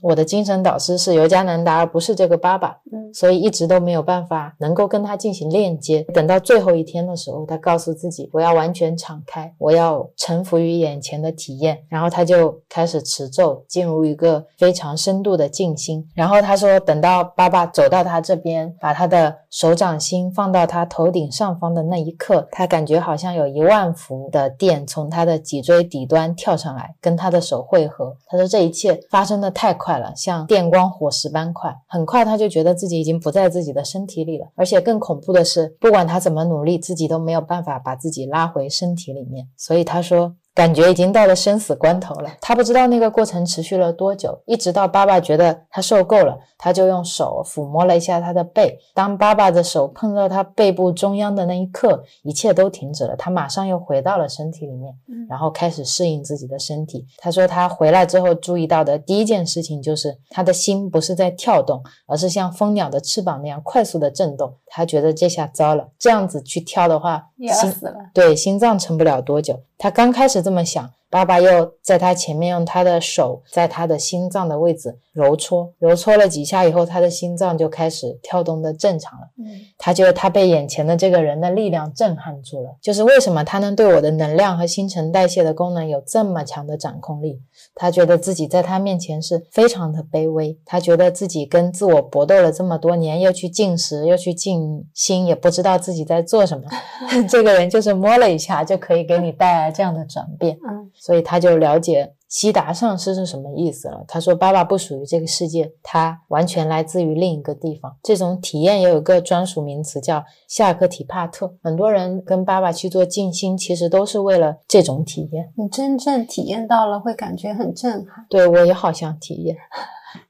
[0.00, 6.02] 我的精神导师是尤加南达，而不是这个爸爸，嗯所以一直都没有办法能够跟他进行链接。
[6.14, 11.78] 等到最后一天的时候，他告诉自己，我要完全敞开，我要臣服于眼前的体验。
[11.88, 16.06] 然后他就开始持咒，进入一个非常深度的静心。
[16.14, 28.16] 然后他说，等到爸爸走到他这边，把他的手掌心放到他头顶上方的那一刻，他感觉好像有一万伏的电从他的脊椎底端跳上来，跟他的手汇合。
[28.26, 31.76] 他说这一切发生真的太快了，像电光火石般快。
[31.86, 39.48] 很快他就觉得自己已经不在自己的身体里了，而且更恐怖的是，不管他怎么努力，自己都没有办法把自己拉回身体里面。
[39.54, 40.36] 所以他说。
[40.56, 48.78] 感觉已经到了生死关头了，他不知道那个过程持续了多久，一直到爸爸觉得他受够了，他就用手抚摸了一下他的背。
[48.94, 57.06] 当爸爸的手碰到他背部中央的那一刻，一切都停止了，他马上又回到了身体里面，嗯然后开始适应自己的身体。
[57.18, 64.54] 他说他回来之后注意到的第一件事情就是他的心不是在跳动，而是像蜂鸟的翅膀那样快速的震动。
[64.68, 67.96] 他觉得这下糟了，这样子去跳的话，心死了。
[68.14, 69.58] 对，心脏撑不了多久。
[69.78, 79.28] 他刚开始这么想，爸爸又在他前面用他的手在他的心脏的位置揉搓，揉搓了几下以后，他的心脏就开始跳动的正常了。
[79.38, 79.46] 嗯
[79.78, 87.40] 他觉得他被眼前的这个人的力量震撼住了，就是为什么他能对我的能量和新陈代谢的功能有这么强的掌控力？
[87.74, 96.64] 他觉得自己在他面前是非常的卑微，他觉得自己跟自我搏斗了这么多年，又去进食，又去静心，也不知道自己在做什么。
[97.28, 104.04] 这个人就是摸了一下就可以给你带来这样的转变，嗯所以他就了解悉达上师是什么意思了。
[104.08, 107.96] 他说：“爸爸不属于这个世界，他完全来自于另一个地方。
[108.02, 111.54] 这种体验也有个专属名词叫夏克提帕特。
[111.62, 115.52] 很多人跟爸爸去做静心，其实都是为了这种体验。
[115.56, 118.26] 你真正体验到了，会感觉很震撼。
[118.28, 119.56] 对我也好想体验，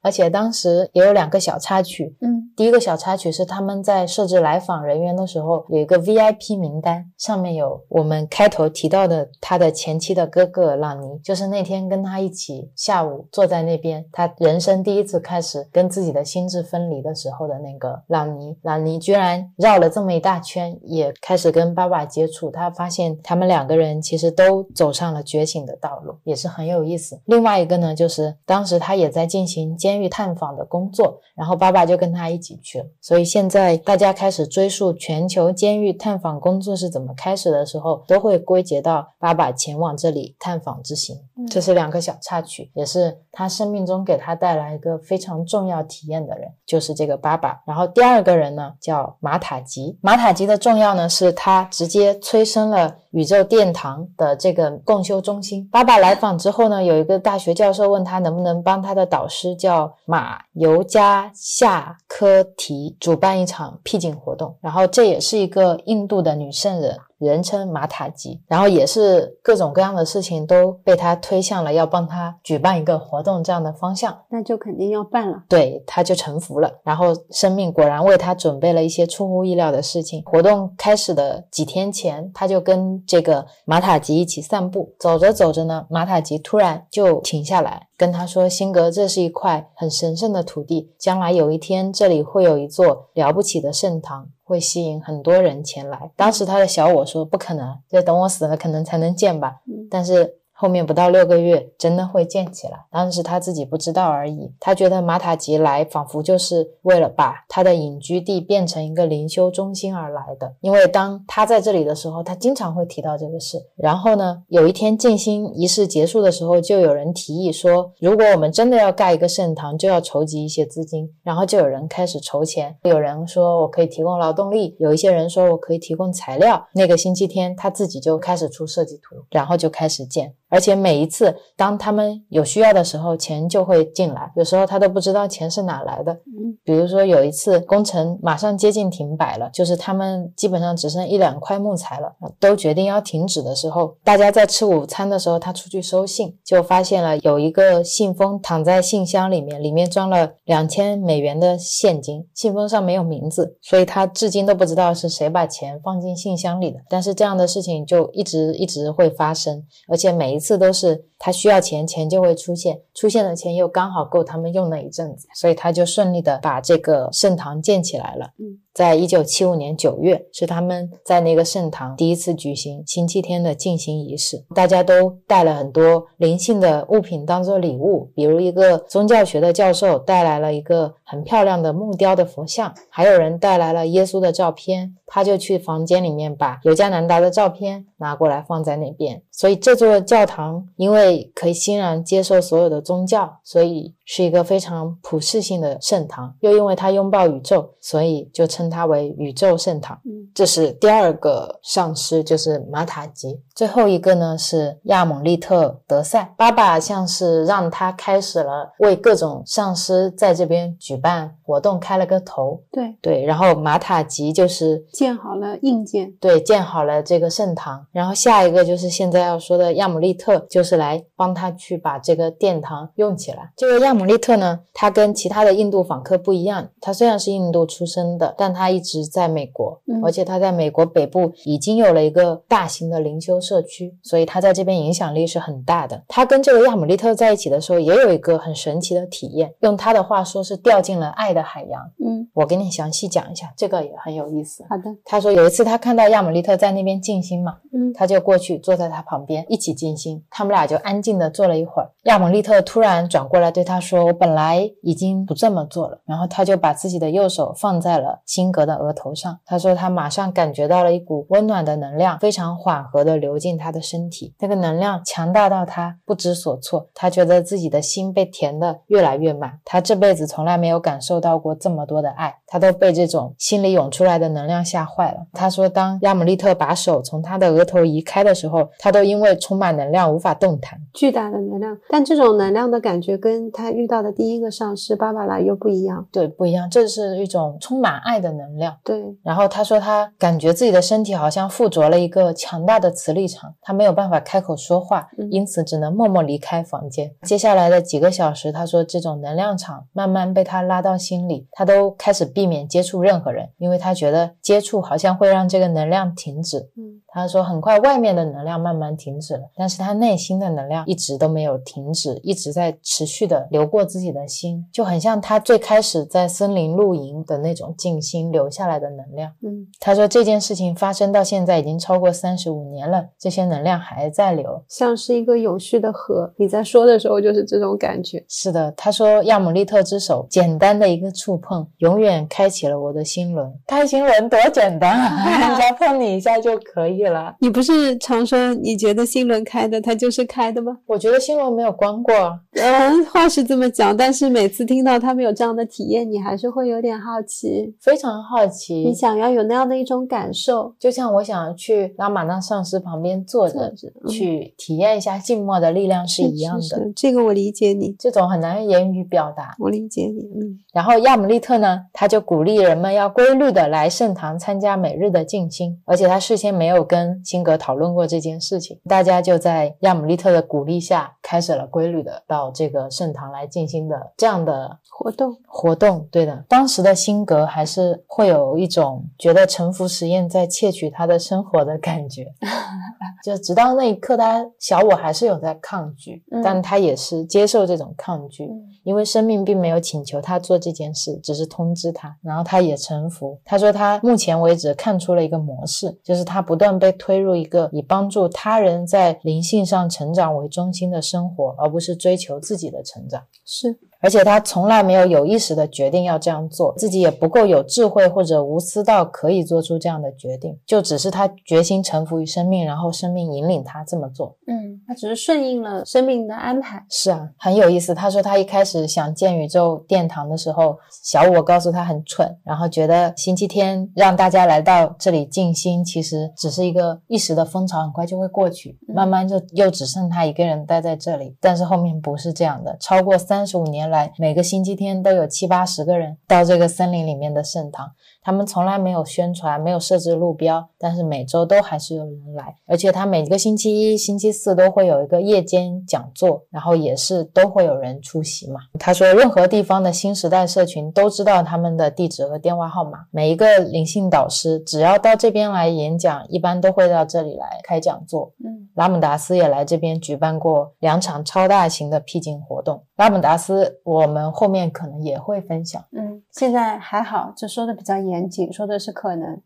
[0.01, 2.15] 而且当时也有两个小插曲。
[2.21, 18.57] 嗯第一个小插曲是他们在设置来访人员的时候，有一个 VIP 名单，上面有我们开头提到的他的前妻的哥哥朗尼，就是那天跟他一起下午坐在那边，他人生第一次开始跟自己的心智分离的时候的那个朗尼。
[18.63, 27.21] 朗尼居然绕了这么一大圈，也开始跟爸爸接触，他发现他们两个人其实都走上了觉醒的道路，也是很有意思。
[27.25, 32.85] 另外一个呢，就是当时他也在进行监狱探访的工作，然后爸爸就跟他一起去了。
[32.99, 41.15] 所以现在大家开始追溯全球监狱探访工作是怎么开始的时候，都会归结到爸爸前往这里探访之行。
[41.37, 47.61] 嗯这是两个小插曲，也是他生命中给他带来一个非常重要体验的人，就是这个爸爸。
[47.65, 49.97] 然后第二个人呢，叫马塔吉。
[50.01, 55.69] 马塔吉的重要呢，是他直接催生了宇宙殿堂的这个共修中心。
[55.71, 66.97] 爸爸来访之后呢，有一个大学教授问他能不能帮他的导师叫马尤加夏科提主办一场僻静活动，然后这也是一个印度的女圣人。
[67.17, 75.43] 人称马塔吉，然后也是各种各样的事情都被他推向了要帮他举办一个活动这样的方向，那就肯定要办了。
[75.49, 76.71] 对，他就臣服了。
[76.83, 80.21] 然后生命果然为他准备了一些出乎意料的事情。
[80.25, 96.09] 活动开始的几天前，他就跟这个马塔吉一起散步，走着走着呢，马塔吉突然就停下来，跟他说：“辛格，这是一块很神圣的土地，将来有一天这里会有一座了不起的圣堂。”会吸引很多人前来。
[96.15, 102.79] 当时他的小我说：“不可能，就等我死了可能才能见吧。”嗯但是后面不到六个月，真的会建起来。
[102.91, 104.51] 当时他自己不知道而已。
[104.59, 110.55] 他觉得马塔吉来，仿佛就是为了把他的隐居地变成一个灵修中心而来的。
[110.61, 113.63] 因为当他在这里的时候，他经常会提到这个事。
[113.75, 121.07] 然后呢，有一天静心仪式结束的时候，就有人提议说，如果我们真的要盖一个圣堂，就要筹集一些资金。
[121.23, 126.67] 然后就有人开始筹钱，有人说我可以提供劳动力，有一些人说我可以提供材料。
[126.73, 130.33] 那个星期天，他自己就开始出设计图，然后就开始建。
[130.49, 134.31] 而且每一次当他们有需要的时候，钱就会进来。
[134.35, 136.13] 有时候他都不知道钱是哪来的。
[136.13, 156.79] 嗯比如说有一次工程马上接近停摆了，就是他们基本上只剩一两块木材了，都决定要停止的时候，大家在吃午餐的时候，他出去收信，就发现了有一个信封躺在信箱里面，里面装了两千美元的现金，信封上没有名字，所以他至今都不知道是谁把钱放进信箱里的。
[156.89, 168.29] 但是这样的事情就一直一直会发生，而且每一次都是他需要钱，钱就会出现，出现的钱又刚好够他们用那一阵子，所以他就顺利的把这个圣堂建起来了。
[168.39, 189.23] 嗯，在一九七五年九月，是他们在那个圣堂第一次举行星期天的进行仪式，大家都带了很多灵性的物品当做礼物，比如一个宗教学的教授带来了一个很漂亮的木雕的佛像，还有人带来了耶稣的照片，他就去房间里面把尤加南达的照片拿过来放在那边。
[189.31, 196.33] 所以这座教堂因为可以欣然接受所有的宗教，所以是一个非常普世性的圣堂。
[196.39, 199.99] 又因为它拥抱宇宙，所以就称它为宇宙圣堂。
[200.05, 203.41] 嗯这是第二个上师，就是马塔吉。
[203.55, 212.61] 最后一个呢是亚蒙利特德赛，爸爸像是让他开始了为各种上师在这边举办活动开了个头。
[212.71, 216.13] 对，对，然后马塔吉就是建好了硬件。
[216.19, 223.51] 对，建好了这个圣堂，然后下一个就是现在要说的亚姆利特，就是来帮他去把这个殿堂用起来。
[223.57, 236.03] 这个亚姆利特呢，他跟其他的印度访客不一样，他虽然是印度出生的，但他一直在美国，嗯而且他在美国北部已经有了一个大型的灵修社区，所以他在这边影响力是很大的。
[236.07, 241.81] 他跟这个亚姆利特在一起的时候，也有一个很神奇的体验，用他的话说是掉进了爱的海洋。
[242.05, 244.63] 嗯，我给你详细讲一下，这个也很有意思。
[244.69, 251.89] 好的，他说有一次他看到亚姆利特在那边静心嘛，嗯他就过去坐在他旁边一起静心，他们俩就安静的坐了一会儿。
[252.03, 259.39] 亚姆利特突然转过来对他说：“说我本来已经不这么做了。”然后他就把自己的右手放在了辛格的额头上。
[259.45, 264.33] 他说他马上感觉到了一股温暖的能量，非常缓和的流进他的身体。
[264.39, 269.59] 那个能量强大到他不知所措，他觉得自己的心被填得越来越满。
[269.63, 275.19] 他这辈子从来没有感受到过这么多的爱，他都被这种心里涌出来的能量吓坏了。
[275.33, 280.79] 他说，当亚姆利特把手从他的额头移开的时候，他都因为充满能量无法动弹。
[280.93, 286.07] 巨大的能量，但这种能量的感觉跟他遇到的第一个上司芭芭拉又不一样。
[286.11, 288.75] 对，不一样，这是一种充满爱的能量。
[288.83, 297.13] 对，然后他说，他感觉自己的身体好像附着了一个强大的磁力场，他没有办法开口说话，嗯因此只能默默离开房间。
[297.21, 306.57] 接下来的几个小时，他说这种能量场慢慢被他拉到心里，他都开始避免接触任何人，因为他觉得接触好像会让这个能量停止。
[306.75, 319.31] 嗯他说，很快外面的能量慢慢停止了，但是他内心的能量一直都没有停止，一直在持续的流过自己的心，就很像他最开始在森林露营的那种静心留下来的能量。
[319.43, 324.63] 嗯他说这件事情发生到现在已经超过三十五年了，这些能量还在流。
[324.67, 326.33] 像是一个有序的河。
[326.37, 328.23] 你在说的时候就是这种感觉。
[328.27, 333.51] 是的，他说亚姆利特之手简单的一个触碰，永远开启了我的心轮。
[333.67, 337.35] 开心轮多简单啊， 人家碰你一下就可以了。
[337.39, 340.77] 你不是常说你觉得心轮开的，它就是开的吗？
[340.85, 342.13] 我觉得心轮没有关过，
[342.53, 348.75] 嗯，话是这么讲，但是每次听到他们有这样的体验，你还是会有点好奇，非常好奇。
[348.75, 350.75] 你想要有那样的一种感受。
[350.77, 356.61] 就像我想去拉玛那上师旁边坐着，坐着嗯去体验一下静默的力量是一样的。
[356.61, 359.55] 是是这个我理解你，这种很难言语表达。
[359.57, 360.21] 我理解你。
[360.39, 375.37] 嗯然后亚姆利特呢，他就鼓励人们要规律的来圣堂参加每日的静心，而且他事先没有跟辛格讨论过这件事情，大家就在亚姆利特的鼓励下，开始了规律的到这个圣堂来静心的这样的活动。
[375.45, 376.07] 活动。
[376.09, 382.33] 对的，当时的辛格还是会有一种觉得沉浮实验在窃取他的生活的感觉，
[383.23, 388.45] 就直到那一刻，他小我还是有在抗拒，嗯但他也是接受这种抗拒。
[388.45, 393.37] 嗯因为生命并没有请求他做这件事，只是通知他，然后他也臣服。
[393.43, 403.21] 他说他目前为止看出了一个模式，就是他不断被推入一个以帮助他人在灵性上成长为中心的生活，而不是追求自己的成长。
[403.43, 414.37] 是，而且他从来没有有意识的决定要这样做，自己也不够有智慧或者无私到可以做出这样的决定，就只是他决心臣服于生命，然后生命引领他这么做。
[414.47, 416.85] 嗯，他只是顺应了生命的安排。
[416.89, 417.93] 是啊，很有意思。
[417.93, 431.35] 他说他一开始想建宇宙殿堂的时候，小我告诉他很蠢，然后觉得星期天让大家来到这里静心，其实只是一个一时的风潮，很快就会过去，嗯慢慢就又只剩他一个人待在这里。
[431.39, 437.91] 但是后面不是这样的，超过三十五年来，每个星期天都有七八十个人到这个森林里面的圣堂。
[438.27, 448.59] 他们从来没有宣传，没有设置路标，但是每周都还是有人来，而且他每个星期一、星期四都会有一个夜间讲座，然后也是都会有人出席嘛。
[448.77, 458.33] 他说，任何地方的新时代社群都知道他们的地址和电话号码，每一个灵性导师只要到这边来演讲，一般都会到这里来开讲座。
[458.43, 462.83] 嗯拉姆达斯也来这边举办过两场超大型的僻静活动。
[462.95, 465.83] 拉姆达斯，我们后面可能也会分享。
[465.93, 469.37] 嗯，现在还好，就说的比较严谨，说的是可能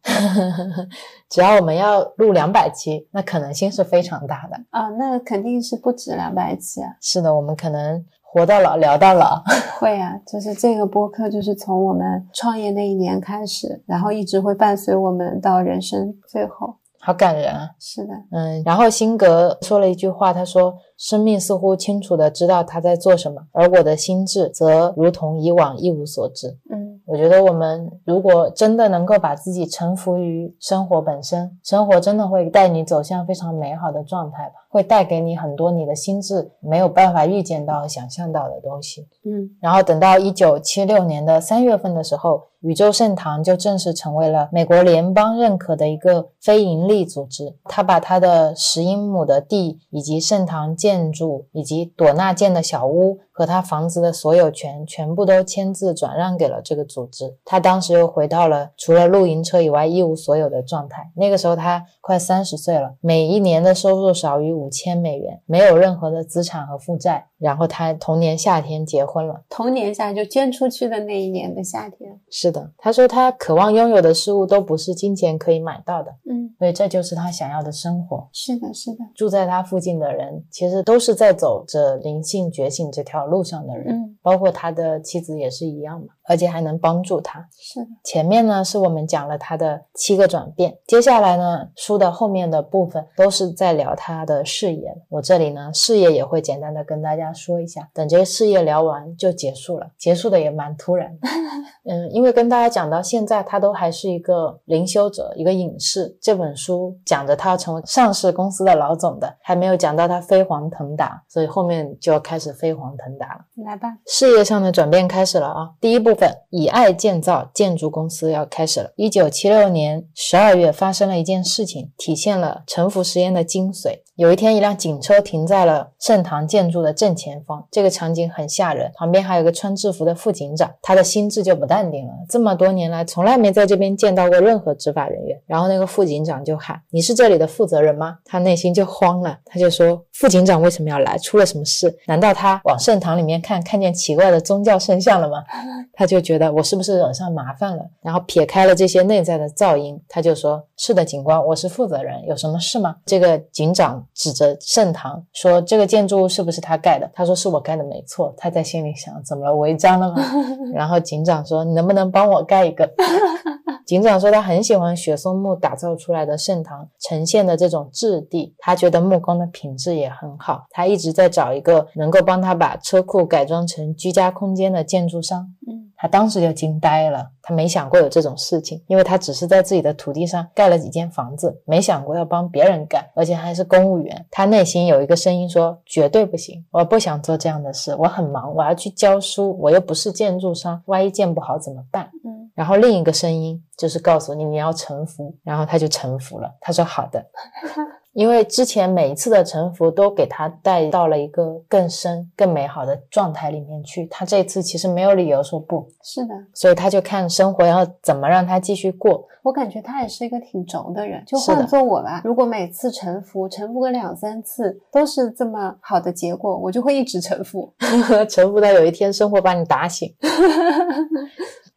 [1.28, 4.56] 只要我们要录两百期，那可能性是非常大的。
[4.70, 6.96] 啊，那肯定是不止两百期啊。
[7.02, 9.42] 是的，我们可能活到老聊到老。
[9.80, 16.76] 会啊，就是这个播客，就是从我们创业那一年开始，然后一直会伴随我们到人生最后。
[17.04, 17.68] 好感人啊！
[17.80, 39.10] 是的，嗯，然后辛格说了一句话，他说：“生命似乎清楚的知道他在做什么，而我的心智则如同以往一无所知。”嗯我觉得我们如果真的能够把自己臣服于生活本身，生活真的会带你走向非常美好的状态吧，会带给你很多你的心智没有办法预见到和想象到的东西。
[39.26, 47.56] 嗯然后等到一九七六年的三月份的时候，宇宙圣堂就正式成为了美国联邦认可的一个非营利组织。
[47.66, 53.20] 他把他的十英亩的地，以及圣堂建筑，以及朵纳建的小屋。
[53.34, 57.38] 和他房子的所有权全部都签字转让给了这个组织。
[57.44, 61.10] 他当时又回到了除了露营车以外一无所有的状态。
[61.16, 67.30] 那个时候他快三十岁了，每一年的收入少于五千美元，没有任何的资产和负债。
[67.42, 69.44] 然后他同年夏天结婚了。
[69.50, 72.20] 同年夏就捐出去的那一年的夏天。
[72.30, 76.12] 是的，他说他渴望拥有的事物都不是金钱可以买到的。
[76.30, 78.28] 嗯，所以这就是他想要的生活。
[78.34, 78.98] 是的，是的。
[79.16, 83.22] 住在他附近的人其实都是在走着灵性觉醒这条。
[83.32, 87.48] 路上的人，嗯，包括他的妻子也是一样嘛，而且还能帮助他。
[87.58, 94.94] 是的，前面呢是我们讲了他的七个转变，接下来呢书的后面的部分都是在聊他的事业。
[95.08, 101.12] 我这里呢事业也会简单的跟大家说一下，等这些事业聊完就结束了，结束的也蛮突然。
[101.90, 106.16] 嗯，因为跟大家讲到现在，他都还是一个灵修者，一个隐士。
[106.22, 113.42] 这本书讲着他要成为上市公司的老总的，还没有讲到他飞黄腾达，所以后面就要开始飞黄腾达了。
[113.66, 115.70] 来吧，事业上的转变开始了啊！
[115.80, 118.92] 第一部分，以爱建造建筑公司要开始了。
[118.96, 124.02] 一九七六年十二月发生了一件事情，体现了沉浮实验的精髓。
[124.16, 128.92] 有一天，一辆警车停在了圣堂建筑的正前方，这个场景很吓人。
[128.94, 132.14] 旁边还有个穿制服的副警长，他的心智就不淡定了。
[132.30, 135.40] 这么多年来，从来没在这边见到过任何执法人员。
[135.48, 141.18] 然后那个副警长就喊：“你是这里的负责人吗？”他内心就慌了，他就说：“副警长为什么要来？
[141.18, 141.98] 出了什么事？
[142.06, 145.38] 难道他往圣堂？”里面看看见奇怪的宗教圣像了吗？
[145.94, 147.84] 他就觉得我是不是惹上麻烦了？
[148.02, 159.56] 然后撇开了这些内在的噪音，他就说：“是的，警官，我是负责人，有什么事吗？”这个警长指着圣堂说：“这个建筑物是不是他盖的？”他说：“是我盖的，没错。”他在心里想：“怎么了？
[159.56, 160.22] 违章了吗？”
[160.74, 162.90] 然后警长说：“你能不能帮我盖一个？”
[163.86, 170.66] 警长说他很喜欢雪松木打造出来的圣堂呈现的这种质地，他觉得木工的品质也很好。
[170.70, 175.46] 他一直在找一个能够帮他把车库改装成居家空间的建筑商。
[175.68, 184.26] 嗯，他当时就惊呆了，他没想过有这种事情，因为他只是在自己的土地上盖了几间房子，没想过要帮别人盖，而且还是公务员。
[184.32, 192.10] 他内心有一个声音说：绝对不行，我不想做这样的事，我很忙，我要去教书，我又不是建筑商，万一建不好怎么办？
[192.24, 192.50] 嗯。
[192.54, 196.54] 然后另一个声音就是告诉你你要臣服，然后他就臣服了。
[196.60, 197.26] 他说好的，
[198.14, 204.06] 因为之前每一次的沉浮都给他带到了一个更深、更美好的状态里面去。
[204.08, 209.26] 他这次其实没有理由说不是的，所以他就看生活要怎么让他继续过。
[209.44, 217.74] 我感觉他也是一个挺轴的人，就换做我吧，如果每次沉浮、沉浮个两三次都是这么好的结果，我就会一直臣服，
[218.30, 220.14] 臣服到有一天生活把你打醒。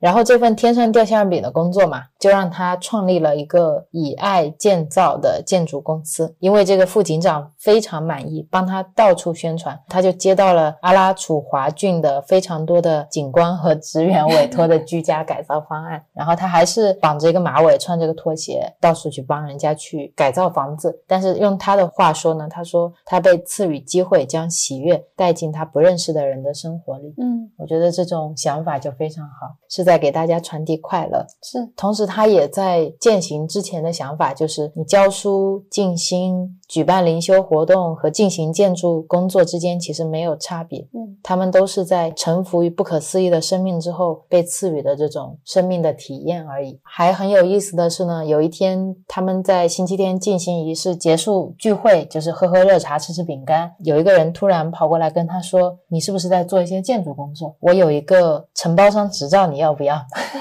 [0.05, 6.37] 然后这份天上掉馅饼的工作嘛，就让他创立了一个以爱建造的建筑公司。
[6.41, 16.05] 因为这个副警长非常满意，帮他到处宣传，他就接到了阿拉楚华郡的非常多的警官和职员委托的居家改造方案。
[16.13, 21.01] 然后他还是绑着一个马尾，穿着个拖鞋，到处去帮人家去改造房子。
[21.07, 27.15] 但是用他的话说呢，他说他被赐予机会，将喜悦带进他不认识的人的生活里。
[27.17, 29.94] 嗯，我觉得这种想法就非常好，是在。
[29.99, 31.73] 给大家传递快乐，是。
[31.77, 40.81] 同时，他也在践行之前的想法，就是你教书、静心、举办灵修活动和进行建筑工作之间其实没有差别。
[40.93, 46.81] 嗯，他们都是在臣服于不可思议的生命之后被赐予的这种生命的体验而已。
[46.83, 53.71] 还很有意思的是呢，有一天他们在星期天进行仪式结束聚会，就是喝喝热茶、吃吃饼干。
[53.85, 57.55] 有一个人突然跑过来跟他说：“你是不是在做一些建筑工作？
[57.61, 59.97] 我有一个承包商执照，你要不要？”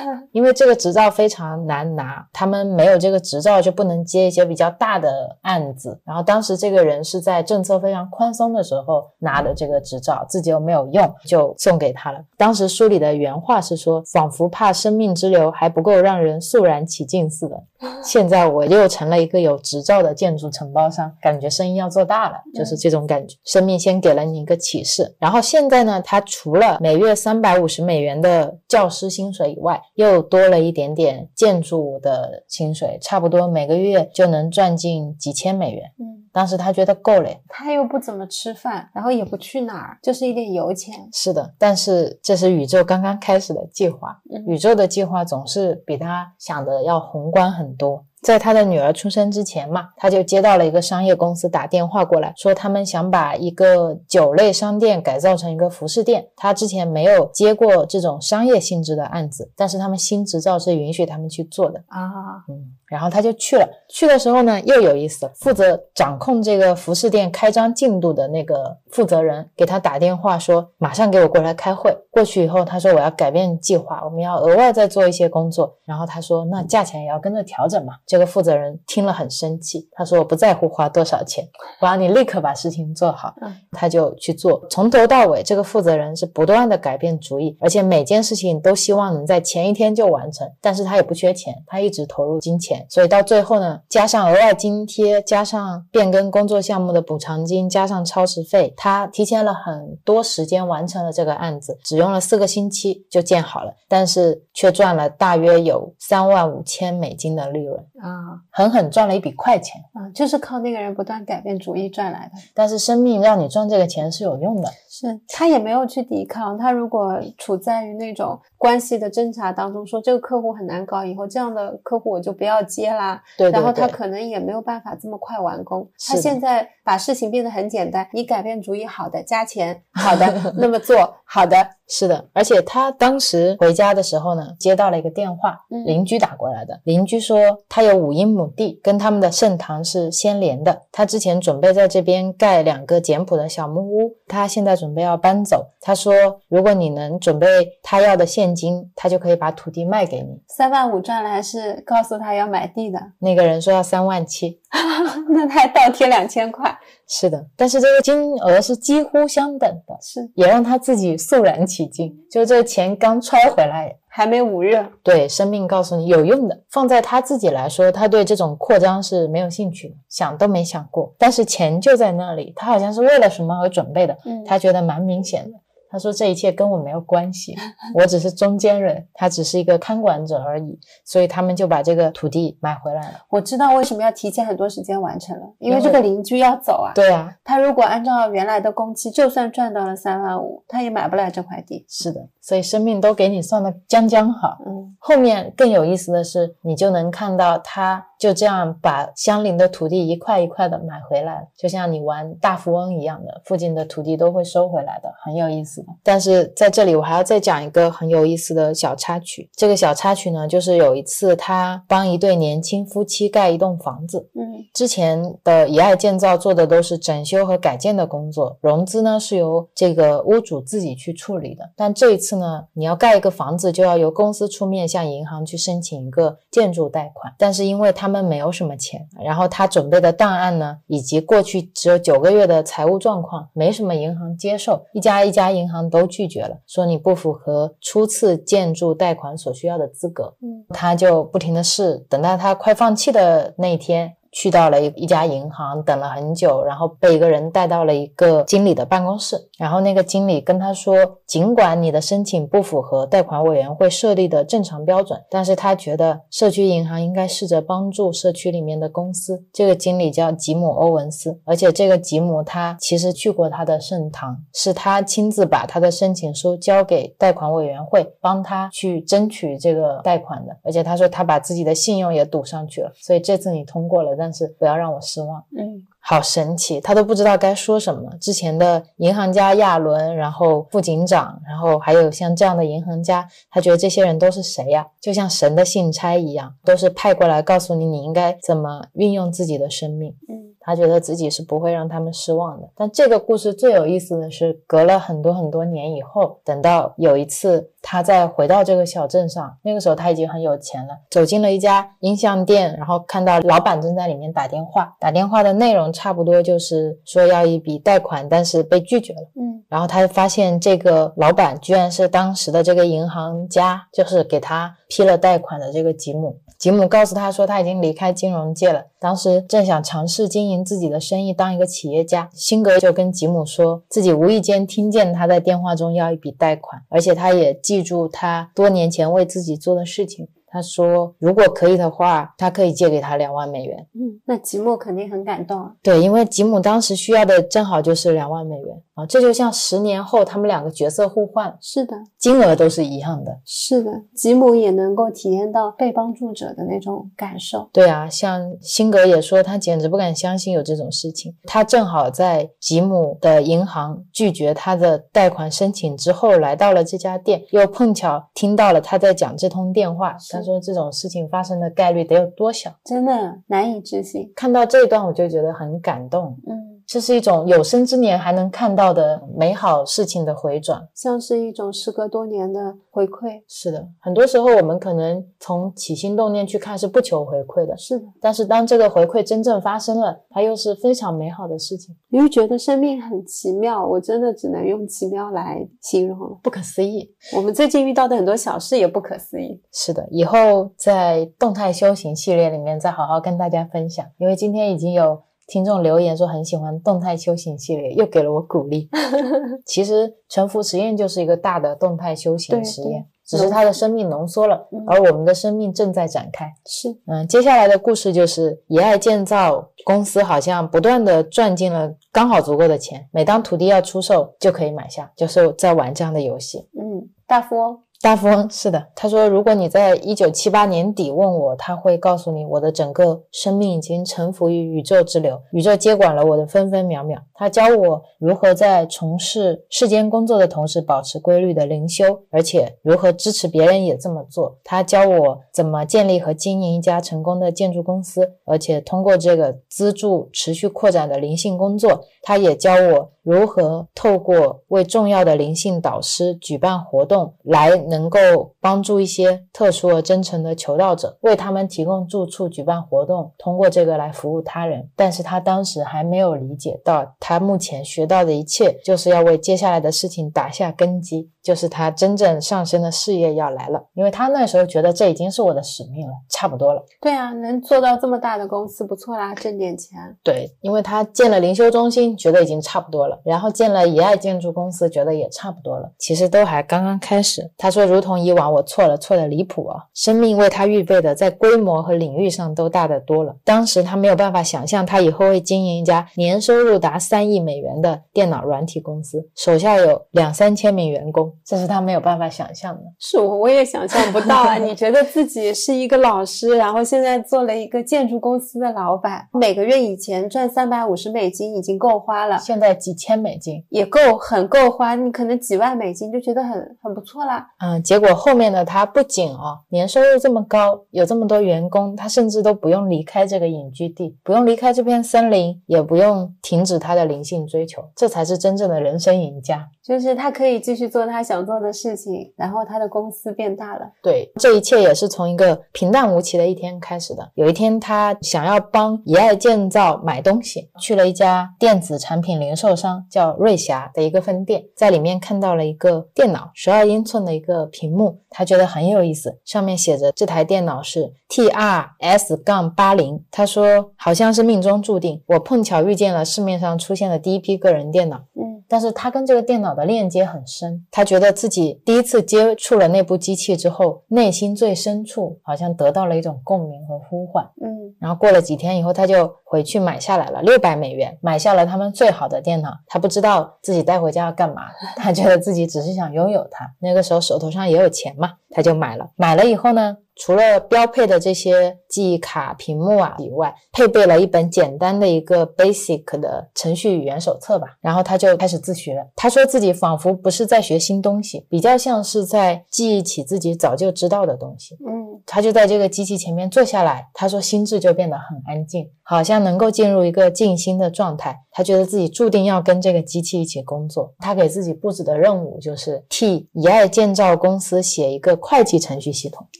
[0.34, 6.02] 因为这个执照非常难拿，他们没有这个执照就不能接一些比较大的案子。
[6.04, 12.20] 然后当时这个人是在政策非常宽松的时候拿的这个执照，自己又没有用，就送给他了。
[12.38, 17.64] 当时书里的原话是说：“仿佛怕生命之流还不够让人肃然起敬似的。
[18.04, 23.36] ”现在我又成了一个有执照的建筑承包商，感觉生意要做大了，就是这种感觉。
[23.44, 35.92] 生命先给了你一个启示，然后现在呢，他除了每月三百五十美元的教师薪水以外，又多了一点点建筑的薪水，差不多每个月就能赚进几千美元。
[36.04, 36.24] 嗯。
[36.32, 41.08] 当时他觉得够了，他又不怎么吃饭，然后也不去哪儿，就是一点油钱。
[41.14, 48.04] 是的，但是这是宇宙刚刚开始的计划，宇宙的计划总是比他想的要宏观很多。
[48.24, 56.26] 在他的女儿出生之前嘛，他就接到了一个商业公司打电话过来，说他们想把一个酒类商店改造成一个服饰店。
[56.36, 62.00] 他之前没有接过这种商业性质的案子，但是他们新执照是允许他们去做的啊。
[62.48, 63.70] 嗯，然后他就去了。
[63.90, 71.94] 去的时候呢，又有意思，负责掌控这个服饰店开张进度的那个负责人给他打电话说，马上给我过来开会。
[72.10, 75.76] 过去以后，他说我要改变计划，我们要额外再做一些工作。
[75.84, 77.96] 然后他说，那价钱也要跟着调整嘛。
[78.14, 81.44] 这个负责人听了很生气，他说我不在乎花多少钱，
[81.82, 83.34] 我要你立刻把事情做好。
[83.72, 90.48] 他就去做，从头到尾，这个负责人是不断的改变主意，而且每件事情都希望能在前一天就完成。
[90.62, 109.82] 但是他也不缺钱，他一直投入金钱，所以到最后呢，加上额外津贴，加上变更工作项目的补偿金，加上超时费，他提前了很多时间完成了这个案子，只用了四个星期就建好了，但是却赚了大约有三万五千美金的利润啊，狠狠赚了一笔快钱。
[109.94, 112.40] 啊，就是靠那个人不断改变主意赚来的。
[112.54, 123.20] 但是生命让你赚这个钱是有用的，是他也没有去抵抗，他如果处在于那种关系的挣扎当中，说这个客户很难搞，以后这样的客户我就不要接啦。
[123.36, 125.90] 对，然后他可能也没有办法这么快完工。
[126.08, 131.58] 他现在把事情变得很简单，你改变主意，好的，加钱，好的， 那么做好的。
[131.86, 136.80] 是的，而且他当时回家的时候呢，接到了一个电话，邻居打过来的。
[136.86, 137.38] 邻居说
[137.68, 140.84] 他有五英亩地，跟他们的圣堂是相连的。
[140.92, 145.66] 他之前准备在这边盖两个简朴的小木屋，他现在准备要搬走。
[145.80, 146.14] 他说，
[146.50, 147.48] 如果你能准备
[147.82, 150.42] 他要的现金，他就可以把土地卖给你。
[150.50, 153.00] 三万五赚了，还是告诉他要买地的。
[153.20, 154.60] 那个人说要三万七，
[155.30, 156.76] 那他还倒贴两千块。
[157.08, 162.14] 是的，但是这个金额是几乎相等的，是也让他自己肃然起敬。
[162.32, 164.84] 就这个钱刚揣回来，还没捂热。
[165.04, 166.60] 对，生命告诉你有用的。
[166.72, 171.14] 放在他自己来说，他对这种扩张是没有兴趣的，想都没想过。
[171.20, 175.60] 但是钱就在那里，他好像是为了什么而准备的，他觉得蛮明显的。
[175.94, 177.56] 他说：“这一切跟我没有关系，
[177.94, 180.80] 我只是中间人，他只是一个看管者而已。
[181.06, 183.20] 所以他们就把这个土地买回来了。
[183.30, 186.92] 我知道为什么要提前很多时间完成了，因为这个邻居要走啊。
[186.96, 191.86] 对啊，他如果按照原来的工期，就算赚到了三万五，他也买不来这块地。
[191.88, 194.58] 是的，所以生命都给你算的将将好。
[194.68, 205.88] 嗯，后面更有意思的是，你就能看到他。”就这样把相邻的土地一块一块的买回来，就像你玩大富翁一样的，附近的土地都会收回来的，很有意思的。
[206.02, 209.50] 但是在这里我还要再讲一个很有意思的小插曲。
[209.58, 221.70] 这个小插曲呢，就是有一次他帮一对年轻夫妻盖一栋房子，嗯，之前的以爱建造做的都是整修和改建的工作，融资呢是由这个屋主自己去处理的。
[221.76, 228.14] 但这一次呢，你要盖一个房子，就要由公司出面向银行去申请一个建筑贷款，但是因为他们。
[228.14, 240.36] 们没有什么钱，然后他准备的档案呢，以及过去只有九个月的财务状况，没什么银行接受，一家一家银行都拒绝了，说你不符合初次建筑贷款所需要的资格。
[240.44, 244.16] 嗯，他就不停的试，等到他快放弃的那一天。
[244.34, 249.38] 去到了一家银行，等了很久，然后被一个人带到了一个经理的办公室。
[249.60, 250.96] 然后那个经理跟他说，
[251.28, 259.46] 尽管你的申请不符合贷款委员会设立的正常标准，但是他觉得社区银行应该试着帮助社区里面的公司。
[259.54, 270.58] 这个经理叫吉姆·欧文斯，而且这个吉姆他其实去过他的圣堂，是他亲自把他的申请书交给贷款委员会，帮他去争取这个贷款的。
[270.64, 274.23] 而且他说他把自己的信用也赌上去了，所以这次你通过了。
[274.24, 275.44] 但是不要让我失望。
[275.52, 278.12] 嗯，好神奇，他都不知道该说什么。
[278.20, 284.86] 之前的银行家亚伦，然后副警长，然后还有像这样的银行家，他觉得这些人都是谁呀？
[285.00, 290.14] 就像神的信差一样，都是派过来告诉你你应该怎么运用自己的生命。
[290.28, 292.70] 嗯，他觉得自己是不会让他们失望的。
[292.76, 297.70] 但这个故事最有意思的是，隔了很多很多年以后，等到有一次。
[297.86, 300.98] 他再回到这个小镇上，那个时候他已经很有钱了。
[301.12, 304.96] 走进了一家音像店，然后看到老板正在里面打电话。
[305.02, 309.22] 打电话的内容差不多就是说要一笔贷款，但是被拒绝了。
[309.36, 316.40] 嗯，然后他发现这个老板居然是当时的这个银行家，就是给他批了贷款的这个吉姆。
[316.58, 322.30] 吉姆告诉他说他已经离开金融界了，当时正想尝试经营自己的生意，当一个企业家。
[322.34, 330.28] 辛格就跟吉姆说自己无意间听见他在电话中要一笔贷款，而且他也记住他多年前为自己做的事情。
[330.54, 333.76] 他说，如果可以的话，他可以借给他两万美元。
[333.96, 335.72] 嗯，那吉姆肯定很感动啊。
[335.82, 338.80] 对，因为吉姆当时需要的正好就是两万美元。
[338.94, 343.36] 啊，这就像十年后他们两个角色互换，是的，金额都是一样的。
[343.44, 347.68] 是的，吉姆也能够体验到被帮助者的那种感受。
[347.74, 351.36] 对啊，像辛格也说，他简直不敢相信有这种事情。
[351.46, 360.16] 他正好在吉姆的银行拒绝他的贷款申请之后，来到了这家店，又碰巧听到了他在讲这通电话。
[360.30, 362.76] 他说这种事情发生的概率得有多小？
[362.84, 364.32] 真的难以置信。
[364.36, 366.38] 看到这一段，我就觉得很感动。
[366.46, 370.88] 嗯，这是一种有生之年还能看到的美好事情的回转。
[370.94, 373.42] 像是一种时隔多年的回馈。
[373.48, 383.86] 是的，很多时候我们可能从起心动念去看是不求回馈的，是的，但是当这个回馈真正发生了，它又是非常美好的事情，你会觉得生命很奇妙。
[383.86, 386.38] 我真的只能用奇妙来形容了。
[386.44, 387.14] 不可思议。
[387.36, 389.62] 我们最近遇到的很多小事也不可思议。
[389.72, 395.22] 是的，以后在动态修行系列里面再好好跟大家分享，因为今天已经有
[395.54, 398.90] 听众留言说很喜欢动态修行系列，又给了我鼓励。
[399.68, 406.52] 其实沉浮实验就是一个大的动态修行实验，只是它的生命浓缩了嗯，而我们的生命正在展开。
[406.66, 416.68] 是，嗯，接下来的故事就是以爱建造公司好像不断的赚进了刚好足够的钱，每当土地要出售就可以买下，就是在玩这样的游戏。
[416.76, 417.78] 嗯，大富翁。
[418.04, 427.18] 大富翁是的，他说，如果你在一九七八年底问我，他会告诉你，我的整个生命已经臣服于宇宙之流，宇宙接管了我的分分秒秒。
[427.34, 434.58] 他教我如何在从事世间工作的同时保持规律的灵修，而且如何支持别人也这么做。
[434.66, 442.04] 他教我怎么建立和经营一家成功的建筑公司，而且通过这个资助持续扩展的灵性工作。
[442.26, 454.90] 他也教我如何透过为重要的灵性导师举办活动，来能够帮助一些特殊而真诚的求道者，为他们提供住处、举办活动，通过这个来服务他人。
[454.96, 463.84] 但是他当时还没有理解到，他目前学到的一切，就是要为接下来的事情打下根基，就是他真正上升的事业要来了。
[463.94, 466.84] 因为他那时候觉得这已经是我的使命了，差不多了。
[467.02, 470.00] 对啊，能做到这么大的公司不错啦，挣点钱。
[470.24, 475.92] 对，因为他建了灵修中心，觉得已经差不多了，然后建了以爱建筑公司，觉得也差不多了。
[476.00, 477.52] 其实都还刚刚开始。
[477.58, 479.84] 他说，如同以往，我错了，错的离谱啊！
[479.94, 483.36] 生命为他预备的，在规模和领域上都大得多了。
[483.44, 492.82] 当时他没有办法想象，他以后会经营一家年收入达三亿美元的电脑软体公司，手下有两三千名员工，这是他没有办法想象的。
[493.00, 494.56] 是我，我也想象不到啊！
[494.62, 507.48] 你觉得自己是一个老师，然后现在做了一个建筑公司的老板，每个月以前赚三百五十美金已经够花了，现在几千美金，也够很够花，你可能几万美金就觉得很很不错啦。
[507.60, 519.68] 嗯，结果后面的他不仅哦年收入这么高，有这么多员工，他甚至都不用离开这个隐居地，不用离开这片森林，也不用停止他的灵性追求，这才是真正的人生赢家。
[519.82, 523.90] 就是他可以继续做他想做的事情，然后他的公司变大了。
[524.02, 527.32] 对，这一切也是从一个平淡无奇的一天开始的。
[527.36, 543.24] 有一天，他想要帮以爱建造买东西，去了一家电子产品零售商叫瑞霞的一个分店，在里面看到了一个电脑，十二英寸的一个屏幕，他觉得很有意思，上面写着这台电脑是 TRS 杠八零。
[543.32, 548.18] 他说好像是命中注定，我碰巧遇见了市面上出现的第一批个人电脑。
[548.36, 557.44] 嗯，但是他跟这个电脑的链接很深，他觉得自己第一次接触了那部机器之后，内心最深处好像得到了一种共鸣和呼唤。
[557.62, 562.72] 嗯，然后过了几天以后，他就回去买下来了六百美元，买下了他们最好的电脑。
[562.88, 564.64] 他不知道自己带回家要干嘛，
[564.98, 566.66] 他觉得自己只是想拥有它。
[566.80, 569.10] 那个时候手头上也有钱嘛，他就买了。
[569.16, 577.78] 买了以后呢，除了标配的这些记忆卡、屏幕啊以外，配备了一本简单的一个 basic 的程序语言手册吧。
[577.82, 579.06] 然后他就开始自学。
[579.16, 584.76] 他说自己仿佛不是在学新东西，比较像是在记忆起自己早就知道的东西。
[584.86, 591.40] 嗯，他就在这个机器前面坐下来，他说心智就变得很安静，好像能够进入一个静心的状态。
[591.56, 594.12] 他觉得自己注定要跟这个机器一起工作。
[594.18, 599.48] 他给自己布置的任务就是替以爱建造公司写一个会计程序系统。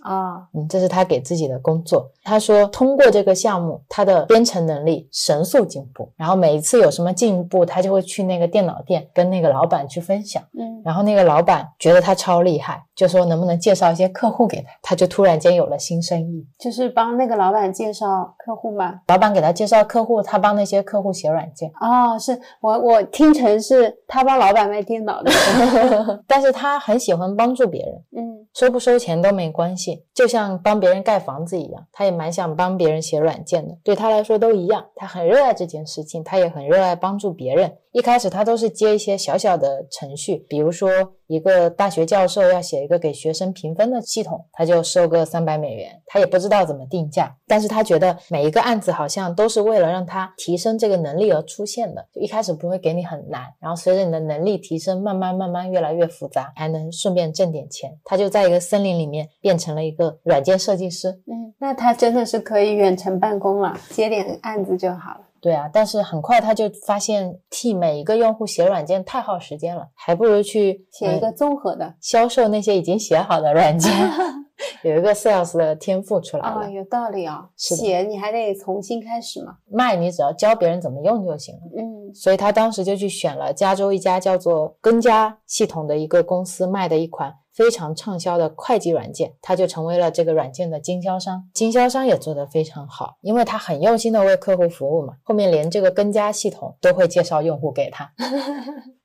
[0.02, 2.10] 啊，嗯，这是他给自己的工作。
[2.24, 6.12] 他说，通过这个项目，他的编程能力神速进步。
[6.16, 10.42] 然后每一次有什么进步，他就会去那个电脑店跟那个老板去分享。
[10.58, 14.70] 嗯，然后那个老板觉得他超厉害，就说能不能介绍一些客户给他。
[14.82, 16.46] 他就突然间有了新生意。
[16.60, 19.02] 就是帮那个老板介绍客户嘛。
[19.08, 21.72] 老板给他介绍客户，他帮那些客户写软件。
[21.82, 25.32] 哦，是我我听成是他帮老板卖电脑的。
[26.28, 34.86] 但是他很喜欢帮助别人，嗯收不收钱都没关系，就像帮别人盖房子一样，他也蛮想帮别人写软件的，对他来说都一样。
[34.96, 37.78] 他很热爱这件事情，他也很热爱帮助别人。
[37.94, 40.90] 一开始他都是接一些小小的程序，比如说
[41.28, 57.96] 一个大学教授要写一个给学生评分的系统，他就收个三百美元，他也不知道怎么定价，但是他觉得每一个案子好像都是为了让他提升这个能力而出现的，就一开始不会给你很难，然后随着你的能力提升，慢慢慢慢越来越复杂，还能顺便挣点钱。
[58.04, 65.20] 他就在一个森林里面变成了一个软件设计师，嗯，那他真的是可以远程办公了，接点案子就好了。
[65.44, 73.92] 对啊，但是很快他就发现替每一个用户写软件太耗时间了，还不如去写一个综合的销售那些已经写好的软件。
[74.84, 77.50] 有一个 sales 的天赋出来了，啊，有道理啊。
[77.58, 79.58] 是写你还得重新开始嘛。
[79.70, 81.62] 卖你只要教别人怎么用就行了。
[81.78, 91.48] 嗯所以他当时就去选了加州一家叫做根家系统的一个公司卖的一款非常畅销的会计软件，他就成为了这个软件的经销商。
[91.54, 98.12] 经销商也做得非常好，因为他很用心的为客户服务嘛，后面连这个跟家系统都会介绍用户给他。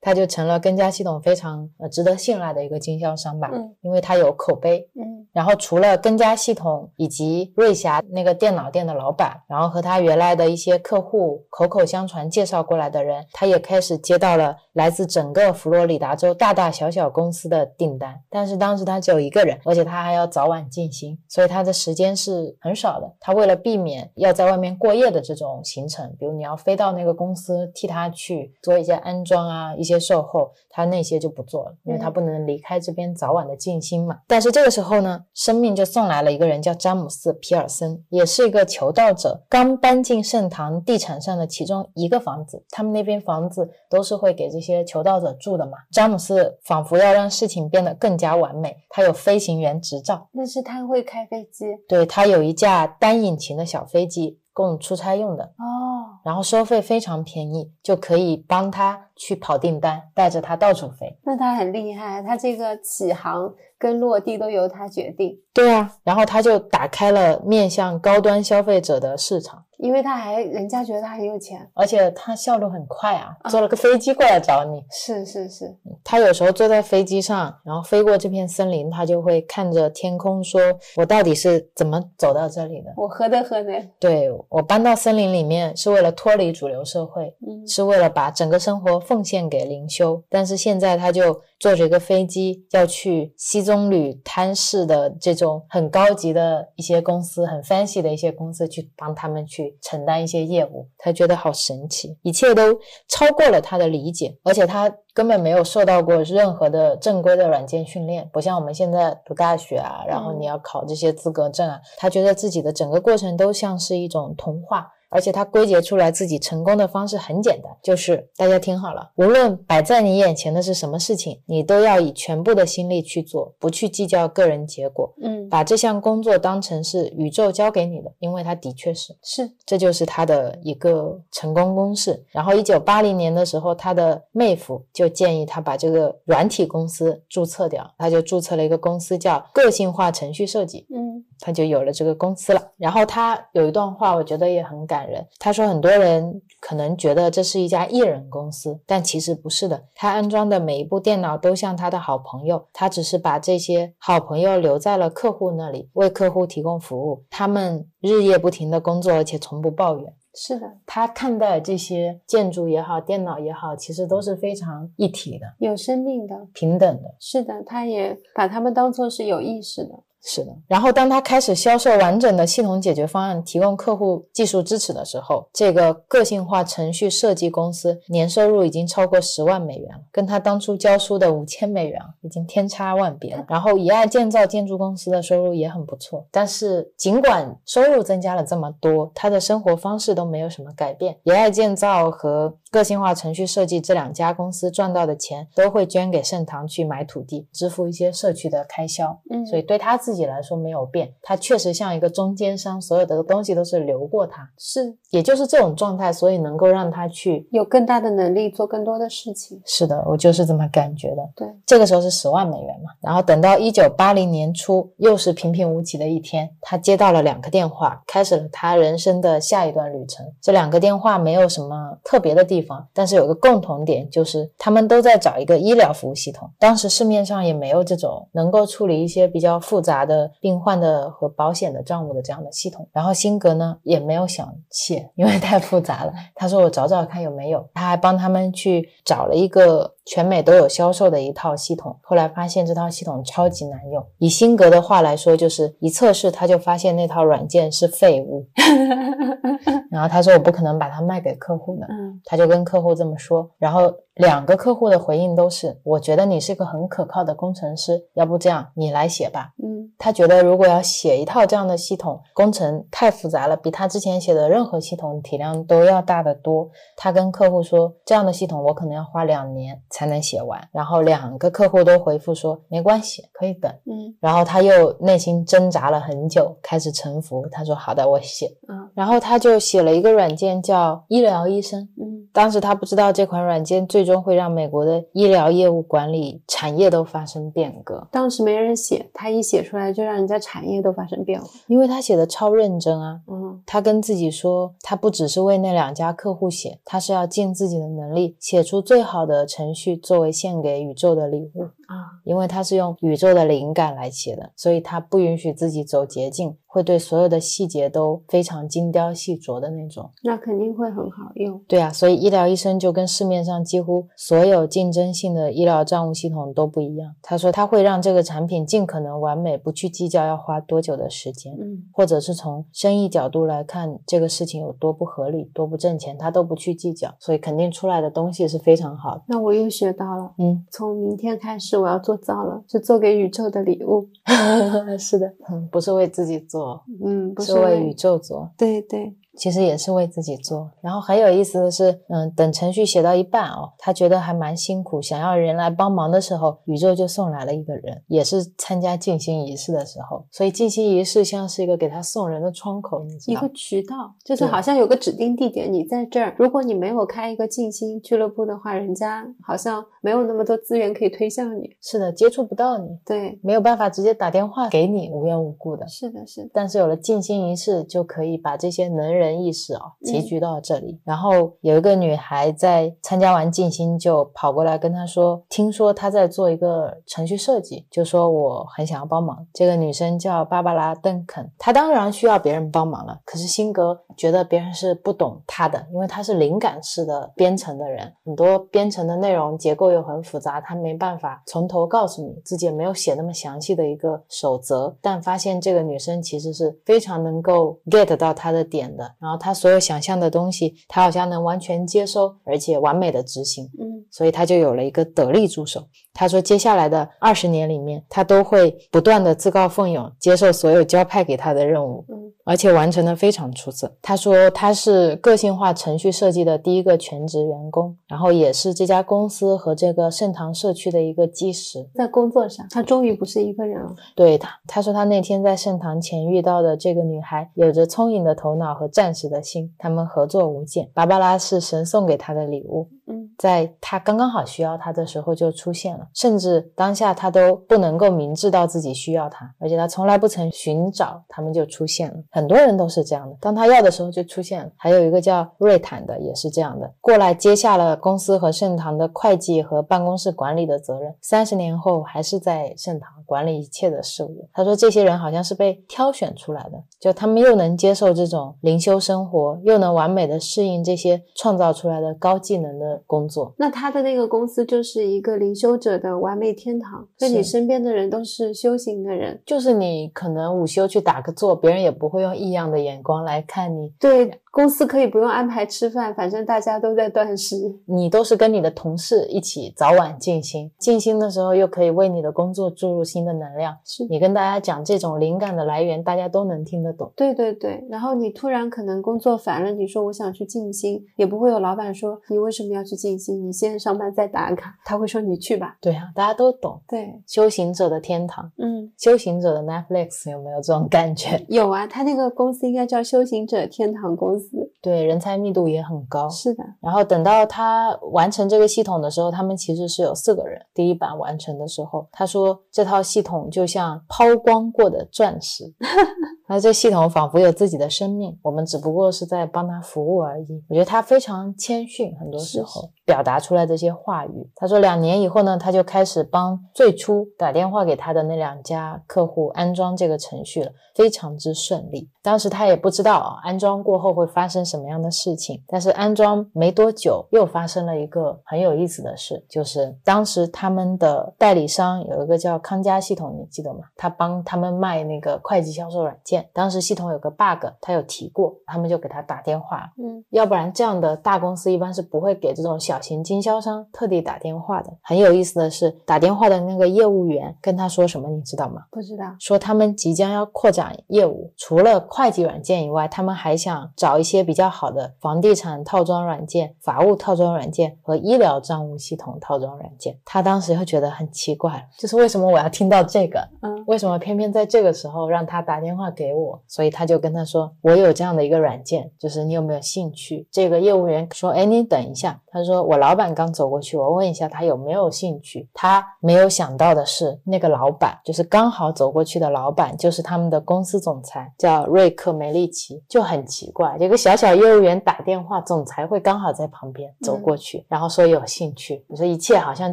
[0.00, 5.07] 他就成了跟家系统非常呃值得信赖的一个经销商吧，嗯因为他有口碑，嗯
[5.39, 18.20] 然后除了跟家系统以及瑞霞那个电脑店的老板，然后和他原来的一些客户口口相传介绍过来的人，他也开始接到了来自整个佛罗里达州大大小小公司的订单。
[18.28, 23.09] 但是当时他只有一个人，而且他还要早晚进行，所以他的时间是很少的。
[23.20, 34.19] 他为了避免要在外面过夜的这种行程，比如你要飞到那个公司替他去做一些安装啊、一些售后，他那些就不做了，因为他嗯不能离开这边早晚的静心嘛。
[34.27, 42.64] 但是这个时候呢，生命就送来了一个人，叫詹姆斯·皮尔森，也是一个求道者，刚搬进圣堂地产上的其中一个房子。
[42.70, 45.72] 他们那边房子都是会给这些求道者住的嘛。
[45.92, 55.44] 詹姆斯仿佛要让事情变得更加完美，他有飞行员执照，那是他会开飞机对他有一架单引擎的小飞机供出差用的。
[55.44, 55.88] 哦，
[56.24, 61.19] 然后收费非常便宜，就可以帮他去跑订单，带着他到处飞。
[61.24, 71.68] 那他很厉害，他这个起航跟落地都由他决定，对啊，然后他就打开了面向高端消费者的市场，因为他还人家觉得他很有钱。
[71.74, 74.84] 而且他效率很快啊，坐了个飞机过来找你。
[74.90, 80.60] 是是是，他有时候坐在飞机上，然后飞过这片森林，他就会看着天空说
[80.96, 82.92] ：“我到底是怎么走到这里的？
[82.96, 83.88] 我何德何能？
[83.98, 102.78] 对我搬到森林里面是为了脱离主流社会，嗯是为了把整个生活奉献给灵修，但是现在他就坐着一个飞机要去西棕榈滩市的这种很高级的一些公司，很 fancy 的一些公司去帮他们去承担一些业务，他觉得好神奇，一切都
[103.09, 114.93] 超过了他的理解，而且他根本没有受到过任何的正规的软件训练，不像我们现在读大学啊，然后你要考这些资格证啊，他觉得自己的整个过程都像是一种童话。
[115.09, 129.16] 而且他归结出来自己成功的方式很简单，就是大家听好了，无论摆在你眼前的是什么事情，你都要以全部的心力去做，不去计较个人结果，嗯，把这项工作当成是宇宙交给你的，因为它的确是。
[129.22, 132.24] 是这就是他的一个成功公式。
[132.30, 140.86] 然后，一九八零年的时候，他的妹夫就建议他把这个软体公司注册掉，他就注册了一个公司叫个性化程序设计。
[140.94, 142.60] 嗯他就有了这个公司了。
[142.76, 145.26] 然后他有一段话，我觉得也很感人。
[145.38, 149.84] 他说，很多人可能觉得这是一家艺人公司，但其实不是的。
[149.94, 157.24] 他安装的每一部电脑都像他的好朋友，他只是把这些好朋友留在了客户那里，为客户提供服务。
[157.30, 160.14] 他们日夜不停的工作，而且从不抱怨。
[160.34, 167.14] 是的，他看待这些建筑也好，电脑也好，其实都是非常一体的、有生命的，平等的。
[167.18, 169.90] 是的，他也把他们当做是有意识的。
[170.20, 183.45] 是的，然后当他开始销售完整的系统解决方案，提供客户技术支持的时候，这个个性化程序设计公司年收入已经超过十万美元了，跟他当初教书的五千美元啊已经天差万别了。
[183.49, 191.16] 然后以爱建造建筑公司的收入也很不错，但是尽管收入增加了这么多，他的生活方式都没有什么改变。
[191.23, 199.19] 以爱建造和个性化程序设计这两家公司赚到的钱都会捐给盛唐去买土地，支付一些社区的开销。
[199.31, 207.47] 嗯，所以对他自己来说没有变，他确实像一个中间商，所有的东西都是流过他，是也就是这种状态，所以能够让他去。
[207.51, 209.60] 有更大的能力做更多的事情。
[209.64, 211.22] 是的，我就是这么感觉的。
[211.35, 220.26] 对，这个时候是十万美元嘛，然后等到一九八零年初，又是平平无奇的一天，他接到了两个电话，开始了他人生的下一段旅程。
[220.40, 226.51] 这两个电话没有什么特别的地方，但是有个共同点，就是他们都在找一个医疗服务系统。
[226.59, 232.88] 当时市面上也没有这种能够处理一些比较复杂杂的病患的和保险的账务的这样的系统。
[232.92, 236.12] 然后辛格呢也没有想卸，因为太复杂了。
[236.34, 239.94] 他说我找找看有没有，他还帮他们去找了一个。
[240.10, 244.02] 全美都有销售的一套系统，后来发现这套系统超级难用。
[244.16, 248.46] 以辛格的话来说，就是一测试他就发现那套软件是废物。
[249.92, 251.86] 然后他说我不可能把它卖给客户的，
[252.24, 253.50] 他就跟客户这么说。
[253.58, 259.52] 然后两个客户的回应都是，我觉得你是个很可靠的工程师，要不这样你来写吧。
[259.62, 266.69] 嗯，他觉得如果要写一套这样的系统，工程太复杂了，比他之前写的任何系统体量都要大得多。
[266.97, 269.69] 他跟客户说，这样的系统我可能要花两年。
[269.90, 273.70] 才能写完，然后两个客户都回复说没关系，可以等。
[273.85, 277.47] 嗯，然后他又内心挣扎了很久，开始臣服。
[277.51, 278.47] 他说好的，我写。
[278.69, 281.81] 嗯，然后他就写了一个软件叫医疗医生。
[282.01, 288.06] 嗯，当时他不知道这款软件最终会让美国的医疗业务管理产业都发生变革。
[288.10, 293.20] 当时没人写，他一写出来就让人家产业都发生变化，因为他写的超认真啊。
[293.26, 299.96] 嗯，他跟自己说，他不只是为那两家客户写，他是要尽自己的能力写出最好的程序。
[299.96, 306.56] 作为献给宇宙的礼物啊，因为他是用宇宙的灵感来写的，所以他不允许自己走捷径。
[306.70, 311.59] 会对所有的细节都非常精雕细琢的那种，那肯定会很好用。
[311.66, 317.15] 对啊，所以医疗医生就跟市面上几乎所有竞争性的医疗账务系统都不一样。
[317.23, 329.23] 他说他会让这个产品尽可能完美，不去计较要花多久的时间，嗯，或者是从生意角度来看这个事情有多不合理、多不挣钱，他都不去计较，所以肯定出来的东西是非常好的。
[329.27, 334.09] 那我又学到了，嗯，从明天开始我要做造了，是做给宇宙的礼物。
[334.98, 337.34] 是的，嗯，不是为自己做，嗯。
[337.40, 339.14] 是为宇宙做，对对。
[339.39, 353.48] 其实也是为自己做，然后很有意思的是，嗯，等程序写到一半哦，他觉得还蛮辛苦，想要人来帮忙的时候，宇宙就送来了一个人，也是参加静心仪式的时候，所以静心仪式像是一个给他送人的窗口，你知道一个？
[353.55, 369.92] 渠道，就是好像有个指定地点，你在这儿，如果你没有开一个静心俱乐部的话，人家好像没有那么多资源可以推向你，是的，接触不到你，对，没有办法直接打电话给你，无缘无故的，是的，是的，但是有了静心仪式，就可以把这些能人异士哦。
[370.05, 383.18] 集聚到这里，然后有一个女孩在参加完静心，就跑过来跟他说：“听说他在做一个程序设计，就说我很想要帮忙。”这个女生叫芭芭拉·邓肯，她当然需要别人帮忙了。
[383.24, 394.96] 可是辛格觉得别人是不懂她的，因为她是灵感式的编程的人，很多编程的内容结构又很复杂，他没办法从头告诉你，自己也没有写那么详细的一个守则。
[395.00, 399.99] 但发现这个女生其实是非常能够 get 到他的点的，然后他所有想。
[399.99, 403.65] 象的东西，他好像能完全接收，而且完美的执行。
[403.78, 405.89] 嗯，所以他就有了一个得力助手。
[406.19, 412.05] 他说，接下来的二十年里面，他都会不断的自告奋勇，接受所有交派给他的任务。
[412.09, 412.32] 嗯。
[412.43, 413.93] 而且完成的非常出色。
[414.01, 421.86] 他说他是个性化程序设计的第一个全职员工，然后也是这家公司和这个盛唐社区的一个基石。
[421.95, 423.95] 在工作上，他终于不是一个人了。
[424.16, 430.89] 对他，他说他那天在盛唐前遇到的这个女孩，有着聪颖的头脑和战士的心，他们合作无间。
[430.95, 432.89] 芭芭拉是神送给他的礼物。
[433.36, 442.16] 在他刚刚好需要他的时候就出现了，甚至当下他都不能够明知道自己需要他，而且他从来不曾寻找，他们就出现了。
[442.30, 444.70] 很多人都是这样的，当他要的时候就出现了。
[444.76, 454.48] 还有一个叫瑞坦的也是这样的，过来接下了公司和盛唐的会计和办公室管理的责任，三十年后还是在盛唐管理一切的事务。
[454.52, 462.97] 他说这些人好像是被挑选出来的，就他们又能接受这种灵修生活，又能完美的适应这些创造出来的高技能的。
[463.06, 467.06] 工作，那他的那个公司就是一个灵修者的完美天堂。
[467.20, 473.92] 那你身边的人都是修行的人，就是你可能午休去打个坐，别人也不会用异样的眼光来看你。
[473.98, 474.40] 对。
[474.50, 477.56] 公司可以不用安排吃饭，反正大家都在断食。
[477.86, 483.76] 你都是跟你的同事一起早晚静心，静心的时候又可以为你的工作注入新的能量。
[483.84, 487.12] 是你跟大家讲这种灵感的来源，大家都能听得懂。
[487.14, 493.46] 对对对，然后你突然可能工作烦了，你说我想去静心，也不会有老板说你为什么要去静心？
[493.46, 495.76] 你先上班再打卡，他会说你去吧。
[495.80, 496.80] 对啊，大家都懂。
[496.88, 498.50] 对，修行者的天堂。
[498.56, 501.44] 嗯，修行者的 Netflix 有没有这种感觉？
[501.48, 504.47] 有啊，他那个公司应该叫修行者天堂公司。
[504.80, 506.28] 对，人才密度也很高。
[506.28, 510.60] 是的，然后等到他完成这个系统的时候，他们其实是有四个人。
[510.72, 515.64] 第一版完成的时候，他说这套系统就像抛光过的钻石。
[516.48, 520.64] 那这系统仿佛有自己的生命，我们只不过是在帮他服务而已。
[520.68, 524.51] 我觉得他非常谦逊，很多时候表达出来这些话语。
[524.55, 532.10] 他说，两年以后呢，他就开始帮最初打电话给他的那两家客户安装这个程序了，非常之顺利。
[532.22, 535.62] 当时他也不知道啊，安装过后会发生什么样的事情。
[535.66, 543.80] 但是安装没多久，又发生了一个很有意思的事，就是当时他们的代理商有一个叫康佳系统，你记得吗？
[543.97, 546.47] 他帮他们卖那个会计销售软件。
[546.52, 549.90] 当时系统有个 bug，他有提过，他们就给他打电话。
[549.97, 554.92] 嗯，要不然这样的大公司一般是不会给这种小型经销商特地打电话的。
[555.02, 558.82] 很有意思的是，打电话的那个业务员跟他说什么，你知道吗？
[558.90, 559.24] 不知道。
[559.38, 570.18] 说他们即将要扩展业务，除了会计软件以外，他们还想找一些比较好的房地产套装软件、法务套装软件和医疗账务系统套装软件。
[570.24, 573.40] 他当时又觉得很奇怪，就是为什么我要听到这个？
[573.62, 576.60] 嗯，为什么偏偏在这个时候让他打电话给我？
[576.66, 599.04] 所以他就跟他说：“我有这样的一个软件，就是你有没有兴趣？”这个业务员说：“哎，你等一下。”他说：“我老板刚走过去，我问一下他有没有兴趣。”他没有想到的是，那个老板就是刚好走过去的老板，就是他们的公司总裁，叫瑞克梅利奇，就很奇怪，一个小小业务员打电话，总裁会刚好在旁边走过去，然后说有兴趣。
[599.08, 599.92] 你说一切好像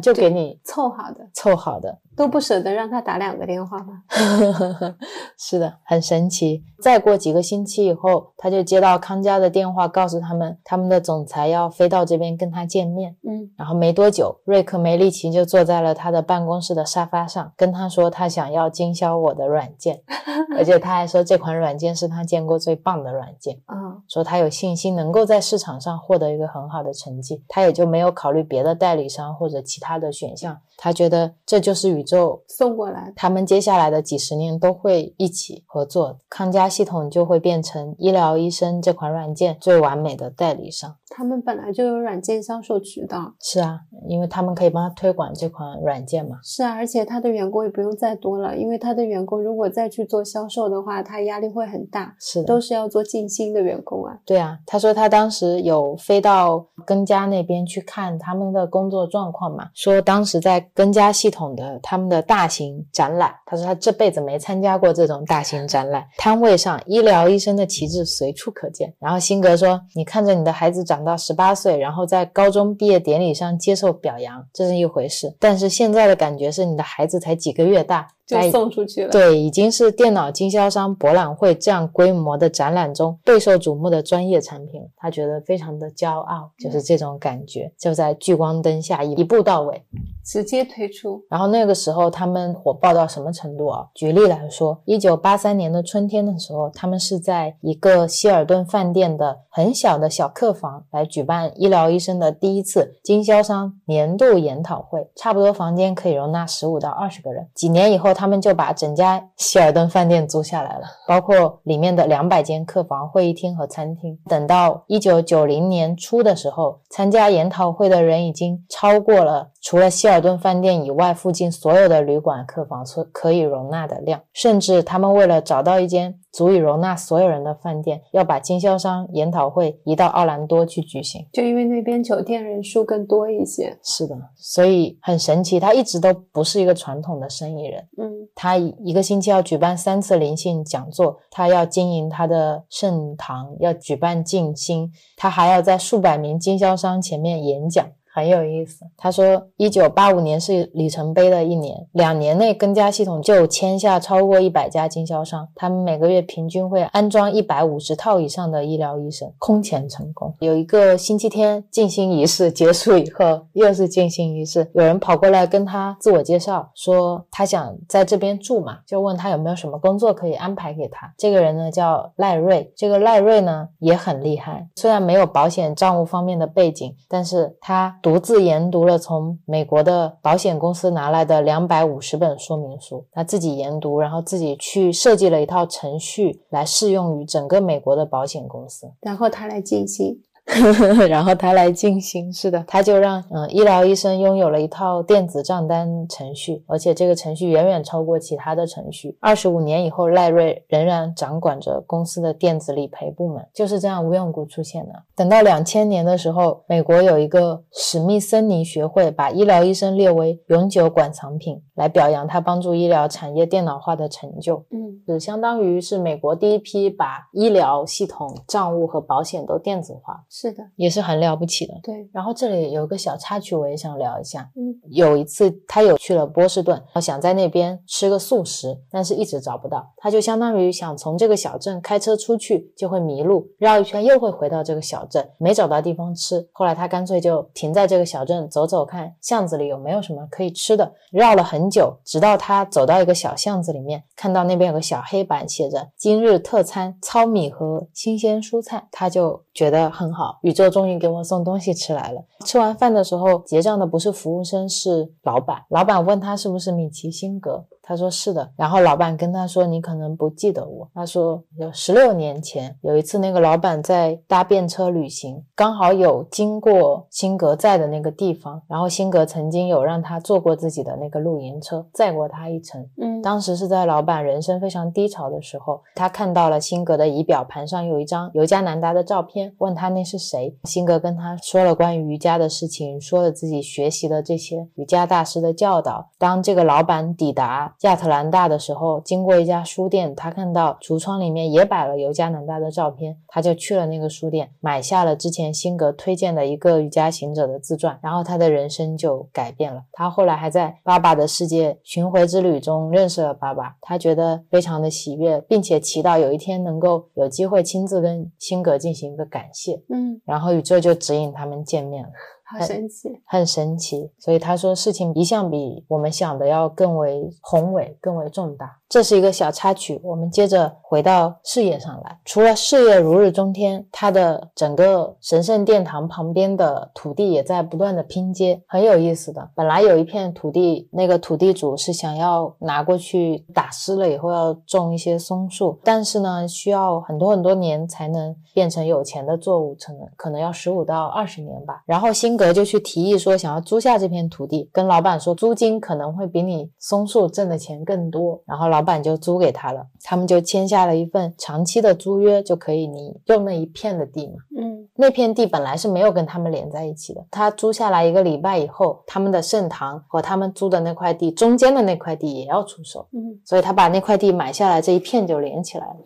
[0.00, 1.98] 就给你凑好的，凑好的。
[2.16, 4.02] 都不舍得让他打两个电话吗？
[5.38, 6.64] 是的，很神奇。
[6.80, 13.16] 再过几个星期以后，他就接到康佳的电话，告诉他们他们的总裁要飞到这边跟他见面。
[13.22, 20.02] 嗯，然后没多久，瑞克梅利奇就坐在了他的办公室的沙发上，跟他说他想要经销我的软件，
[20.56, 23.60] 而且他还说这款软件是他见过最棒的软件。
[23.66, 30.58] 嗯，说他有信心能够在市场上获得一个很好的成绩，他也就没有考虑别的代理商或者其他的选项。
[30.76, 40.96] 他觉得这就是宇宙送过来，他们接下来的几十年都会一起合作，康佳系统就会变成医疗医生这款软件最完美的代理商。
[41.16, 43.34] 他们本来就有软件销售渠道。
[43.40, 46.36] 是啊，因为他们可以帮他推广这款软件嘛。
[46.42, 52.14] 是啊，而且他的员工也不用再多了，因为他的员工如果再去做销售的话，他压力会很大。
[52.20, 54.18] 是的，都是要做尽心的员工啊。
[54.26, 68.92] 对啊，他说他当时有飞到根家那边去看他们的工作状况嘛，说当时在根家系统的他们的大型展览，他说他这辈子没参加过这种大型展览，摊位上医疗医生的旗帜随处可见。
[68.98, 78.08] 然后辛格说，你看着你的孩子长到十八岁，然后在高中毕业典礼上接受表扬，这是一回事，但是现在的感觉是你的孩子才几个月大。
[78.26, 79.10] 就送出去了。
[79.10, 89.80] 对，已经是电脑经销商博览会这样规模的展览中备受瞩目的专业产品，他觉得非常的骄傲，就是这种感觉，就在聚光灯下一步到位，
[90.24, 91.22] 直接推出。
[91.30, 93.86] 然后那个时候他们火爆到什么程度啊？
[93.94, 107.46] 举例来说，一九八三年的春天的时候，他们是在一个希尔顿饭店的很小的小客房来举办医疗医生的第一次经销商年度研讨会，差不多房间可以容纳十五到二十个人。
[107.54, 108.15] 几年以后。
[108.16, 114.18] 他们就把整家希尔顿饭店租下来了，包括里面的两百间客房、会议厅和餐厅。
[114.26, 124.22] 等到一九九零年初的时候，参加研讨会的人已经超过了除了希尔顿饭店以外附近所有的旅馆客房所可以容纳的量。
[124.32, 133.76] 甚至他们为了找到一间足以容纳所有人的饭店，要把经销商研讨会移到奥兰多去举行，就因为那边酒店人数更多一些。
[133.82, 137.84] 是的，所以很神奇，他一直都不是一个传统的生意人。
[137.98, 147.84] 嗯，他一个星期要举办三次灵性讲座，他要经营他的圣堂，要举办静心，他还要在数百名经销商前面演讲。
[148.16, 160.34] 很有意思，他说，一九八五年是里程碑的一年，两年内更加系统就签下超过一百家经销商，他们每个月平均会安装一百五十套以上的医疗医生，空前成功。
[160.40, 171.12] 有一个星期天静心仪式结束以后，又是静心仪式，有人跑过来跟他自我介绍，说他想在这边住嘛，就问他有没有什么工作可以安排给他。
[171.18, 177.94] 这个人呢叫赖瑞，这个赖瑞呢也很厉害，虽然没有保险账务方面的背景，但是他。
[178.06, 188.92] 独自研读了从美国的保险公司拿来的两百五十本说明书，他自己研读，然后自己去设计了一套程序来适用于整个美国的保险公司。
[189.00, 190.22] 然后他来进行，
[191.10, 192.32] 然后他来进行。
[192.32, 199.16] 是的，他就让嗯医疗医生拥有了一套电子账单程序，而且这个程序远远超过其他的程序。
[199.20, 204.92] 二十五年以后，赖瑞仍然掌管着公司的电子理赔部门，就是这样无缘无故出现的。
[205.16, 214.64] 等到两千年的时候，美国有一个史密森尼学会把医疗医生列为永久馆藏品，来表扬他帮助医疗产业电脑化的成就。
[214.70, 221.74] 嗯，是相当于是美国第一批把医疗系统、账务和保险都电子化，是的，也是很了不起的。
[221.82, 224.50] 对，然后这里有个小插曲，我也想聊一下。
[224.56, 229.92] 嗯，有一次他有去了波士顿，想在那边吃个素食，但是一直找不到。
[229.96, 236.48] 他就相当于想从这个小镇开车出去，就会迷路，绕一圈又会回到这个小镇，没找到地方吃。
[236.52, 240.90] 后来他干脆就停在这个小镇走走看，巷子里有没有什么可以吃的。
[241.10, 252.24] 绕了很久，直到他走到一个小巷子里面，看到那边有个小黑板写着“今日特餐：糙米和新鲜蔬菜”，他就觉得很好，宇宙终于给我送东西吃来了。
[252.44, 255.62] 吃完饭的时候，结账的不是服务生，是老板。
[255.70, 257.64] 老板问他是不是米奇辛格。
[257.88, 272.84] 他说是的，然后老板跟他说：“你可能不记得我。”他说：“有十六年前有一次，那个老板在搭便车旅行，刚好有经过辛格在的那个地方，然后辛格曾经有让他坐过自己的那个露营车，载过他一程。
[273.00, 280.58] 嗯，当时是在老板人生非常低潮的时候，他看到了辛格的仪表盘上有一张尤加南达的照片，问他那是谁。
[280.64, 286.10] 辛格跟他说了关于瑜伽的事情，说了自己学习的这些瑜伽大师的教导。
[286.18, 287.74] 当这个老板抵达。
[287.82, 299.82] 亚特兰大的时候，经过一家书店，他看到橱窗里面也摆了尤加南大的照片，他就去了那个书店，买下了之前辛格推荐的一个瑜伽行者的自传，然后他的人生就改变了。
[299.92, 309.82] 他后来还在爸爸的世界巡回之旅中认识了爸爸，他觉得非常的喜悦，并且祈祷有一天能够有机会亲自跟辛格进行一个感谢。
[309.90, 312.10] 嗯，然后宇宙就指引他们见面了。
[312.48, 314.10] 好神奇，很神奇。
[314.18, 318.78] 所以他说，事情一向比我们想的要更为宏伟、更为重大。
[318.88, 322.18] 这是一个小插曲，我们接着回到事业上来。
[322.24, 329.50] 除了事业如日中天，他的整个神圣殿堂旁边的土地也在不断的拼接，很有意思的。
[329.54, 341.82] 本来有一片土地，那个土地主是想要拿过去打湿了以后要种一些松树，但是呢，需要很多很多年才能变成有钱的作物，可能可能要十五到二十年吧。
[341.86, 348.40] 然后辛格就去提议说，想要租下这片土地，跟老板说租金可能会比你松树挣的钱更多。
[348.46, 354.34] 然后老板就租给他了，他们就签下了一份长期的租约，就可以你用那一片的地嘛。
[354.56, 354.76] 嗯。
[354.98, 365.96] 那片地本来是没有跟他们连在一起的，他租下来一个礼拜以后，他们的盛唐和他们租的那块地中间的那块地也要出售，嗯，所以他把那块地买下来，这一片就连起来了，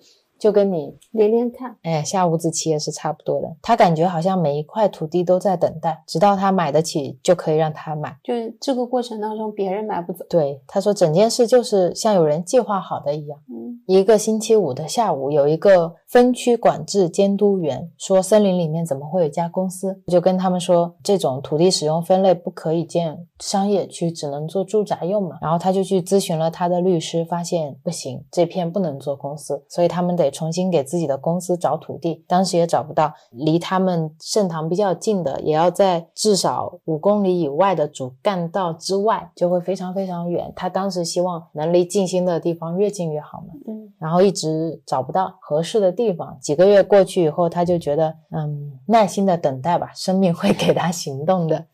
[0.40, 3.48] 就跟你连连看，哎下五子棋也是差不多的。
[3.62, 8.16] 他感觉好像每一块土地都在等待，直到他买得起就可以让他买。
[8.24, 10.24] 就是这个过程当中别人买不走。
[10.28, 13.38] 对，他说整件事就是像有人计划好的一样。
[13.48, 20.00] 嗯一个星期五的下午，有一个分区管制监督员说，森林里面怎么会有一家公司？
[20.06, 25.38] 就跟他们说，这种土地使用分类不可以建商业区，只能做住宅用嘛。
[25.42, 32.24] 然后他就去咨询了他的律师，发现不行，这片不能做公司，所以他们得重新给自己的公司找土地。
[32.26, 40.52] 当时也找不到，离他们盛唐比较近的，也要在至少五公里以外的主干道之外，就会非常非常远。
[40.54, 43.54] 他当时希望能离静心的地方越近越好嘛。
[43.66, 46.38] 嗯然后一直找不到合适的地方。
[46.40, 51.66] 几个月过去以后，他就觉得，嗯，耐心的等待吧，生命会给他行动的。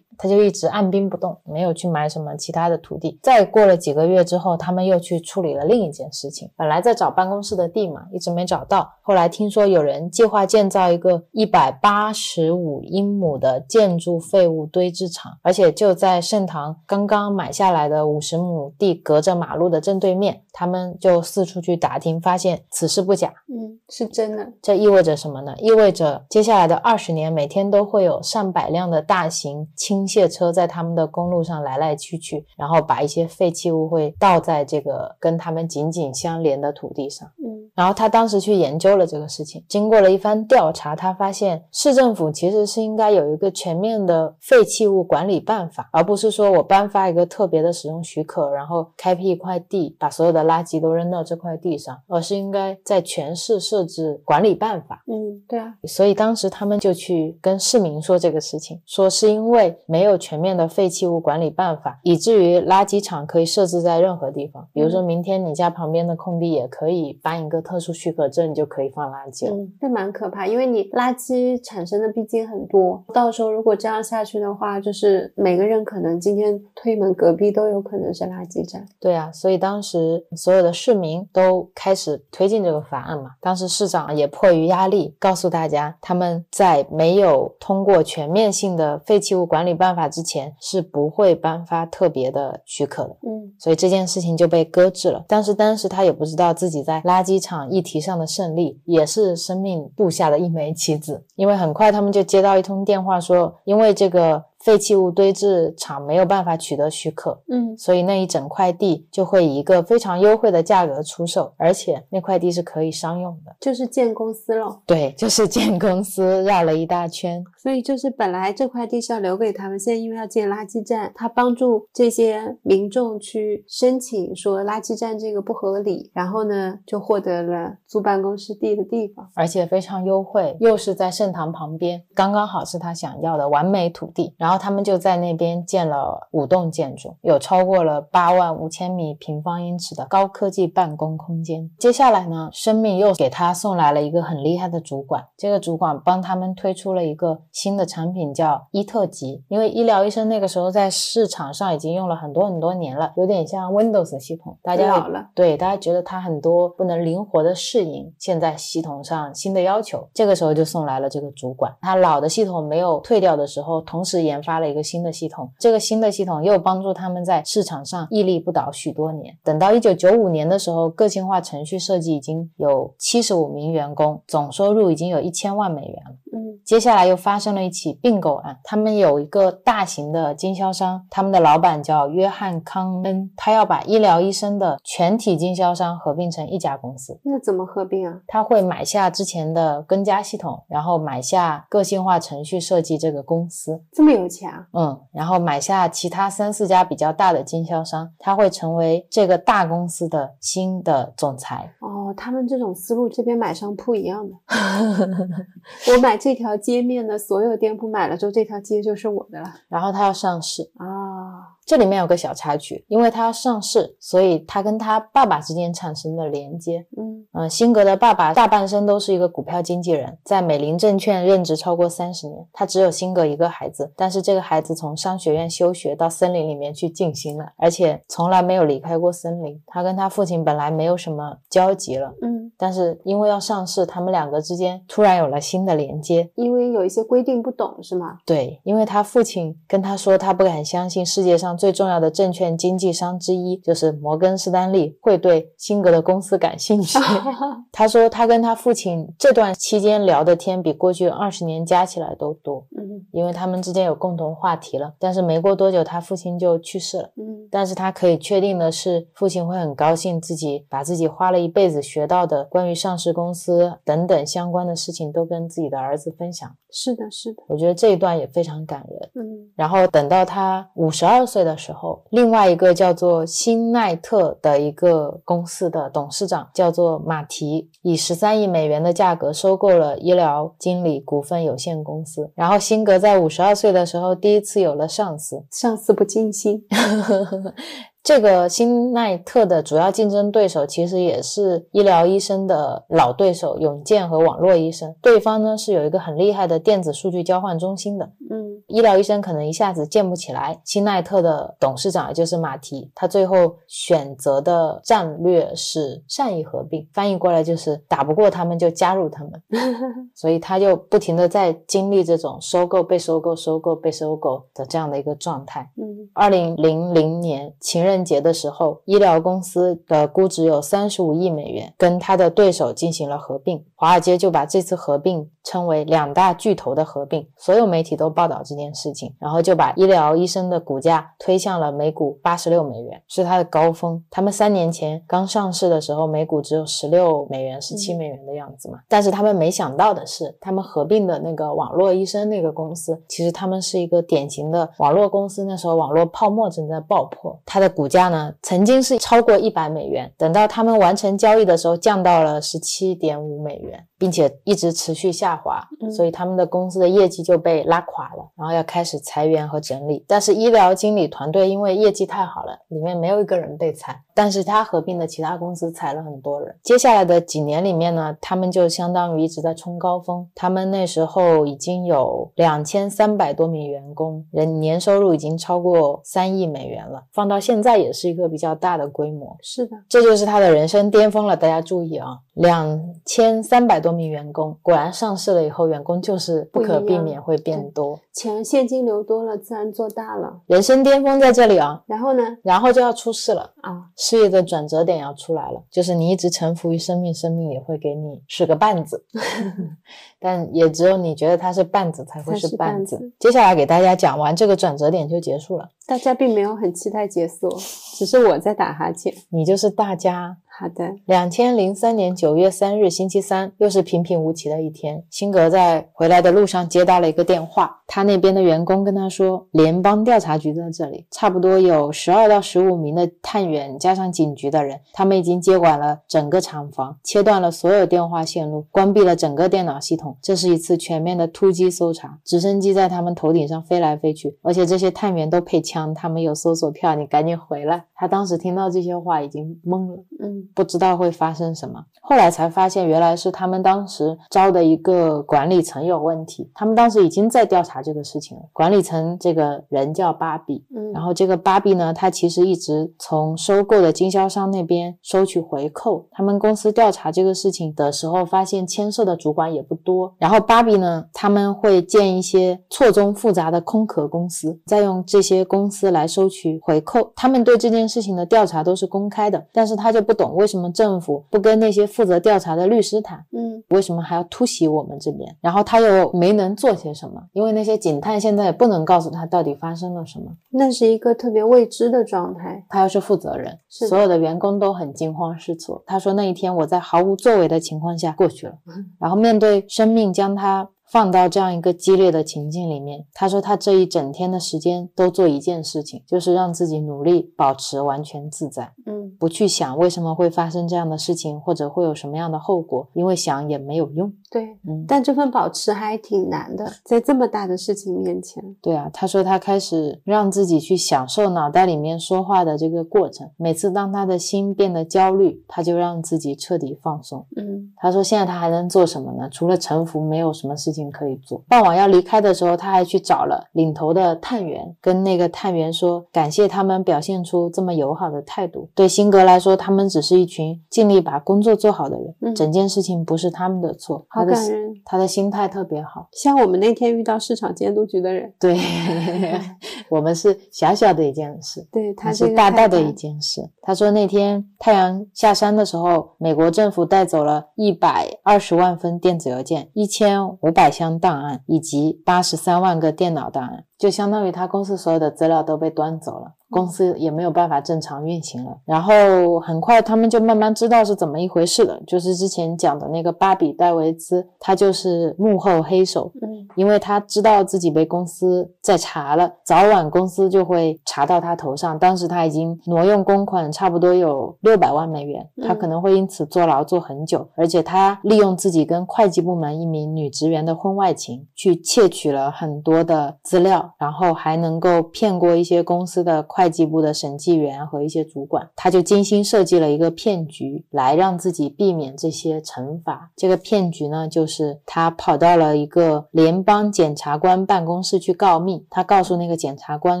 [0.18, 3.18] 他就一直按兵不动，没有去买什么其他的土地。
[3.22, 6.50] 再过了几个月之后，他们又去处理了另一件事情。
[6.56, 8.90] 本来在找办公室的地嘛，一直没找到。
[9.02, 20.42] 后来听说有人计划建造一个一百八十五英亩的建筑废物堆置场，而且就在盛唐刚刚买下来的五十亩地隔着马路的正对面。
[20.56, 23.34] 他们就四处去打听，发现此事不假。
[23.48, 24.52] 嗯，是真的。
[24.62, 25.52] 这意味着什么呢？
[25.58, 29.68] 意味着接下来的二十年，每天都会有上百辆的大型
[30.04, 37.28] 倾卸车在他们的公路上来来去去，然后把一些废弃物会倒在这个跟他们紧紧相连的土地上。
[37.38, 55.02] 嗯然后他当时去研究了这个事情，经过了一番调查，他发现市政府其实是应该有一个全面的废弃物管理办法，而不是说我颁发一个特别的使用许可，然后开辟一块地，把所有的垃圾都扔到这块地上，而是应该在全市设置管理办法。
[55.08, 64.66] 嗯，对啊，所以当时他们就去跟市民说这个事情，说是因为没有全面的废弃物管理办法，以至于垃圾场可以设置在任何地方。
[64.72, 69.54] 比如说明天你家旁边的空地也可以搬一个特殊许可证就可以放垃圾了。
[69.54, 78.84] 嗯，这蛮可怕，因为你垃圾产生的毕竟很多，到时候如果这样下去的话，就是每个人可能今天推门隔壁都有可能是垃圾站。
[78.98, 83.30] 对啊，所以当时所有的市民都开始推进这个法案嘛。
[83.40, 93.16] 当时市长也迫于压力，告诉大家他们在没有通过全面性的废弃物管理办法之前是不会颁发特别的许可的。
[93.26, 95.24] 嗯所以这件事情就被搁置了。
[95.26, 101.24] 但是当时他也不知道自己在垃圾场议题上的胜利，也是生命布下的一枚棋子。
[101.34, 113.54] 因为很快他们就接到一通电话说，因为这个废弃物堆置厂没有办法取得许可，嗯所以那一整块地就会以一个非常优惠的价格出售，而且那块地是可以商用的。
[113.60, 117.44] 就是建公司了，对，就是建公司绕了一大圈。
[117.62, 129.28] 所以就是本来这块地是要留给他们，现在因为要建垃圾站，他帮助这些民众去申请说垃圾站这个不合理，然后呢就获得了租办公室地的地方。
[129.34, 134.34] 而且非常优惠，又是在盛唐旁边，刚刚好是他想要的完美土地。
[134.38, 141.70] 然后他们就在那边建了五栋建筑，有超过了八万五千米平方英尺的高科技办公空间。
[141.78, 149.42] 接下来呢，生命又给他送来了一个很厉害的主管，这个主管帮他们推出了一个新的产品，叫伊特吉。
[149.48, 161.74] 因为医疗医生那个时候在市场上已经用了很多很多年了，有点像 Windows 系统，大家老了，对，大家觉得它很多不能灵活的适应现在系统上新的要求，这个时候就送来了这个主管。
[161.80, 169.36] 他老的系统没有退掉的时候，同时研发了一个新的系统，这个新的系统又帮助他们在市场上屹立不倒许多年。
[169.42, 176.16] 等到一九九五年的时候，个性化程序设计已经有七十五名员工，总收入已经有一千万美元了。
[176.34, 187.18] 嗯接下来又发生了一起并购案，他们有一个大型的经销商，他们的老板叫约翰康恩，他要把医疗医生的全体经销商合并成一家公司。
[187.22, 188.20] 那怎么合并啊？
[188.26, 194.66] 他会买下之前的跟家系统，然后买下个性化程序设计这个公司，这么有钱啊？
[194.72, 201.70] 嗯，然后买下其他三四家比较大的经销商，他会成为这个大公司的新的总裁。
[201.80, 204.34] 哦，他们这种思路这边买商铺一样的。
[205.92, 211.53] 我买这条街面的所有店铺买了之后，这条街就是我的了然后它要上市，啊。
[211.66, 216.86] 这里面有个小插曲，因为他要上市，所以他跟他爸爸之间产生了连接。
[216.96, 222.46] 嗯嗯，辛格的爸爸大半生都是一个股票经纪人，在美林证券任职超过三十年。
[222.52, 229.60] 他只有辛格一个孩子，但是这个孩子从商学院休学到森林里面去静心了，而且从来没有离开过森林。
[229.66, 236.30] 他跟他父亲本来没有什么交集了，嗯，但是因为要上市，他们两个之间突然有了新的连接。
[236.34, 238.18] 因为有一些规定不懂是吗？
[238.24, 246.98] 对，因为他父亲跟他说，他不敢相信世界上最重要的证券经纪商之一就是摩根士丹利会对辛格的公司感兴趣。
[247.72, 254.94] 他说，他跟他父亲这段期间聊的天比过去二十年加起来都多，嗯因为他们之间有共同话题了。
[254.98, 257.10] 但是没过多久，他父亲就去世了。
[257.16, 266.50] 嗯但是他可以确定的是，父亲会很高兴自己把自己花了一辈子学到的关于上市公司等等相关的事情都跟自己的儿子分享。
[266.70, 269.10] 是的，是的，我觉得这一段也非常感人。
[269.14, 282.32] 嗯然后等到他五十二岁的时候，另外一个叫做新奈特的一个公司的董事长叫做马提，以十三亿美元的价格收购了医疗经理股份有限公司。
[282.34, 285.44] 然后辛格在五十二岁的时候，第一次有了上司。
[285.50, 286.64] 上司不尽心。
[288.04, 298.04] 这个新奈特的主要竞争对手其实也是医疗医生的老对手永健和网络医生，对方呢是有一个很厉害的电子数据交换中心的。
[298.30, 300.58] 嗯医疗医生可能一下子建不起来。
[300.64, 309.32] 新奈特的董事长也就是马蹄，他最后选择的战略是善意合并，翻译过来就是打不过他们就加入他们。
[310.14, 315.70] 所以他就不停的在经历这种收购、被收购、收购、被收购的这样的一个状态。
[315.76, 323.62] 嗯二零零零年情人节的时候，医疗公司的估值有三十五亿美元，跟他的对手进行了合并。
[323.74, 334.02] 华尔街就把这次合并称为两大巨头的合并，所有媒体都报道这件事情，然后就把医疗医生的股价推向了每股八十六美元，是它的高峰。
[334.10, 338.78] 他们三年前刚上市的时候，每股只有十六美元、十七美元的样子嘛。
[338.88, 345.44] 但是他们没想到的是，他们合并的那个网络医生那个公司，其实他们是一个典型的网络公司。
[345.44, 353.86] 那时候网络泡沫正在爆破，它的股股价呢，曾经是超过一百美元，等到他们完成交易的时候，降到了十七点五美元。
[354.04, 360.04] 并且一直持续下滑，所以他们的公司的业绩就被拉垮了，然后要开始裁员和整理。
[360.06, 366.54] 但是医疗经理团队因为业绩太好了，里面没有一个人被裁，但是他合并的其他公司裁了很多人。
[366.62, 370.28] 接下来的几年里面呢，他们就相当于一直在冲高峰。
[370.34, 379.34] 他们那时候已经有两千三百多名员工，人年收入已经超过三亿美元了，放到现在也是一个比较大的规模。
[379.40, 381.34] 是的，这就是他的人生巅峰了。
[381.34, 383.93] 大家注意啊，两千三百多。
[383.94, 390.40] 名员工果然上市了以后，员工就是不可避免会变多，钱现金流多了，自然做大了。
[390.46, 392.22] 人生巅峰在这里啊，然后呢？
[392.42, 393.84] 然后就要出事了啊！
[393.96, 399.04] 事业的转折点要出来了，就是你一直臣服于生命，生命也会给你使个绊子，
[400.20, 403.12] 但也只有你觉得它是绊子才会是绊子。
[403.18, 407.48] 接下来给大家讲完这个转折点就结束了，大家并没有很期待结束，
[407.96, 410.36] 只是我在打哈欠，你就是大家。
[410.56, 415.02] 好的，两千零三年九月三日星期三，又是平平无奇的一天。
[415.10, 430.16] 辛格在回来的路上接到了一个电话，他那边的员工跟他说，联邦调查局在这里，差不多有十二到十五名的探员加上警局的人，他们已经接管了整个厂房，切断了所有电话线路，关闭了整个电脑系统。
[430.22, 437.86] 这是一次全面的突击搜查，直升机在他们头顶上飞来飞去，而且这些探员都配枪，他们有搜索票，你赶紧回来。
[437.96, 440.43] 他当时听到这些话已经懵了，嗯。
[440.54, 446.50] 不知道会发生什么，后来才发现原来是他们当时招的一个管理层有问题。
[446.54, 448.42] 他们当时已经在调查这个事情了。
[448.52, 456.06] 管理层这个人叫芭比，嗯，然后这个芭比呢，他其实一直从收购的经销商那边收取回扣。
[456.10, 460.14] 他们公司调查这个事情的时候，发现牵涉的主管也不多。
[460.18, 467.12] 然后芭比呢，他们会建一些错综复杂的空壳公司，再用这些公司来收取回扣。
[467.16, 470.33] 他们对这件事情的调查都是公开的，但是他就不懂。
[470.34, 473.24] 为什么政府不跟那些负责调查的律师谈？
[473.32, 475.36] 嗯，为什么还要突袭我们这边？
[475.40, 477.22] 然后他又没能做些什么？
[477.32, 480.26] 因为那些警探现在也不能告诉他到底发生了什么。
[480.50, 482.64] 那是一个特别未知的状态。
[482.68, 485.82] 他又是负责人，所有的员工都很惊慌失措。
[485.86, 488.54] 他说那一天我在毫无作为的情况下过去了，
[489.00, 490.68] 然后面对生命将他。
[490.86, 504.12] 放到这样一个激烈的情境里面，他说他这一整天的时间都做一件事情，就是让自己努力保持完全自在，嗯，不去想为什么会发生这样的事情，或者会有什么样的后果，因为想也没有用。
[504.30, 508.42] 对，嗯，但这份保持还挺难的，在这么大的事情面前。
[508.62, 517.26] 对啊，他说他开始让自己去享受脑袋里面说话的这个过程，每次当他的心变得焦虑，他就让自己彻底放松。
[517.36, 519.28] 嗯，他说现在他还能做什么呢？
[519.28, 520.84] 除了臣服，没有什么事情。
[520.94, 521.42] 可以做。
[521.48, 528.68] 傍晚要离开的时候，他还去找了领头的探员，跟那个探员说，感谢他们表现出这么友好的态度。
[528.74, 534.04] 对辛格来说，他们只是一群尽力把工作做好的人，嗯，整件事情不是他们的错。
[534.10, 538.58] 好感人，他的心态特别好，像我们那天遇到市场监督局的人，对
[539.88, 543.48] 我们是小小的一件事，对他是大大的一件事。
[543.62, 550.74] 他说那天太阳下山的时候，美国政府带走了一百二十万封电子邮件，一千五百。
[550.74, 556.32] 箱档案以及八十三万个电脑档案，就相当于他公司所有的资料都被端走了。
[556.50, 561.80] 公司也没有办法正常运行了，然后很快他们就慢慢知道是怎么一回事了。
[561.84, 571.76] 就是之前讲的那个巴比戴维兹，他就是幕后黑手，嗯，因为他知道自己被公司在查了，早晚公司就会查到他头上。
[571.76, 577.26] 当时他已经挪用公款差不多有六百万美元，他可能会因此坐牢坐很久。
[577.34, 586.54] 而且他利用自己跟会计部门一名女职员的婚外情，去窃取了很多的资料，然后还能够骗过一些公司的会。
[586.54, 593.10] 计部的审计员和一些主管，他就精心设计了一个骗局，来让自己避免这些惩罚。
[593.16, 598.64] 这个骗局呢，就是他跑到了一个联邦检察官办公室去告密。
[598.70, 600.00] 他告诉那个检察官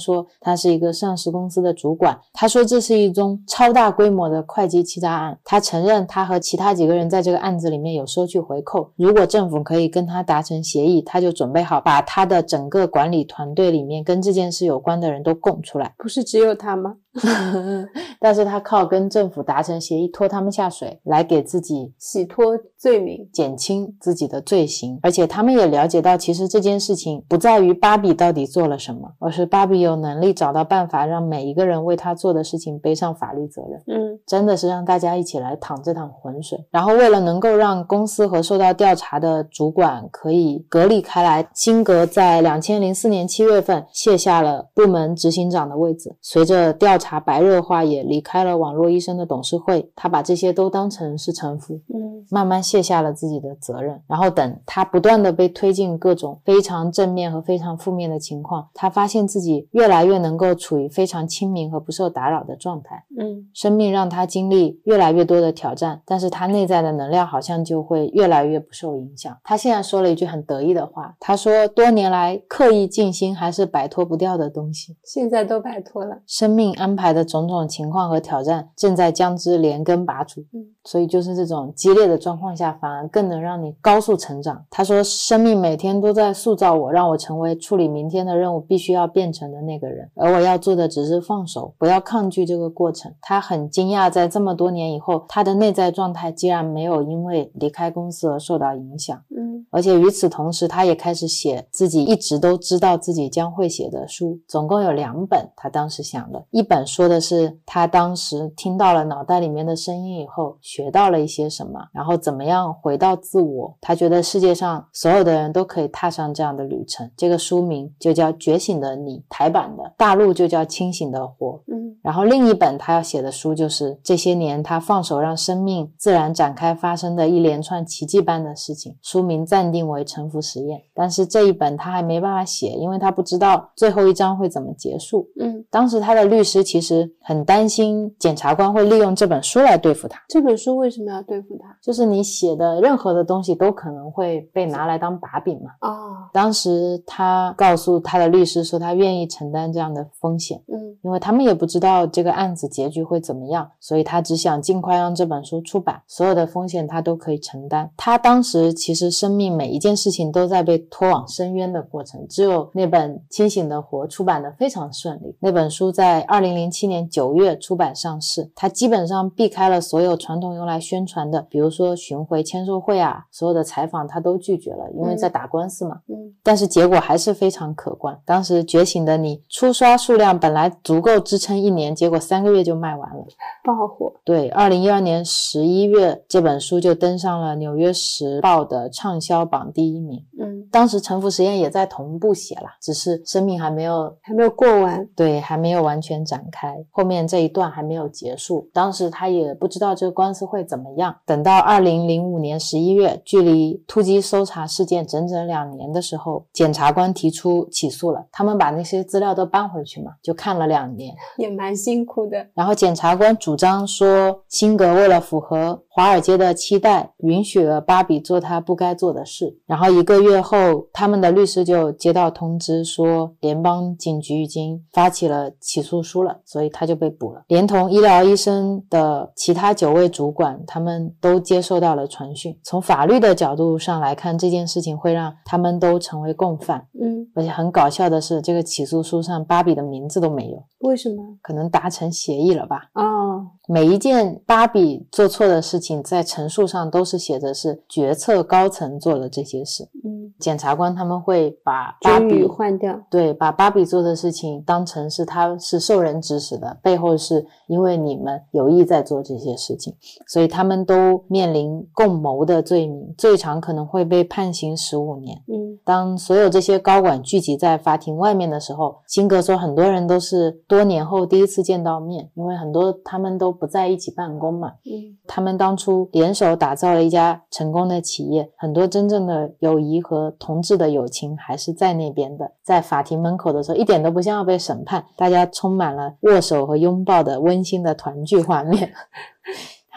[0.00, 2.18] 说，他是一个上市公司的主管。
[2.32, 5.38] 他说这是一宗超大规模的会计欺诈案。
[5.44, 8.90] 他承认他和其他几个人在这个案子里面有收取回扣。
[8.96, 16.20] 如果政府可以跟他达成协议，他就准备好把他的整个管理团队里面跟这件事有关的人都供出来，不是。
[16.22, 16.94] 只有他吗？
[18.20, 24.96] 但是他靠跟政府达成协议，拖他们下水，来给自己洗脱罪名，减轻自己的罪行。
[25.02, 33.82] 而且他们也了解到，其实这件事情不在于芭比到底做了什么，而是芭比有能力找到办法，让每一个人为他做的事情背上法律责任。
[33.88, 36.64] 嗯，真的是让大家一起来淌这趟浑水。
[36.70, 43.39] 然后为了能够让公司和受到调查的主管可以隔离开来，辛格在两千零四年七。
[43.40, 49.90] 七月份卸下了部门执行长的位置，随着调查白热化，也离开了网络医生的董事会。
[49.96, 53.98] 他把这些都当成是臣服，嗯慢慢卸下了自己的责任。
[54.06, 63.06] 然后等他不断的被推进各种非常正面和非常负面的情况，他发现自己越来越能够处于非常清明和不受打扰的状态。
[63.18, 69.34] 嗯生命让他经历越来越多的挑战，但是他内在的能量好像就会越来越不受影响。
[69.42, 74.96] 他现在说了一句很得意的话，他说：“多年来刻意静心还是摆脱不掉的东西。
[75.04, 76.18] 现在都摆脱了。
[76.26, 80.40] 生命安排的种种情况和挑战正在将之连根拔除。
[80.52, 84.64] 嗯，所以就是这种激烈的状况下，反而更能让你高速成长。
[84.70, 93.12] 他说，生命每天都在塑造我，让我成为处理明天的任务必须要变成的那个人，而我要做的只是放手，不要抗拒这个过程。
[93.20, 99.16] 他很惊讶，在这么多年以后，他的内在状态竟然没有因为离开公司而受到影响。
[99.36, 105.48] 嗯而且与此同时，他也开始写自己一直都知道自己将会写的书，总共有两本。
[105.56, 113.76] 他当时想的，一本说的是他当时听到了脑袋里面的声音以后，学到了一些什么，然后怎么样回到自我。
[113.80, 117.10] 他觉得世界上所有的人都可以踏上这样的旅程。
[117.16, 121.52] 这个书名就叫《觉醒的你》，台版的，大陆就叫《清醒的活》。
[121.72, 130.78] 嗯然后另一本他要写的书就是这些年他放手让生命自然展开发生的一连串奇迹般的事情，书名暂定为《沉浮实验》。
[130.94, 135.28] 但是这一本他还没办法写，因为他不知道最后一章会怎么结束。
[135.38, 141.76] 嗯，当时他的律师其实很担心检察官会利用这本书来对付他，这本书为什么要对付他？
[141.82, 145.70] 就是你写的任何的东西都可能会被拿来当把柄嘛。
[145.80, 150.62] 哦，当时他告诉他的律师说，他愿意承担这样的风险。
[150.68, 157.90] 嗯因为他们也不知道这个案子结局会怎么样，所以他只想尽快让这本书出版，所有的风险他都可以承担。
[157.96, 165.36] 他当时其实生命每一件事情都在被拖往深渊的过程，只有那本《清醒的活》出版的非常顺利。
[165.40, 176.00] 那本书在二零零七年九月出版上市，他基本上避开了所有传统用来宣传的，比如说巡回签售会啊，所有的采访他都拒绝了，因为在打官司嘛。
[176.08, 178.18] 嗯但是结果还是非常可观。
[178.24, 183.24] 当时《觉醒的你》初刷数量本来足够支撑一年，结果三个月就卖完了。
[183.62, 184.10] 爆火。
[184.24, 190.24] 对，二零一二年十一月，这本书就登上了《纽约时报》的畅销榜第一名。
[190.40, 195.06] 嗯，当时沉浮实验也在同步写了，只是生命还没有还没有过完。
[195.16, 198.68] 对，还没有完全展开，后面这一段还没有结束。
[198.72, 201.14] 当时他也不知道这个官司会怎么样。
[201.26, 208.24] 等到二零零五年十一月，距离突击搜查事件整整两年的时候，检察官提出起诉了。
[208.32, 211.14] 他们把那些资料都搬回去嘛，就看了两年。
[211.36, 212.46] 也蛮辛苦的。
[212.54, 219.58] 然后检察官主张说，辛格为了符合华尔街的期待，允许了芭比做他不该做的事。
[219.66, 232.58] 然后一个月后，他们的律师就接到通知说，联邦警局已经发起了起诉书了，所以他就被捕了，连同医疗医生的其他九位主管，他们都接受到了传讯。
[232.62, 236.86] 从法律的角度上来看，这件事情会让他们都成为共犯。
[237.00, 241.22] 嗯，而且很搞笑的是，这个起诉书上芭比的名字都没有，为什么？
[241.42, 242.90] 可能达成协议了吧。
[242.94, 249.88] 哦，每一件芭比做错的事情，在陈述上都是写着是决策高层做了这些事。
[250.04, 253.00] 嗯，检察官他们会把芭比换掉。
[253.10, 259.94] 对把芭比做的事情当成是他是受人指使的，背后是因为你们有意在做这些事情，
[260.26, 265.42] 所以他们都面临共谋的罪名，最长可能会被判刑十五年。
[265.46, 274.72] 嗯当所有这些高管聚集在法庭外面的时候，辛格说，很多人都是多年后第一次见到面，因为很多他们都不在一起办公嘛。
[274.84, 288.92] 嗯他们当初联手打造了一家成功的企业，很多真正的友谊和同志的友情还是在那边在法庭门口的时候，一点都不像要被审判，大家充满了握手和拥抱的温馨的团聚画面。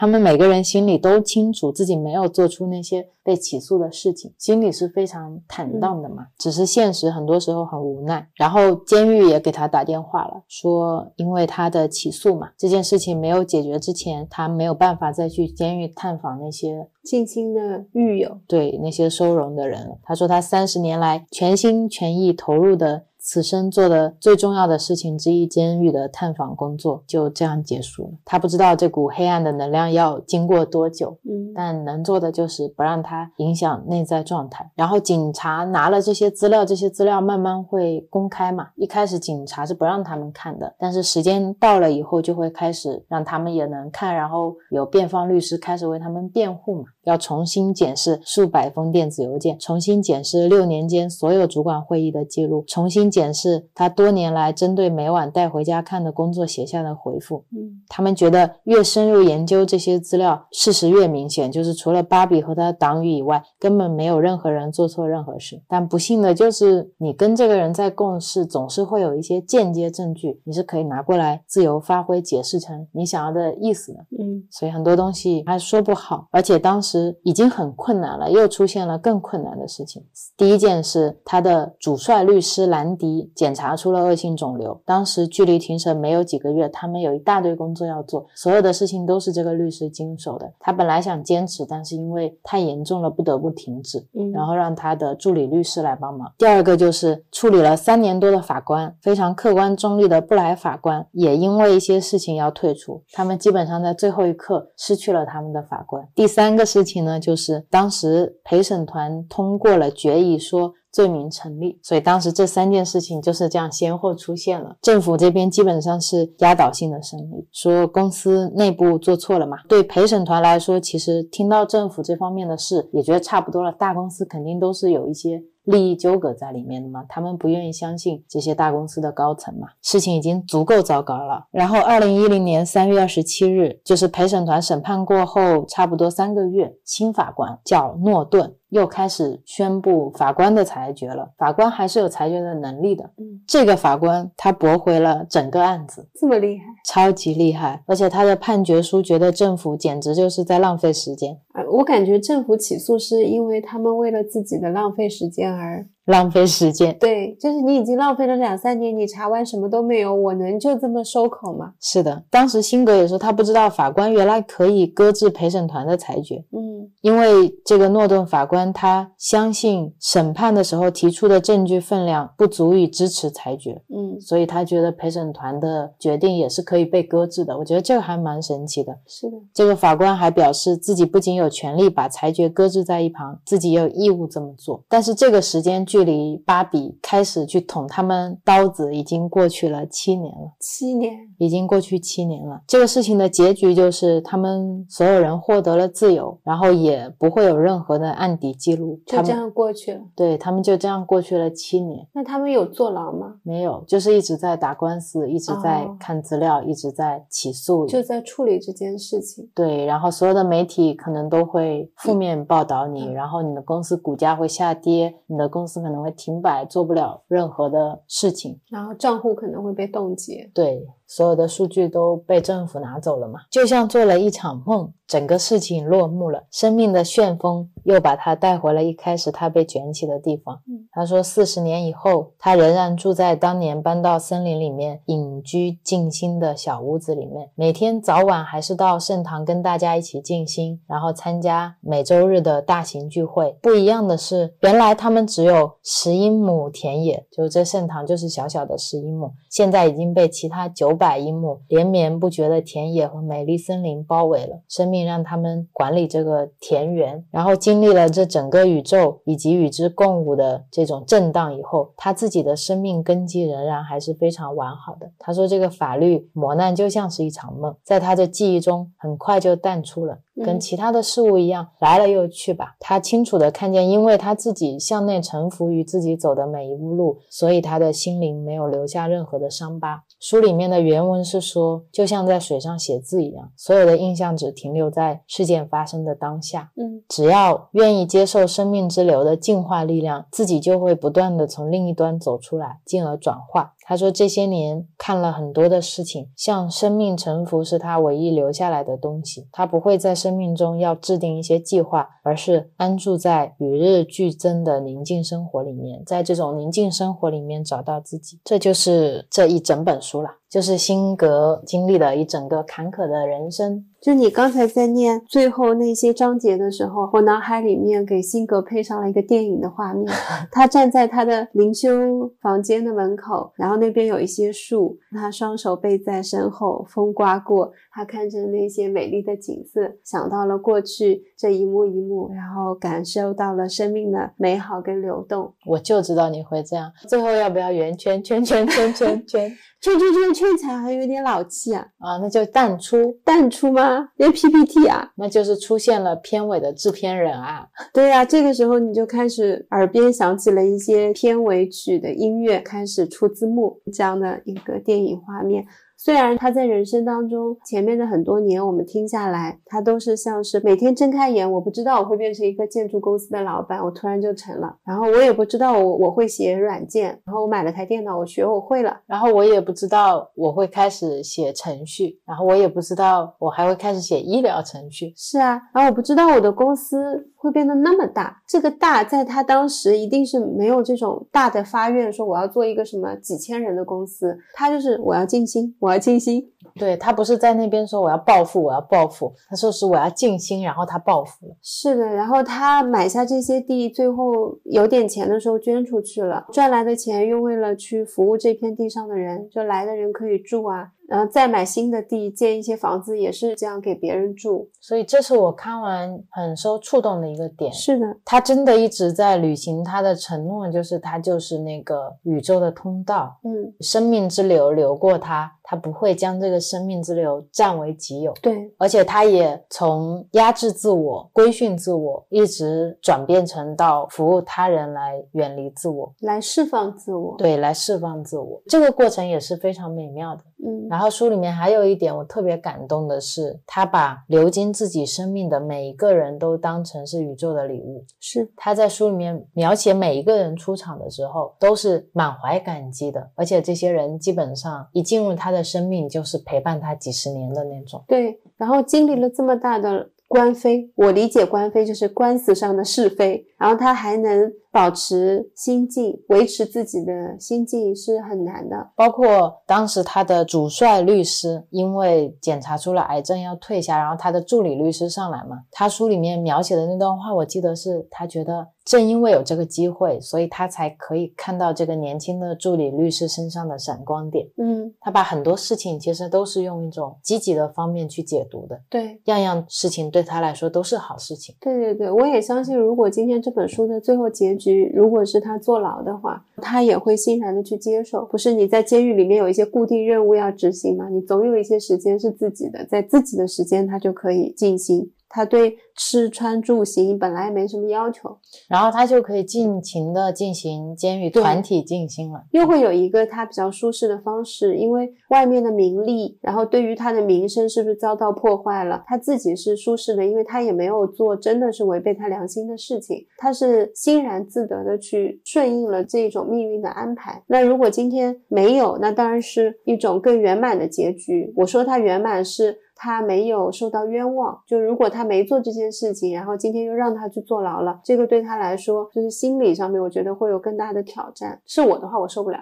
[0.04, 6.26] 他们每个人心里都清楚自己没有做出那些被起诉的事情，心里是非常坦荡的嘛。
[6.36, 8.28] 只是现实很多时候很无奈。
[8.34, 18.38] 然后监狱也给他打电话了，说因为他的起诉嘛，这件事情没有解决之前，他没有办法再去监狱探访那些近亲的狱友。
[18.46, 19.96] 对那些收容的人了。
[20.02, 28.10] 他说他三十年来全心全意投入的此生做的最重要的事情之一，监狱的探访工作就这样结束了。
[28.22, 34.70] 他不知道这股黑暗的能量要经过多久，嗯但能做的就是不让它影响内在状态。
[34.74, 38.68] 然后警察拿了这些资料，这些资料慢慢会公开嘛。
[38.76, 46.84] 一开始警察是不让他们看的，但是时间到了以后，就会开始让他们也能看，然后有辩方律师开始为他们辩护嘛。
[47.04, 57.44] 要重新检视数百封电子邮件，重新检视六年间所有主管会议的记录，重新检是他多年来针对每晚带回家看的工作写下的回复。
[57.52, 65.62] 嗯他们觉得越深入研究这些资料，事实越明显，就是除了芭比和他的党羽以外，根本没有任何人做错任何事。
[65.68, 74.00] 但不幸的就是，你跟这个人在共事，总是会有一些间接证据，你是可以拿过来自由发挥，解释成你想要的意思的。
[74.18, 80.02] 嗯所以很多东西还说不好，而且当时已经很困难了，又出现了更困难的事情。
[80.36, 83.03] 第一件是他的主帅律师兰迪
[83.34, 90.52] 检查出了恶性肿瘤，当时距离庭审没有几个月，他们有一大堆工作要做，所有的事情都是这个律师经手的。
[90.58, 94.06] 他本来想坚持，但是因为太严重了，不得不停止。
[94.14, 96.32] 嗯，然后让他的助理律师来帮忙。
[96.38, 106.06] 第二个就是处理了三年多的法官，非常客观中立的布莱法官，也因为一些事情要退出，他们基本上在最后一刻失去了他们的法官。
[106.14, 110.72] 第三个事情呢，就是当时陪审团通过了决议说。
[110.94, 114.76] 罪名成立，所以当时这三件事情就是这样先后出现了。
[114.80, 119.56] 政府这边基本上是压倒性的胜利，说公司内部做错了嘛。
[119.68, 123.72] 对陪审团来说，其实听到政府这方面的事，也觉得差不多了。
[123.72, 131.46] 大公司肯定都是有一些利益纠葛在里面的嘛，他们不愿意相信这些大公司的高层嘛，事情已经足够糟糕了。
[131.50, 138.54] 然后，二零一零年三月二十七日，就是陪审团审判过后差不多三个月，新法官叫诺顿。
[138.74, 143.04] 又开始宣布法官的裁决了，法官还是有裁决的能力的。
[143.18, 151.62] 嗯，这个法官他驳回了整个案子，这么厉害超级厉害，而且他的判决书觉得政府简直就是在浪费时间，啊！
[151.70, 156.96] 我感觉政府起诉是因为他们为了自己的浪费时间而浪费时间。
[156.98, 161.72] 对，就是你已经浪费了两三年，你查完什么都没有，我能就这么收口吗？
[161.80, 177.56] 是的，当时辛格也说他不知道法官原来可以搁置陪审团的裁决，嗯因为这个诺顿法官他相信审判的时候提出的证据分量不足以支持裁决，嗯，所以他觉得陪审团的决定也是可以被搁置的。
[177.58, 178.96] 我觉得这个还蛮神奇的。
[179.06, 184.82] 是的，这个法官还表示自己不仅有权利把裁决搁置在一旁，自己也有义务这么做。
[184.88, 190.52] 但是这个时间距离芭比开始去捅他们刀子已经过去了七年了。
[190.58, 199.00] 七年，已经过去七年了，这个事情的结局就是他们所有人获得了自由，然后也不会有任何的案底记录。
[199.06, 200.00] 就这样过去了。
[200.14, 203.34] 对他们就这样过去了七年，那他们有坐牢吗？
[203.42, 207.86] 没有，就是一直在打官司，一直在哦看资料，一直在起诉。
[207.86, 209.48] 就在处理这件事情。
[209.54, 218.58] 对，然后所有的媒体可能都会负面报道你，嗯然后你的公司股价会下跌，你的公司可能会停摆，做不了任何的事情。
[218.70, 220.50] 然后账户可能会被冻结。
[220.54, 230.62] 对，所有的数据都被政府拿走了嘛，就像做了一场梦，整个事情落幕了，生命的旋风又把他带回了一开始他被卷起的地方。
[230.68, 243.56] 嗯他说，四十年以后，他仍然住在当年搬到森林里面隐居静心的小屋子里面，每天早晚还是到圣堂跟大家一起静心，然后参加每周日的大型聚会。
[243.60, 254.60] 不一样的是，原来他们只有十英亩田野，就这圣堂就是小小的十英亩，现在已经被其他九百英亩连绵不绝的田野和美丽森林包围了。
[254.68, 265.10] 生命让他们管理这个田园，然后经历了这整个宇宙以及与之共舞的这种震荡以后，他自己的生命根基仍然还是非常完好的。
[265.18, 270.20] 他说，这个法律磨难就像是一场梦，在他的记忆中很快就淡出了。
[270.36, 272.74] 跟嗯其他的事物一样，来了又去吧。
[272.80, 280.02] 他清楚的看见，因为他自己向内臣服于自己走的每一步路，所以他的心灵没有留下任何的伤疤。
[280.26, 286.72] 书里面的原文是说，就像在水上写字一样，所有的印象只停留在事件发生的当下。
[286.76, 293.73] 嗯只要愿意接受生命之流的净化力量，自己就会不断的从另一端走出来，进而转化。
[293.86, 299.46] 他说，这些年看了很多的事情，像生命沉浮是他唯一留下来的东西。
[299.52, 308.40] 他不会在生命中要制定一些计划，而是安住在与日俱增的宁静生活里面，在这种宁静生活里面找到自己。
[308.42, 313.84] 这就是这一整本书了，就是辛格经历了一整个坎坷的人生。
[314.00, 320.06] 就你刚才在念最后那些章节的时候，我脑海里面给辛格配上了一个电影的画面。
[320.52, 335.52] 他站在他的灵修房间的门口，然后那边有一些树，他双手背在身后，风刮过，他看着那些美丽的景色，想到了过去这一幕一幕，然后感受到了生命的美好跟流动。
[335.66, 336.92] 我就知道你会这样。
[337.08, 339.52] 最后要不要圆圈圈圈圈圈圈？
[339.80, 341.86] 圈圈圈 听起来还有点老气啊。
[341.98, 344.08] 啊，那就淡出，淡出吗？
[344.16, 345.10] 连 PPT 啊？
[345.16, 347.66] 那就是出现了片尾的制片人啊。
[347.92, 355.64] 对呀、这个时候你就开始耳边响起了一些片尾曲的音乐，开始出字幕这样的一个电影画面。
[356.04, 364.76] 虽然他在人生当中前面的很多年，我们听下来，他都是像是每天睁开眼，我不知道我会变成一个建筑公司的老板，我突然就成了。
[364.84, 369.00] 然后我也不知道我我会写软件，然后我买了台电脑，我学我会了。
[369.06, 375.14] 然后我也不知道我会开始写程序，然后我也不知道我还会开始写医疗程序。
[375.16, 386.50] 是啊，然后我不知道我的公司会变得那么大，这个大在他当时一定是没有这种大的发愿，说我要做一个什么几千人的公司，他就是我要尽心，我要尽心。
[386.76, 391.54] 对他不是在那边说我要暴富，我要暴富，他说是我要静心，然后他暴富了。
[391.62, 404.68] 是的，然后他买下这些地，最后有点钱的时候捐出去了，赚来的钱又为了去服务这片地上的人，就来的人可以住啊，然后再买新的地，建一些房子，也是这样给别人住。
[404.80, 407.72] 所以这是我看完很受触动的一个点。
[407.72, 418.32] 是的，他真的一直在履行他的承诺，就是他就是那个宇宙的通道，嗯，生命之流流过他，他不会将这个生命之流占为己有。
[418.42, 427.34] 对，而且他也从压制自我、规训自我，一直转变成到服务他人来远离自我，来释放自我。
[427.38, 428.62] 对，来释放自我。
[428.66, 430.42] 这个过程也是非常美妙的。
[430.66, 438.04] 嗯，然后书里面还有一点我特别感动的是，他把流经自己生命的每一个人都当成是宇宙的礼物。
[438.20, 448.04] 是他在书里面描写每一个人出场的时候，都是满怀感激的，而且这些人基本上一进入他的生命，就是陪伴他几十年的那种。
[448.06, 458.76] 对，然后经历了这么大的官非，我理解官非就是官司上的是非，然后他还能保持心境，维持自己的心境是很难的。
[458.94, 474.46] 包括当时他的主帅律师因为检查出了癌症要退下，然后他的助理律师上来嘛，他书里面描写的那段话，我记得是他觉得正因为有这个机会，所以他才可以看到这个年轻的助理律师身上的闪光点。
[474.58, 479.18] 嗯，他把很多事情其实都是用一种积极的方面去解读的，对。
[479.24, 481.54] 样样事情对他来说都是好事情。
[481.60, 488.24] 对对对，我也相信，如果今天这本书的最后结局，如果是他坐牢的话，他也会欣然的去接受。
[488.24, 491.08] 不是你在监狱里面有一些固定任务要执行吗？
[491.08, 495.10] 你总有一些时间是自己的，在自己的时间他就可以进行。
[495.28, 498.38] 他对吃穿住行本来没什么要求，
[498.68, 502.44] 然后他就可以尽情的进行监狱团体静心了。
[502.52, 517.42] 又会有一个他比较舒适的方式，因为外面的名利，然后对于他的名声是不是遭到破坏了，他自己是舒适的，因为他也没有做真的是违背他良心的事情，他是欣然自得的去顺应了这种命运的安排。
[517.48, 521.52] 那如果今天没有，那当然是一种更圆满的结局。
[521.56, 522.78] 我说他圆满是。
[522.96, 531.60] 他没有受到冤枉，就如果他没做这件事情，然后今天又让他去坐牢了，这个对他来说就是心理上面，我觉得会有更大的挑战。
[531.66, 532.58] 是我的话，我受不了，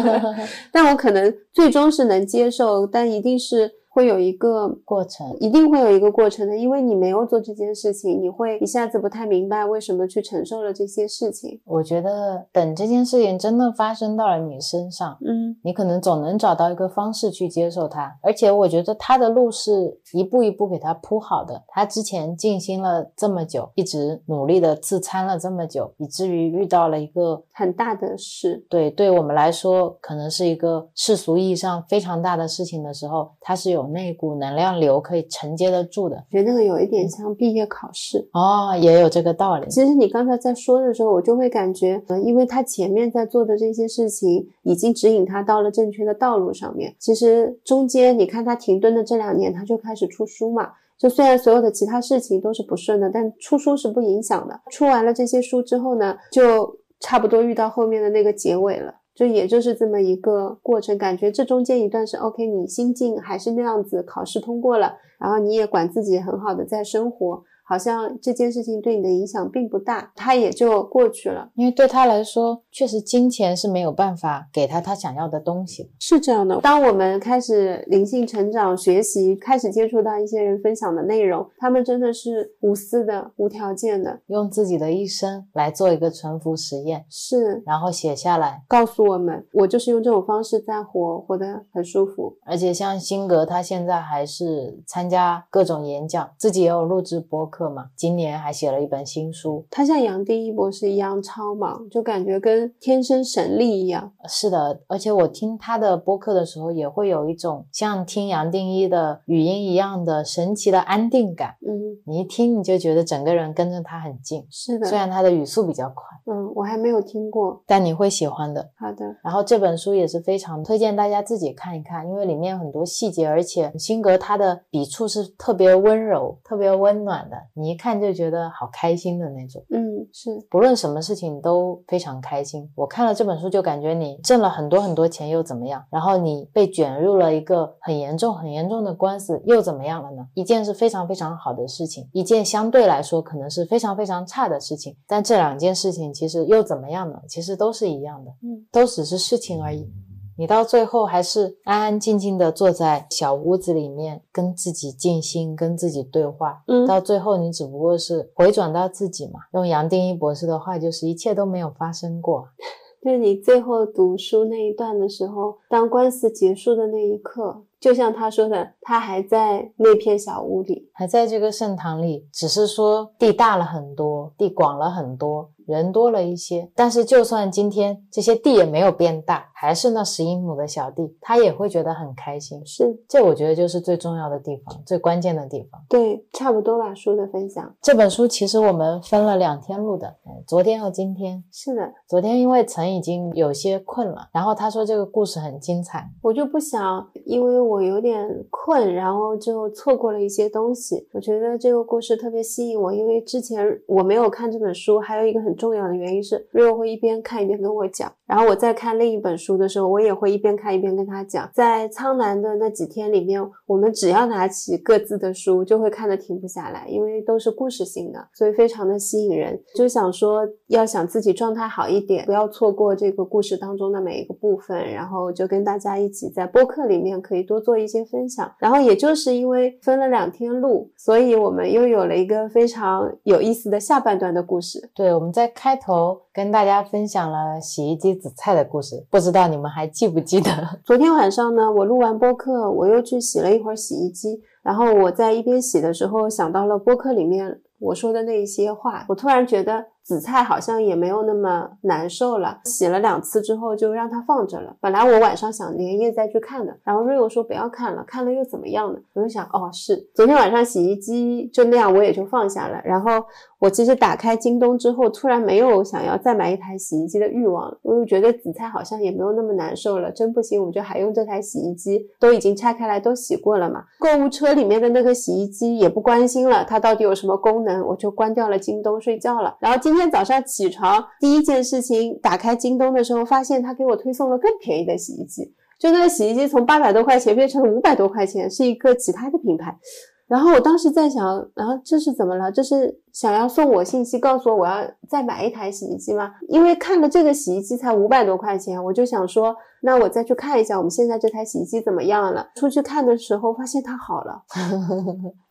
[0.70, 11.60] 但我可能最终是能接受，但一定是会有一个过程一定会有一个过程的，因为你没有做这件事情，你会一下子不太明白为什么去承受了这些事情。
[11.66, 18.18] 我觉得等这件事情真的发生到了你身上，嗯，你可能总能找到一个方式去接受它。
[18.22, 21.62] 而且我觉得他的路是一步一步给他铺好的。
[21.68, 28.64] 他之前静心了这么久，一直努力的自参了这么久，以至于遇到了一个很大的事。
[28.70, 36.16] 对对我们来说可能是一个世俗意义上非常大的事情的时候，他是有那股能量流可以承接得住的。
[36.30, 38.28] 觉得那个有一点像毕业考试。
[38.32, 39.68] 哦，也有这个道理。
[39.68, 46.94] 其实你刚才在说的时候，我就会感觉，呃，因为他前面在做的这些事情，已经指引他到了正确的道路上面。
[46.98, 50.70] 其实中间你看他停顿的这两年，他就开始出书嘛。
[50.98, 54.60] 就虽然所有的其他事情都是不顺的，但出书是不影响的。
[54.70, 58.94] 出完了这些书之后呢，就差不多遇到后面的那个结尾了。
[59.14, 71.48] 就也就是这么一个过程，感觉这中间一段是 OK，你心境还是那样子，考试通过了，然后你也管自己很好的在生活，好像这件事情对你的影响并不大，他也就过去了。
[71.54, 75.90] 因为对他来说，确实金钱是没有办法给他他想要的东西。
[75.98, 88.62] 是这样的，当我们开始灵性成长、学习，开始接触到一些人分享的内容，他们真的是无私的、无条件的，用自己的一生来做一个沉浮实验，是然后写下来。
[88.68, 92.36] 告诉我们，我就是用这种方式在活，活得很舒服。
[92.44, 97.61] 而且像辛格，他现在还是参加各种演讲，自己也有录制博客。
[97.62, 99.64] 客嘛，今年还写了一本新书。
[99.70, 104.12] 他像杨定一博士一样超忙，就感觉跟天生神力一样。
[104.28, 111.54] 是的，而且我听他的播客的时候，也会有一种像听杨定一的语音一样的神奇的安定感。
[111.64, 111.70] 嗯，
[112.04, 114.86] 你一听你就觉得整个人跟着他很近，是的。
[114.86, 118.70] 虽然他的语速比较快，嗯，我还没有听过，但你会喜欢的。
[118.76, 119.04] 好的。
[119.22, 129.64] 然后这本书也是非常推荐大家自己看一看，因为里面很多细节，而且辛格他的笔触是特别温柔、特别温暖的，你一看就觉得好开心的那种。
[129.70, 132.70] 嗯，是，不论什么事情都非常开心。
[132.74, 135.84] 我看了这本书就感觉你挣了很多很多钱又怎么样？
[135.90, 140.26] 然后你被卷入了一个很严重、很严重的官司又怎么样了呢？
[140.34, 147.20] 一件是非常非常好的事情，一件相对来说可能是非常非常差的事情，但这两件事情其实又怎么样呢？
[147.28, 149.90] 其实都是一样的，嗯，都只是事情而已。
[150.38, 156.62] 你到最后还是安安静静的坐在小屋子里面，跟自己静心，跟自己对话。
[156.66, 159.40] 嗯，到最后你只不过是回转到自己嘛。
[159.52, 162.48] 用杨定一博士的话，就是一切都没有发生过。
[163.04, 175.50] 就是你最后读书那一段的时候，当官司结束的那一刻，就像他说的，他还在那片小屋里，还在这个圣堂里，只是说地大了很多，地广了很多。
[175.64, 182.60] 人多了一些，但是就算今天这些地也没有变大，还是那十英亩的小地，他也会觉得很开心。
[182.66, 185.80] 是，这我觉得就是最重要的地方，最关键的地方。
[185.88, 186.92] 对，差不多吧。
[186.92, 190.16] 书的分享，这本书其实我们分了两天录的，
[190.48, 191.44] 昨天和今天。
[191.52, 201.06] 是的，昨天因为曾已经有些困了，然后他说这个故事很精彩，我就不想，因为我有点困，然后就错过了一些东西。
[201.12, 211.48] 我觉得这个故事特别吸引我，因为之前我没有看这本书，还有一个很重要的原因是瑞欧会一边看一边跟我讲，然后我再看另一本书的时候，我也会一边看一边跟他讲。
[211.52, 219.60] 在苍南的那几天里面，我们只要拿起各自的书，就会看得停不下来，因为都是故事性的，所以非常的吸引人。
[219.74, 228.52] 就想说，要想自己状态好一点，不要错过这个故事当中的每一个部分，然后就跟大家一起在播客里面可以多做一些分享。
[228.58, 234.90] 然后也就是因为分了两天录，所以我们又有了一个非常有意思的下半段的故事。
[234.94, 240.50] 对，我们在开头跟大家分享了洗衣机紫菜的故事，不知道你们还记不记得？
[240.84, 249.91] 昨天晚上呢，我录完播客，我又去洗了一会儿洗衣机，然后我在一边洗的时候想到了播客里面我说的那一些话，我突然觉得。
[250.04, 254.76] 紫菜好像也没有那么难受了，洗了两次之后就让它放着了。
[254.80, 258.98] 本来我晚上想连夜再去看的，然后瑞欧说不要看了，看了又怎么样呢？
[259.14, 262.80] 我就想，哦，是昨天晚上洗衣机就那样，我也就放下了。
[262.84, 263.24] 然后
[263.60, 267.78] 我其实打开京东之后，突然没有想要再买一台洗衣机的欲望了。
[267.82, 273.84] 我就觉得紫菜好像也没有那么难受了，真不行我就还用这台洗衣机，都已经拆开来都洗过了嘛。
[273.98, 279.56] 购物车里面的那个洗衣机也不关心了，它到底有什么功能，我就关掉了京东睡觉了。
[279.60, 289.78] 然后今天天早上起床第一件事情，打开京东的时候，发现他给我推送了更便宜的洗衣机，就那个洗衣机从八百多块钱变成了五百多块钱，是一个其他的品牌。
[290.26, 292.50] 然后我当时在想，然后这是怎么了？
[292.50, 296.32] 这是想要送我信息，告诉我我要再买一台洗衣机吗？
[296.48, 302.48] 因为看了这个洗衣机才五百多块钱，我就想说，那我再去看一下我们现在这台洗衣机怎么样了。
[302.56, 304.42] 出去看的时候，发现它好了。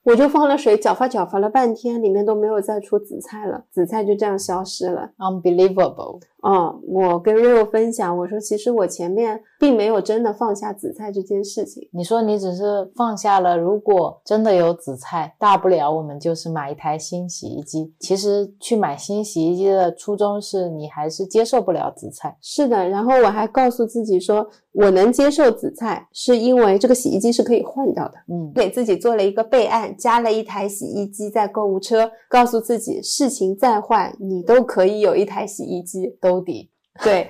[0.04, 6.20] 我就放了水搅发搅发了半天，里面都没有再出紫菜了，紫菜就这样消失了，unbelievable。
[6.42, 11.88] 哦，我跟 Rio 分享，我说其实我前面并没有真的放下紫菜这件事情。
[11.94, 17.94] 你说你只是放下了，如果真的有紫菜，大不了我们就是买一台新洗衣机。
[18.00, 22.38] 其实去买新洗衣机的初衷是你还是接受不了紫菜。
[22.42, 28.14] 是的，然后我还告诉自己说，我能接受紫菜，是因为这个洗衣机是可以换掉的。
[28.28, 29.96] 嗯，给自己做了一个备案。
[29.98, 36.70] 加了一台洗衣机在购物车，告诉自己事情再坏，你都可以有一台洗衣机兜底。
[37.04, 37.30] 对。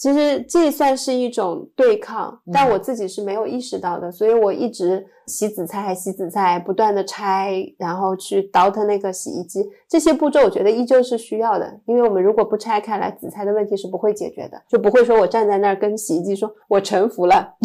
[0.00, 17.56] 其实这算是一种对抗，但我自己是没有意识到的，所以我一直洗紫菜还洗紫菜，不断的拆，然后去倒腾那个洗衣机，这些步骤我觉得依旧是需要的，因为我们如果不拆开来，紫菜的问题是不会解决的，就不会说我站在那儿跟洗衣机说我臣服了，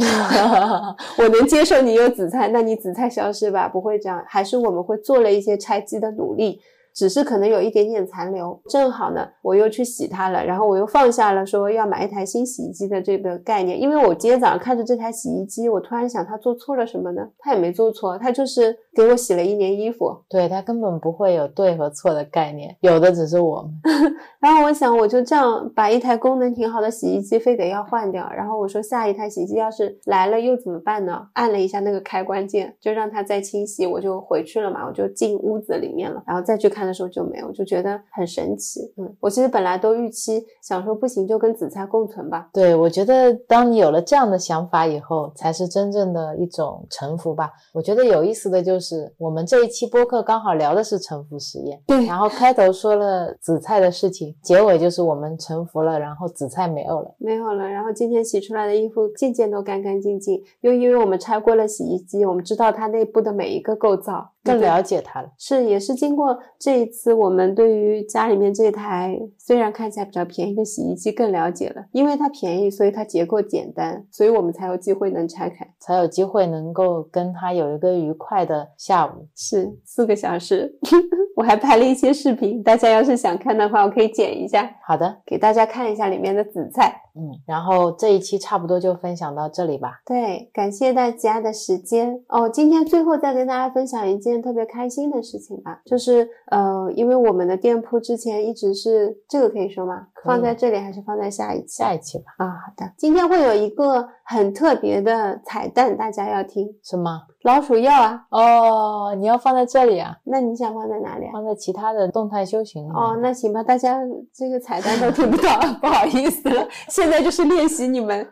[1.17, 6.59] 我能接受你有紫菜，那你紫菜消失吧，不会这样，还是我们会做了一些拆机的努力。
[6.95, 8.59] 只是可能有一点点残留。
[8.69, 17.21] 正好呢，我又去洗它了，然后我又放下了说要买一台新洗衣机的这个概念，因为我今天早上看着这台洗衣机，我突然想，它做错了什么呢？
[17.39, 20.15] 它也没做错，它就是给我洗了一年衣服。
[20.29, 23.71] 对它根本不会有对和错的概念，有的只是我们。
[24.39, 28.31] 然后我想，我就这样把一台功能挺好的洗衣机非得要换掉。
[28.35, 31.27] 然后我说，下一台洗衣机要是来了又怎么办呢？
[31.33, 36.23] 按了一下那个开关键，就让它再清洗，我就回去了嘛，我就进屋子里面了。
[36.25, 38.81] 然后再去看的时候就没有，就觉得很神奇。
[38.97, 42.49] 嗯，我其实本来都预期想说不行就跟紫菜共存吧。
[42.53, 47.51] 对，我觉得当你有了这样的想法以后，才是真正的一种臣服吧。
[47.73, 52.05] 我觉得有意思的就是，我们这一期播客刚好聊的是臣服实验，对。
[52.05, 57.67] 然后开头说了紫菜的事情，结尾就是我们臣服了，然后紫菜没有了，没有了。
[57.67, 64.31] 然后今天洗出来的衣服件件都干干净净，又因为我们拆过了洗衣机，我们知道它内部的每一个构造。
[64.45, 80.77] 更了解它了，是也是经过这一次，我们对于家里面这台虽然看起来比较便宜的洗衣机更了解了，因为它便宜，所以它结构简单，所以我们才有机会能拆开，才有机会能够跟它有一个愉快的下午，是四个小时。
[81.35, 84.73] 我还拍了一些视频，大家要是想看的话，我可以剪一下。
[84.85, 87.01] 好的，给大家看一下里面的紫菜。
[87.17, 90.01] 嗯，然后这一期差不多就分享到这里吧。
[90.05, 92.49] 对，感谢大家的时间哦。
[92.49, 100.07] 今天最后再跟大家分享一件特别开心的事情吧，就是呃，因为我们的店铺之前一直是这个可以说吗？
[100.23, 101.77] 放在这里还是放在下一期？
[101.77, 102.25] 下一期吧。
[102.37, 102.91] 啊，好的。
[102.97, 107.21] 今天会有一个很特别的彩蛋，大家要听什么？
[107.45, 108.25] 老鼠药啊！
[108.31, 110.17] 哦，你要放在这里啊？
[110.23, 111.27] 那你想放在哪里？
[111.27, 113.99] 啊放在其他的动态修行哦，那行吧，大家
[114.33, 116.67] 这个彩蛋都听不到， 不好意思了。
[116.89, 118.27] 现在就是练习你们，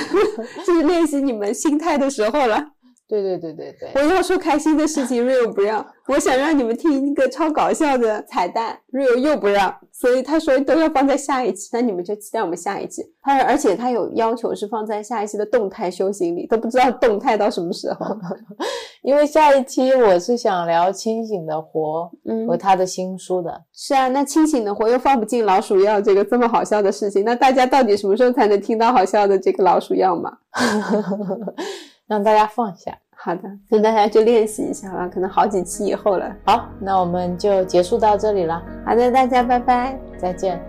[0.66, 2.62] 就是练习你们心态的时候了。
[3.10, 5.84] 对对对对对，我要说开心的事情，Rio 不让。
[6.06, 13.02] 我想让你们听一个超搞笑的彩蛋，Rio 又不让，所以他说都要放在下一期，那你们就期待我们下一期。
[13.22, 18.06] 他而且他有要求是放在下一期的动态修行里，都不知道动态到什么时候。
[19.02, 22.10] 因为下一期我是想聊清醒的活
[22.46, 23.62] 和他的新书的。
[23.72, 30.32] 是啊，那清醒的活又放不进老鼠药这个这么好笑的事情，那大家到底什么时候才能听到好笑的这个老鼠药嘛？
[32.10, 36.28] 让大家放下，好的，那大家就练习一下吧，可能好几期以后了。
[36.44, 38.60] 好，那我们就结束到这里了。
[38.84, 40.60] 好的，大家拜拜，再见。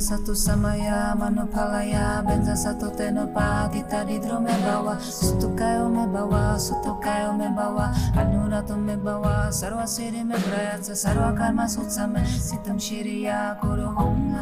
[0.00, 9.52] benza satu samaya manupalaya benza satu tenopa titaridro mebawa sutukayo mebawa sutukayo mebawa anurato mebawa
[9.52, 14.32] sarva siri mebrayatsa sarwa karma sutsame sitam shiriya kuru hum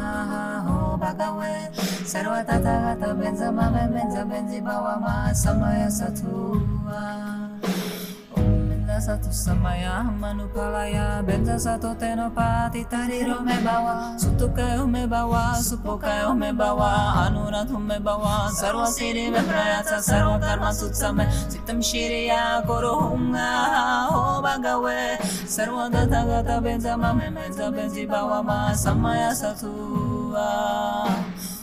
[0.63, 1.67] ho bagawe
[2.07, 6.55] sarwa tata gata benza mame benza benzi ma samaya satu
[8.99, 17.25] satu samaya manupalaya benza satu tenopati tariro me bawa sutukayo me bawa supokayo me bawa
[17.27, 23.51] anuradhu me bawa sarva siri me prayatsa sarva karma sutsame sitam shiriya koro hunga
[24.11, 25.15] ho bhagave
[25.47, 29.71] sarva data gata benza mame benza benzi bawa ma samaya satu
[30.35, 31.58] benza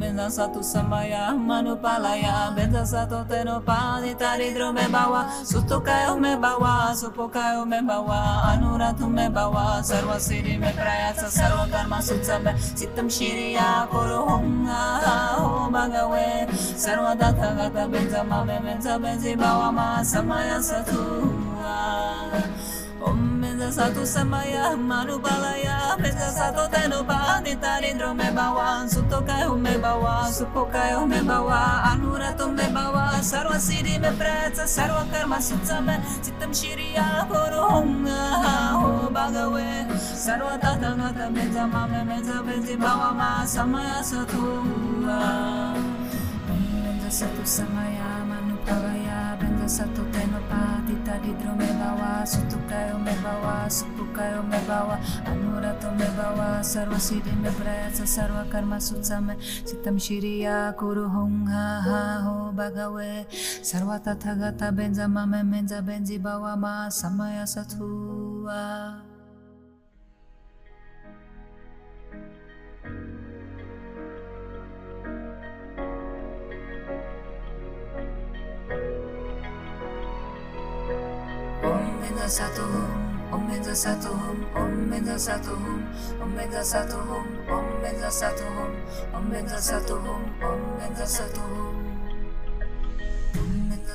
[0.00, 8.52] satu samaya manupalaya benza satu tenopani taridro me bawa sutukayo me bawa supokayo me bawa
[8.52, 15.00] anuratu me bawa sarva siri me prayatsa sarva karma sutsame sitam shiriya koro hunga
[15.40, 21.32] ho bhagave sarva data gata benza mame benza benzi bawa ma samaya satu
[23.06, 28.84] Om Benza satu samaya manubalaya Benza satu tenoba Nitarindro me bawa.
[28.84, 31.88] Sutokayo me bawa Supokayo me bawa.
[31.88, 39.88] Anurato me bawa Sarva siddhi me pretsa Sarva karma sutsame Citam shiriya Korohunga Ho bhagave.
[39.96, 44.60] Sarva tata gata Benza mame Benza benzi bawa ma Samaya satu
[46.84, 49.25] Benza satu samaya manubalaya
[49.66, 50.06] Benza satu
[50.46, 54.94] pati tadi me bawa sutukayo me bawa supukayo me bawa
[55.26, 59.34] anurato me bawa sarva siddhi me prayatsa sarva karma sutsame
[59.66, 63.26] sitam shiriya kuru hung ha ha ho bhagave
[63.58, 67.42] sarva tathagata benza mame menza benzi bawa ma samaya
[81.66, 82.62] Omega satu
[83.32, 84.12] Omega satu
[84.54, 85.54] Omega satu
[86.22, 86.98] Omega satu
[87.50, 88.46] Omega satu
[89.12, 91.42] Omega satu Omega satu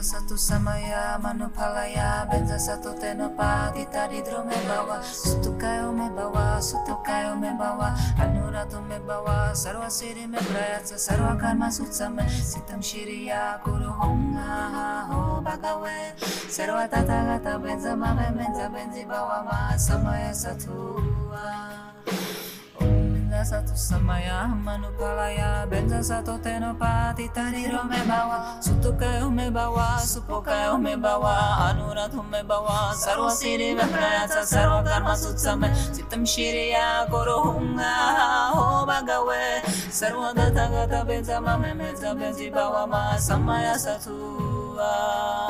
[0.01, 4.97] Benza satu samaya manupalaya benza satu tenopa tita di drome bawa.
[5.05, 7.93] Sutukayo me bawa sutukayo me bawa.
[8.17, 15.05] Anuratu me bawa sarva siri me prayatsa sarva karma sutsame sitam shiriya guru hum ha
[15.05, 16.17] ho bhagave
[16.49, 19.77] sarva tata gata benza mame benza benzi bawa ma.
[19.77, 20.97] Samaya satu
[23.31, 28.59] benza satu samaya manupalaya benza satu tenopati tariro me bawa.
[28.59, 31.71] Sutukayo me bawa supokayo me bawa.
[31.71, 35.71] Anuradhu me bawa sarva siri me prayasa sarva karma sutsame.
[35.95, 43.15] Chitam shiriya guru hunga ho bhagave sarva data gata benza mame benza benzi bawa ma
[43.15, 45.47] samaya satu ah.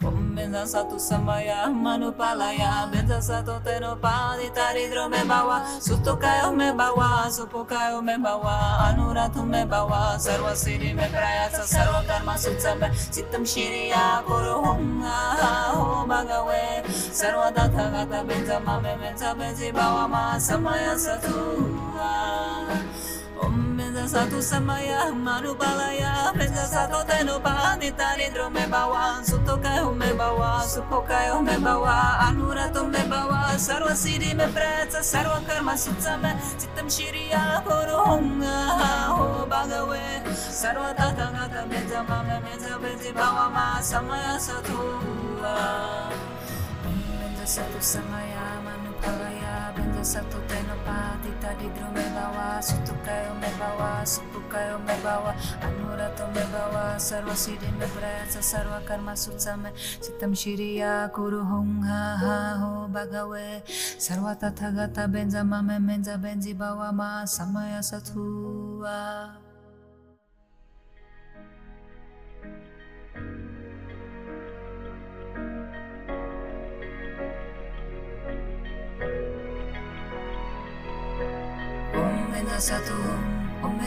[0.00, 8.00] Om benza satu samaya manupalaya benza satu tenopadi taridro me bawa sutukayo me bawa supokayo
[8.00, 14.64] me bawa anuratu me bawa sarva siri me prayasa sarva karma sutsame chitam shiriya guru
[14.64, 15.20] hunga
[15.76, 16.80] ho bhagave
[17.12, 21.36] sarva data gata benza mame benza benzi bawa ma samaya satu
[23.40, 30.14] Om Satu samaya manu balaya Fresca sato teno pani tarindro me bawa Suto kayo me
[30.14, 35.74] bawa Supo kayo me bawa Anura to me bawa Sarva siddhi me preca Sarva karma
[35.74, 38.58] sutsa me Sittam shiriya korunga
[39.10, 45.02] Ho bhagave Sarva tata gata me jama me me jabeti bhava ma Samaya sato
[47.42, 49.29] Satu samaya manu balaya
[50.00, 55.36] Ono sa tu tenopá, ty tady dromevala, su tu kajo mevala, su tu kajo mevala,
[55.60, 62.56] anura to mevala, sarva sidi mebreca, sarva karma sutsame, sitam shiriya kuru hong ha ha
[62.64, 63.60] ho bhagave,
[64.00, 69.49] sarva tathagata benza mame menza benzi bhavama, samaya sathuva.
[82.58, 83.22] Satuhum,
[83.62, 83.78] Om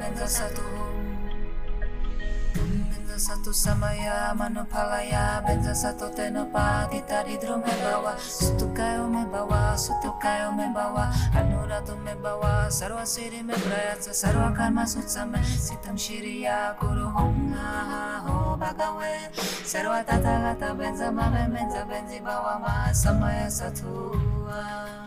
[0.00, 0.89] Meda Satuhum,
[3.20, 11.12] satu samaya manupalaya benza satu tenopati taridro me bawa sutukayo me bawa sutukayo me bawa
[11.36, 18.24] anuratu me bawa sarva siri me prayatsa sarva karma sutsame sitam shiriya guru hum ha
[18.24, 19.28] ho bhagave
[19.68, 24.16] sarva tata gata benza mame benza benzi bawa ma samaya satu
[24.48, 24.99] benza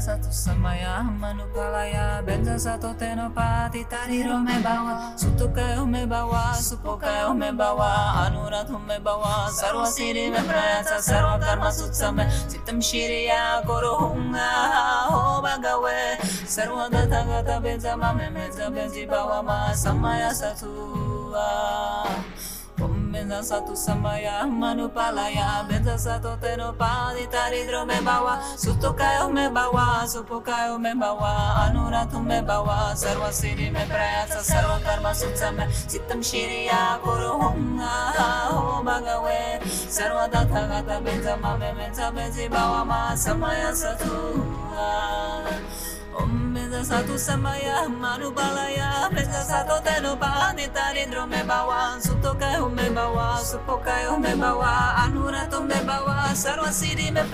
[0.00, 8.24] satu samaya manupalaya benza satu tenopati tariro me bawa sutukayo me bawa supokayo me bawa
[8.24, 14.48] anuratu me bawa sarva siri me prayatsa sarva karma sutsame chitam shiriya guru hunga
[15.12, 16.16] ho bhagave
[16.48, 20.72] sarva data gata benza mame benza benzi bawa ma samaya satu
[23.20, 30.80] Om benza satu samaya manupalaya benza satu tenopadi taridro me bawa sutukayo me bawa supokayo
[30.80, 37.36] me bawa anuratu me bawa sarva siri me prayasa sarva karma sutsame chitam shiriya guru
[37.36, 38.16] hunga
[38.48, 44.16] ho bhagave sarva data gata benza mame benza benzi bawa ma samaya satu
[46.20, 54.20] Om benza satu samaya manupalaya benza satu tenopadi taridro me bawa sutokayo me bawa supokayo
[54.20, 57.24] me bawa anurato me bawa sarva siri me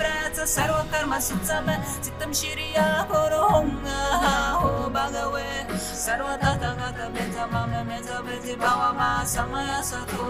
[0.47, 3.99] sarva karma sutsame chitam shiriya horunga
[4.61, 10.23] ho bhagave sarva tata gata benza mame benza benzi bawa ma samaya satu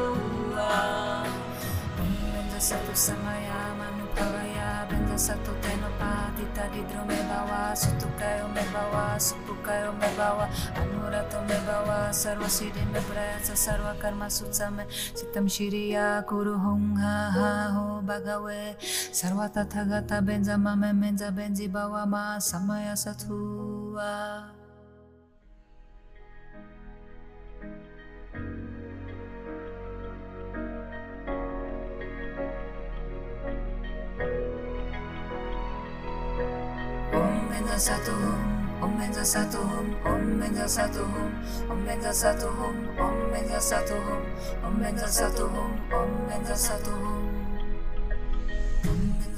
[2.01, 3.77] Om benza satu samaya
[4.17, 10.09] kawaya benda satu tenopa tita di drume bawa sutu kayo me bawa supu kayo me
[10.17, 15.93] bawa anura to me bawa sarwa siri me praya sarwa karma sutsa me sitam shiri
[15.93, 18.77] ya kuru hunga ha ho bagawe.
[19.13, 24.56] Sarwa tathagata benza mame menza benzi bawa ma samaya satua
[37.57, 37.63] Om
[38.81, 41.31] Om Menda Satuhum, Om Menda Satuhum,
[41.69, 42.13] Om Menda
[43.59, 44.23] Satuhum,
[44.63, 46.27] Om Menda Satuhum, Om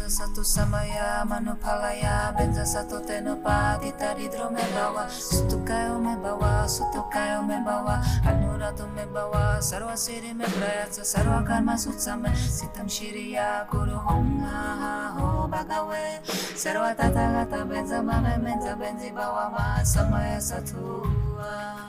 [0.09, 9.61] Benza sato samaya manupalaya Benza sato tenopa ditaridro mebawa Sutukayo mebawa, sutukayo mebawa Anurado mebawa,
[9.61, 15.45] sarwa siri mebrayatsa sarwa karma sutsame, sitam shiriya guru hum ha ho
[16.57, 21.85] sarwa tata gata benza mame menza benzi bawa ma samaya satua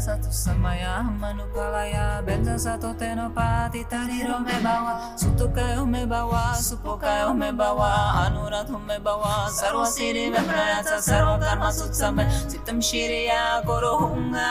[0.00, 5.14] satu samaya manupalaya Benza satu tenopati tariro me bawa.
[5.18, 8.26] Sutukayo me bawa Supokayo me bawa.
[8.26, 12.24] Anuradhu me bawa Sarva siri me prayatsa Sarva karma sutsame.
[12.46, 14.48] Sitam shiriya koro hunga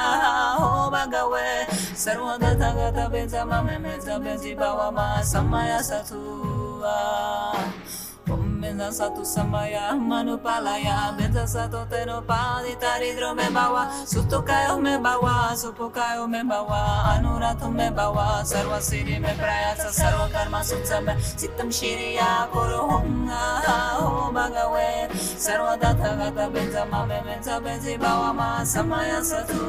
[0.60, 5.24] Ho bhagave Sarva data gata benza mame benza benzi bawa ma.
[5.24, 6.48] Samaya satu
[6.88, 16.28] Om benza satu samaya manupalaya benza satu tenopadi taridro me bawa sutukayo me bawa supukayo
[16.28, 22.84] me bawa anuratu me bawa sarva siri me prayatsa sarva karma sutsame sitam shiriya kuru
[22.92, 23.64] hunga
[23.96, 24.28] ho
[25.40, 29.64] sarva data gata benza mame benza benzi bawa ma samaya satu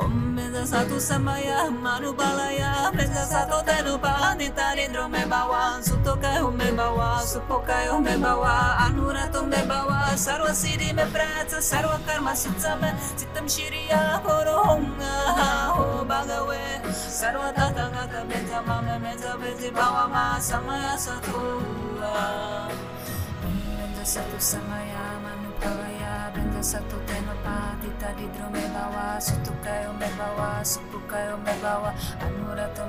[0.00, 0.29] Om
[0.60, 5.80] dansa tu samaya manu balaya Pensa sato tenu pa nitaro me bawa.
[5.80, 8.76] Sutokayo me bawa Supokayo me bawa.
[8.84, 10.12] Anurato me bawa.
[10.20, 15.14] Sarva siri me pratsa Sarva karma sutsame Chitam shiriya koro honga
[15.76, 16.84] Ho bhagave.
[16.92, 21.40] Sarva tata gata beta mame meta beti bawa ma samaya sato
[23.80, 25.29] Pensa sato samaya ma
[25.60, 31.36] Kawa benza benda satu tenapa di tadi drome bawa satu kayo me bawa suku kayo
[31.40, 32.84] me bawa anura to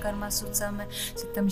[0.00, 1.46] karma sutsa me sitam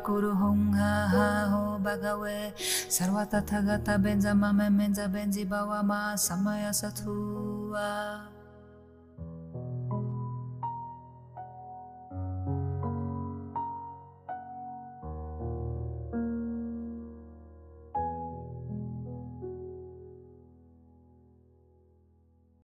[0.00, 2.56] kuru hunga ha ho bagawe
[2.88, 8.41] sarwa tathagata benza mame menza benzi bawa ma samaya satua.